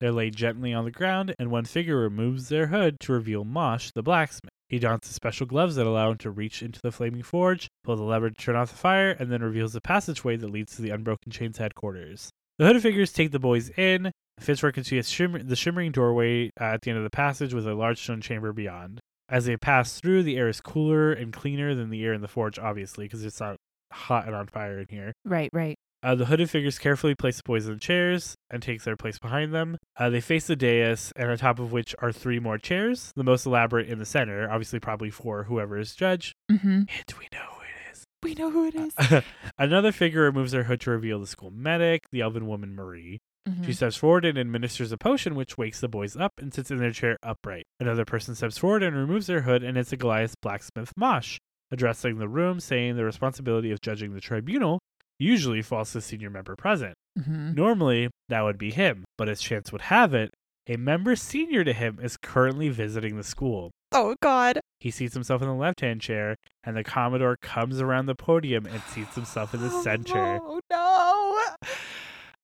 They're 0.00 0.10
laid 0.12 0.34
gently 0.34 0.72
on 0.72 0.84
the 0.84 0.90
ground, 0.90 1.34
and 1.38 1.50
one 1.50 1.64
figure 1.64 1.96
removes 1.96 2.48
their 2.48 2.66
hood 2.66 2.98
to 3.00 3.12
reveal 3.12 3.44
Mosh, 3.44 3.90
the 3.94 4.02
blacksmith. 4.02 4.50
He 4.68 4.78
dons 4.78 5.06
the 5.06 5.14
special 5.14 5.46
gloves 5.46 5.76
that 5.76 5.86
allow 5.86 6.10
him 6.10 6.18
to 6.18 6.30
reach 6.30 6.62
into 6.62 6.80
the 6.82 6.90
flaming 6.92 7.22
forge, 7.22 7.68
pull 7.84 7.96
the 7.96 8.02
lever 8.02 8.30
to 8.30 8.34
turn 8.34 8.56
off 8.56 8.70
the 8.70 8.76
fire, 8.78 9.10
and 9.10 9.30
then 9.30 9.42
reveals 9.42 9.72
the 9.74 9.80
passageway 9.80 10.36
that 10.36 10.50
leads 10.50 10.74
to 10.76 10.82
the 10.82 10.90
Unbroken 10.90 11.30
Chains 11.30 11.58
headquarters. 11.58 12.30
The 12.58 12.66
hooded 12.66 12.82
figures 12.82 13.12
take 13.12 13.30
the 13.30 13.38
boys 13.38 13.68
in. 13.70 14.10
Fitzroy 14.40 14.72
can 14.72 14.84
see 14.84 14.98
a 14.98 15.02
shimmer- 15.02 15.42
the 15.42 15.56
shimmering 15.56 15.92
doorway 15.92 16.50
uh, 16.60 16.64
at 16.64 16.82
the 16.82 16.90
end 16.90 16.98
of 16.98 17.04
the 17.04 17.10
passage 17.10 17.54
with 17.54 17.66
a 17.66 17.74
large 17.74 18.02
stone 18.02 18.20
chamber 18.20 18.52
beyond. 18.52 19.00
As 19.28 19.44
they 19.44 19.56
pass 19.56 20.00
through, 20.00 20.24
the 20.24 20.36
air 20.36 20.48
is 20.48 20.60
cooler 20.60 21.12
and 21.12 21.32
cleaner 21.32 21.74
than 21.74 21.90
the 21.90 22.04
air 22.04 22.12
in 22.12 22.20
the 22.20 22.28
forge, 22.28 22.58
obviously, 22.58 23.04
because 23.04 23.24
it's 23.24 23.40
not 23.40 23.56
hot 23.92 24.26
and 24.26 24.34
on 24.34 24.48
fire 24.48 24.80
in 24.80 24.86
here. 24.88 25.12
Right, 25.24 25.50
right. 25.52 25.76
Uh, 26.02 26.14
the 26.14 26.24
hooded 26.24 26.48
figures 26.48 26.78
carefully 26.78 27.14
place 27.14 27.36
the 27.36 27.42
boys 27.44 27.66
in 27.66 27.74
the 27.74 27.78
chairs 27.80 28.34
and 28.50 28.62
takes 28.62 28.84
their 28.84 28.96
place 28.96 29.18
behind 29.18 29.52
them. 29.52 29.76
Uh, 29.98 30.08
they 30.08 30.20
face 30.20 30.46
the 30.46 30.56
dais, 30.56 31.12
and 31.14 31.30
on 31.30 31.36
top 31.36 31.58
of 31.58 31.72
which 31.72 31.94
are 31.98 32.10
three 32.10 32.40
more 32.40 32.56
chairs, 32.56 33.12
the 33.16 33.24
most 33.24 33.44
elaborate 33.44 33.88
in 33.88 33.98
the 33.98 34.06
center, 34.06 34.50
obviously 34.50 34.80
probably 34.80 35.10
for 35.10 35.44
whoever 35.44 35.78
is 35.78 35.94
judge. 35.94 36.34
Mm-hmm. 36.50 36.82
Hint, 36.88 37.18
we 37.18 37.28
know 37.32 37.44
who 37.52 37.60
it 37.60 37.92
is. 37.92 38.04
We 38.22 38.34
know 38.34 38.50
who 38.50 38.66
it 38.66 38.74
is. 38.74 39.22
Another 39.58 39.92
figure 39.92 40.22
removes 40.22 40.52
their 40.52 40.64
hood 40.64 40.80
to 40.82 40.90
reveal 40.90 41.20
the 41.20 41.26
school 41.26 41.50
medic, 41.50 42.04
the 42.10 42.22
elven 42.22 42.46
woman 42.46 42.74
Marie. 42.74 43.18
Mhm. 43.48 43.64
She 43.66 43.72
steps 43.72 43.96
forward 43.96 44.24
and 44.24 44.38
administers 44.38 44.92
a 44.92 44.98
potion, 44.98 45.34
which 45.34 45.56
wakes 45.56 45.80
the 45.80 45.88
boys 45.88 46.16
up 46.16 46.32
and 46.38 46.52
sits 46.52 46.70
in 46.70 46.78
their 46.78 46.92
chair 46.92 47.16
upright. 47.22 47.64
Another 47.78 48.04
person 48.04 48.34
steps 48.34 48.58
forward 48.58 48.82
and 48.82 48.94
removes 48.96 49.26
their 49.26 49.42
hood, 49.42 49.62
and 49.62 49.78
it's 49.78 49.92
a 49.92 49.96
Goliath 49.96 50.34
blacksmith 50.42 50.92
Mosh, 50.96 51.38
addressing 51.70 52.18
the 52.18 52.28
room, 52.28 52.60
saying 52.60 52.96
the 52.96 53.04
responsibility 53.04 53.70
of 53.70 53.80
judging 53.80 54.12
the 54.14 54.20
tribunal 54.20 54.78
usually 55.18 55.62
falls 55.62 55.92
to 55.92 55.98
the 55.98 56.02
senior 56.02 56.30
member 56.30 56.54
present. 56.56 56.94
Mhm. 57.18 57.54
Normally, 57.54 58.10
that 58.28 58.42
would 58.42 58.58
be 58.58 58.70
him, 58.70 59.04
but 59.18 59.28
as 59.28 59.40
chance 59.40 59.72
would 59.72 59.82
have 59.82 60.14
it, 60.14 60.30
a 60.66 60.76
member 60.76 61.16
senior 61.16 61.64
to 61.64 61.72
him 61.72 61.98
is 62.00 62.16
currently 62.16 62.68
visiting 62.68 63.16
the 63.16 63.24
school. 63.24 63.70
Oh 63.92 64.14
God. 64.22 64.60
He 64.78 64.90
seats 64.90 65.14
himself 65.14 65.42
in 65.42 65.48
the 65.48 65.54
left 65.54 65.80
hand 65.80 66.00
chair, 66.00 66.36
and 66.62 66.76
the 66.76 66.84
Commodore 66.84 67.36
comes 67.42 67.80
around 67.80 68.06
the 68.06 68.14
podium 68.14 68.64
and 68.66 68.80
seats 68.82 69.14
himself 69.14 69.52
in 69.52 69.60
the 69.60 69.70
center, 69.82 70.38
Oh 70.40 70.60
no. 70.70 71.66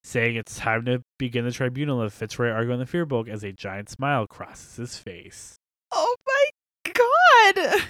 Saying 0.06 0.36
it's 0.36 0.56
time 0.56 0.84
to 0.84 1.02
begin 1.18 1.44
the 1.44 1.50
tribunal 1.50 2.00
of 2.00 2.12
Fitzroy 2.12 2.50
Argo 2.50 2.70
and 2.70 2.80
the 2.80 2.86
Fearbolg 2.86 3.28
as 3.28 3.42
a 3.42 3.50
giant 3.50 3.88
smile 3.90 4.28
crosses 4.28 4.76
his 4.76 4.96
face. 4.96 5.56
Oh 5.90 6.14
my 6.24 6.92
God. 6.92 7.82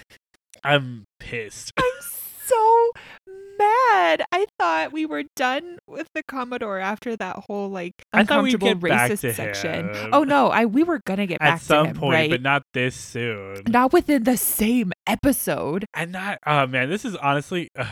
I'm 0.63 1.05
pissed. 1.19 1.73
I'm 1.77 1.85
so 2.43 2.91
mad. 3.59 4.23
I 4.31 4.47
thought 4.57 4.91
we 4.93 5.05
were 5.05 5.25
done 5.35 5.77
with 5.87 6.07
the 6.15 6.23
Commodore 6.23 6.79
after 6.79 7.15
that 7.17 7.43
whole 7.47 7.69
like 7.69 7.93
I 8.11 8.23
thought 8.23 8.43
we'd 8.43 8.55
uncomfortable 8.55 8.89
racist 8.89 9.35
section. 9.35 9.93
him. 9.93 10.09
Oh 10.11 10.23
no, 10.23 10.47
I 10.47 10.65
we 10.65 10.81
were 10.83 11.01
gonna 11.05 11.27
get 11.27 11.39
back 11.39 11.53
At 11.53 11.61
some 11.61 11.85
to 11.85 11.89
him, 11.91 11.97
point, 11.97 12.13
right? 12.13 12.29
but 12.31 12.41
not 12.41 12.63
this 12.73 12.95
soon. 12.95 13.61
Not 13.67 13.93
within 13.93 14.23
the 14.23 14.37
same 14.37 14.91
episode. 15.05 15.85
And 15.93 16.13
not, 16.13 16.39
oh 16.47 16.65
man, 16.65 16.89
this 16.89 17.05
is 17.05 17.15
honestly 17.15 17.69
uh, 17.77 17.85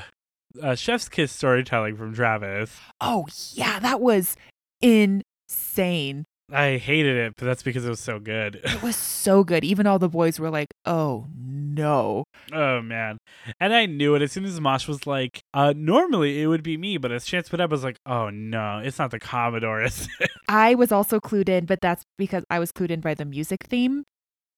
uh, 0.61 0.75
Chef's 0.75 1.09
Kiss 1.09 1.31
storytelling 1.31 1.95
from 1.97 2.13
Travis. 2.13 2.77
Oh 3.01 3.25
yeah, 3.53 3.79
that 3.79 4.01
was 4.01 4.35
insane. 4.81 6.25
I 6.51 6.77
hated 6.77 7.17
it, 7.17 7.33
but 7.37 7.45
that's 7.45 7.63
because 7.63 7.85
it 7.85 7.89
was 7.89 7.99
so 7.99 8.19
good. 8.19 8.61
It 8.63 8.83
was 8.83 8.95
so 8.95 9.43
good. 9.43 9.63
Even 9.63 9.87
all 9.87 9.97
the 9.97 10.07
boys 10.09 10.39
were 10.39 10.51
like, 10.51 10.67
"Oh 10.85 11.25
no." 11.35 12.23
oh 12.53 12.81
man. 12.83 13.17
And 13.59 13.73
I 13.73 13.87
knew 13.87 14.13
it 14.13 14.21
as 14.21 14.31
soon 14.31 14.45
as 14.45 14.61
Mosh 14.61 14.87
was 14.87 15.07
like, 15.07 15.41
uh, 15.55 15.73
normally 15.75 16.41
it 16.43 16.47
would 16.47 16.61
be 16.61 16.77
me, 16.77 16.97
but 16.99 17.11
as 17.11 17.25
chance 17.25 17.49
put 17.49 17.59
up, 17.59 17.71
I 17.71 17.73
was 17.73 17.83
like, 17.83 17.97
oh 18.05 18.29
no, 18.29 18.79
it's 18.83 18.99
not 18.99 19.09
the 19.09 19.19
Commodore? 19.19 19.87
I 20.47 20.75
was 20.75 20.91
also 20.91 21.19
clued 21.19 21.49
in, 21.49 21.65
but 21.65 21.79
that's 21.81 22.03
because 22.19 22.43
I 22.51 22.59
was 22.59 22.71
clued 22.71 22.91
in 22.91 23.01
by 23.01 23.15
the 23.15 23.25
music 23.25 23.63
theme 23.67 24.03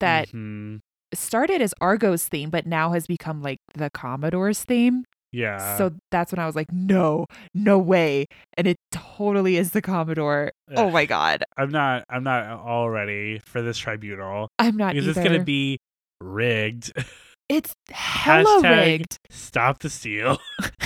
that 0.02 0.28
Mhm. 0.30 0.80
started 1.14 1.62
as 1.62 1.74
Argo's 1.80 2.28
theme, 2.28 2.50
but 2.50 2.66
now 2.66 2.92
has 2.92 3.08
become 3.08 3.42
like 3.42 3.60
the 3.76 3.90
Commodore's 3.90 4.64
theme. 4.66 5.06
Yeah. 5.32 5.78
so 5.78 5.92
that's 6.10 6.32
when 6.32 6.40
I 6.40 6.46
was 6.46 6.56
like, 6.56 6.72
no, 6.72 7.26
no 7.54 7.78
way. 7.78 8.28
And 8.58 8.66
it 8.68 8.78
totally 8.92 9.58
is 9.58 9.72
the 9.72 9.82
Commodore. 9.82 10.52
Oh 10.76 10.90
my 10.90 11.06
God. 11.06 11.44
I'm 11.58 11.70
not 11.70 12.06
I'm 12.10 12.24
not 12.24 12.48
all 12.60 12.90
ready 12.90 13.40
for 13.40 13.62
this 13.62 13.78
tribunal. 13.78 14.50
I'm 14.60 14.78
not 14.78 14.94
because 14.94 15.10
either. 15.10 15.22
it's 15.22 15.30
gonna 15.30 15.44
be 15.44 15.80
rigged. 16.22 16.94
It's 17.50 17.74
hella 17.92 18.62
Hashtag 18.62 18.86
rigged. 18.86 19.18
Stop 19.30 19.80
the 19.80 19.90
steal. 19.90 20.38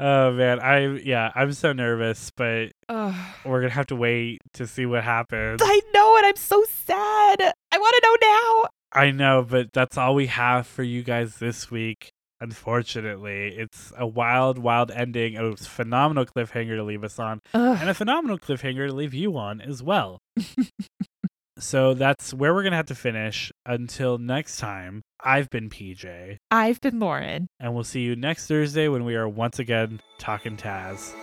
Oh 0.00 0.30
man, 0.32 0.60
I 0.60 0.98
yeah, 0.98 1.32
I'm 1.34 1.52
so 1.52 1.72
nervous, 1.72 2.30
but 2.36 2.70
Ugh. 2.88 3.14
we're 3.44 3.60
gonna 3.60 3.72
have 3.72 3.86
to 3.86 3.96
wait 3.96 4.38
to 4.54 4.64
see 4.66 4.86
what 4.86 5.02
happens. 5.02 5.60
I 5.62 5.80
know, 5.92 6.16
and 6.16 6.24
I'm 6.24 6.36
so 6.36 6.64
sad. 6.86 7.40
I 7.72 7.78
want 7.78 7.94
to 7.96 8.02
know 8.04 8.28
now. 8.28 8.68
I 8.92 9.10
know, 9.10 9.44
but 9.48 9.72
that's 9.72 9.98
all 9.98 10.14
we 10.14 10.28
have 10.28 10.68
for 10.68 10.84
you 10.84 11.02
guys 11.02 11.38
this 11.38 11.70
week. 11.70 12.12
Unfortunately, 12.40 13.48
it's 13.56 13.92
a 13.96 14.06
wild, 14.06 14.58
wild 14.58 14.90
ending, 14.90 15.36
a 15.36 15.56
phenomenal 15.56 16.24
cliffhanger 16.24 16.76
to 16.76 16.82
leave 16.84 17.02
us 17.04 17.18
on, 17.18 17.40
Ugh. 17.54 17.78
and 17.80 17.90
a 17.90 17.94
phenomenal 17.94 18.38
cliffhanger 18.38 18.86
to 18.88 18.94
leave 18.94 19.12
you 19.14 19.36
on 19.36 19.60
as 19.60 19.82
well. 19.82 20.20
so 21.58 21.94
that's 21.94 22.32
where 22.32 22.54
we're 22.54 22.62
gonna 22.62 22.76
have 22.76 22.86
to 22.86 22.94
finish. 22.94 23.50
Until 23.66 24.18
next 24.18 24.58
time, 24.58 25.02
I've 25.20 25.50
been 25.50 25.68
PJ, 25.68 26.36
I've 26.50 26.80
been 26.80 27.00
Lauren. 27.00 27.48
and 27.58 27.74
we'll 27.74 27.84
see 27.84 28.00
you 28.02 28.14
next 28.14 28.46
Thursday 28.46 28.86
when 28.88 29.04
we 29.04 29.16
are 29.16 29.28
once 29.28 29.58
again 29.58 30.00
talking 30.18 30.56
Taz. 30.56 31.14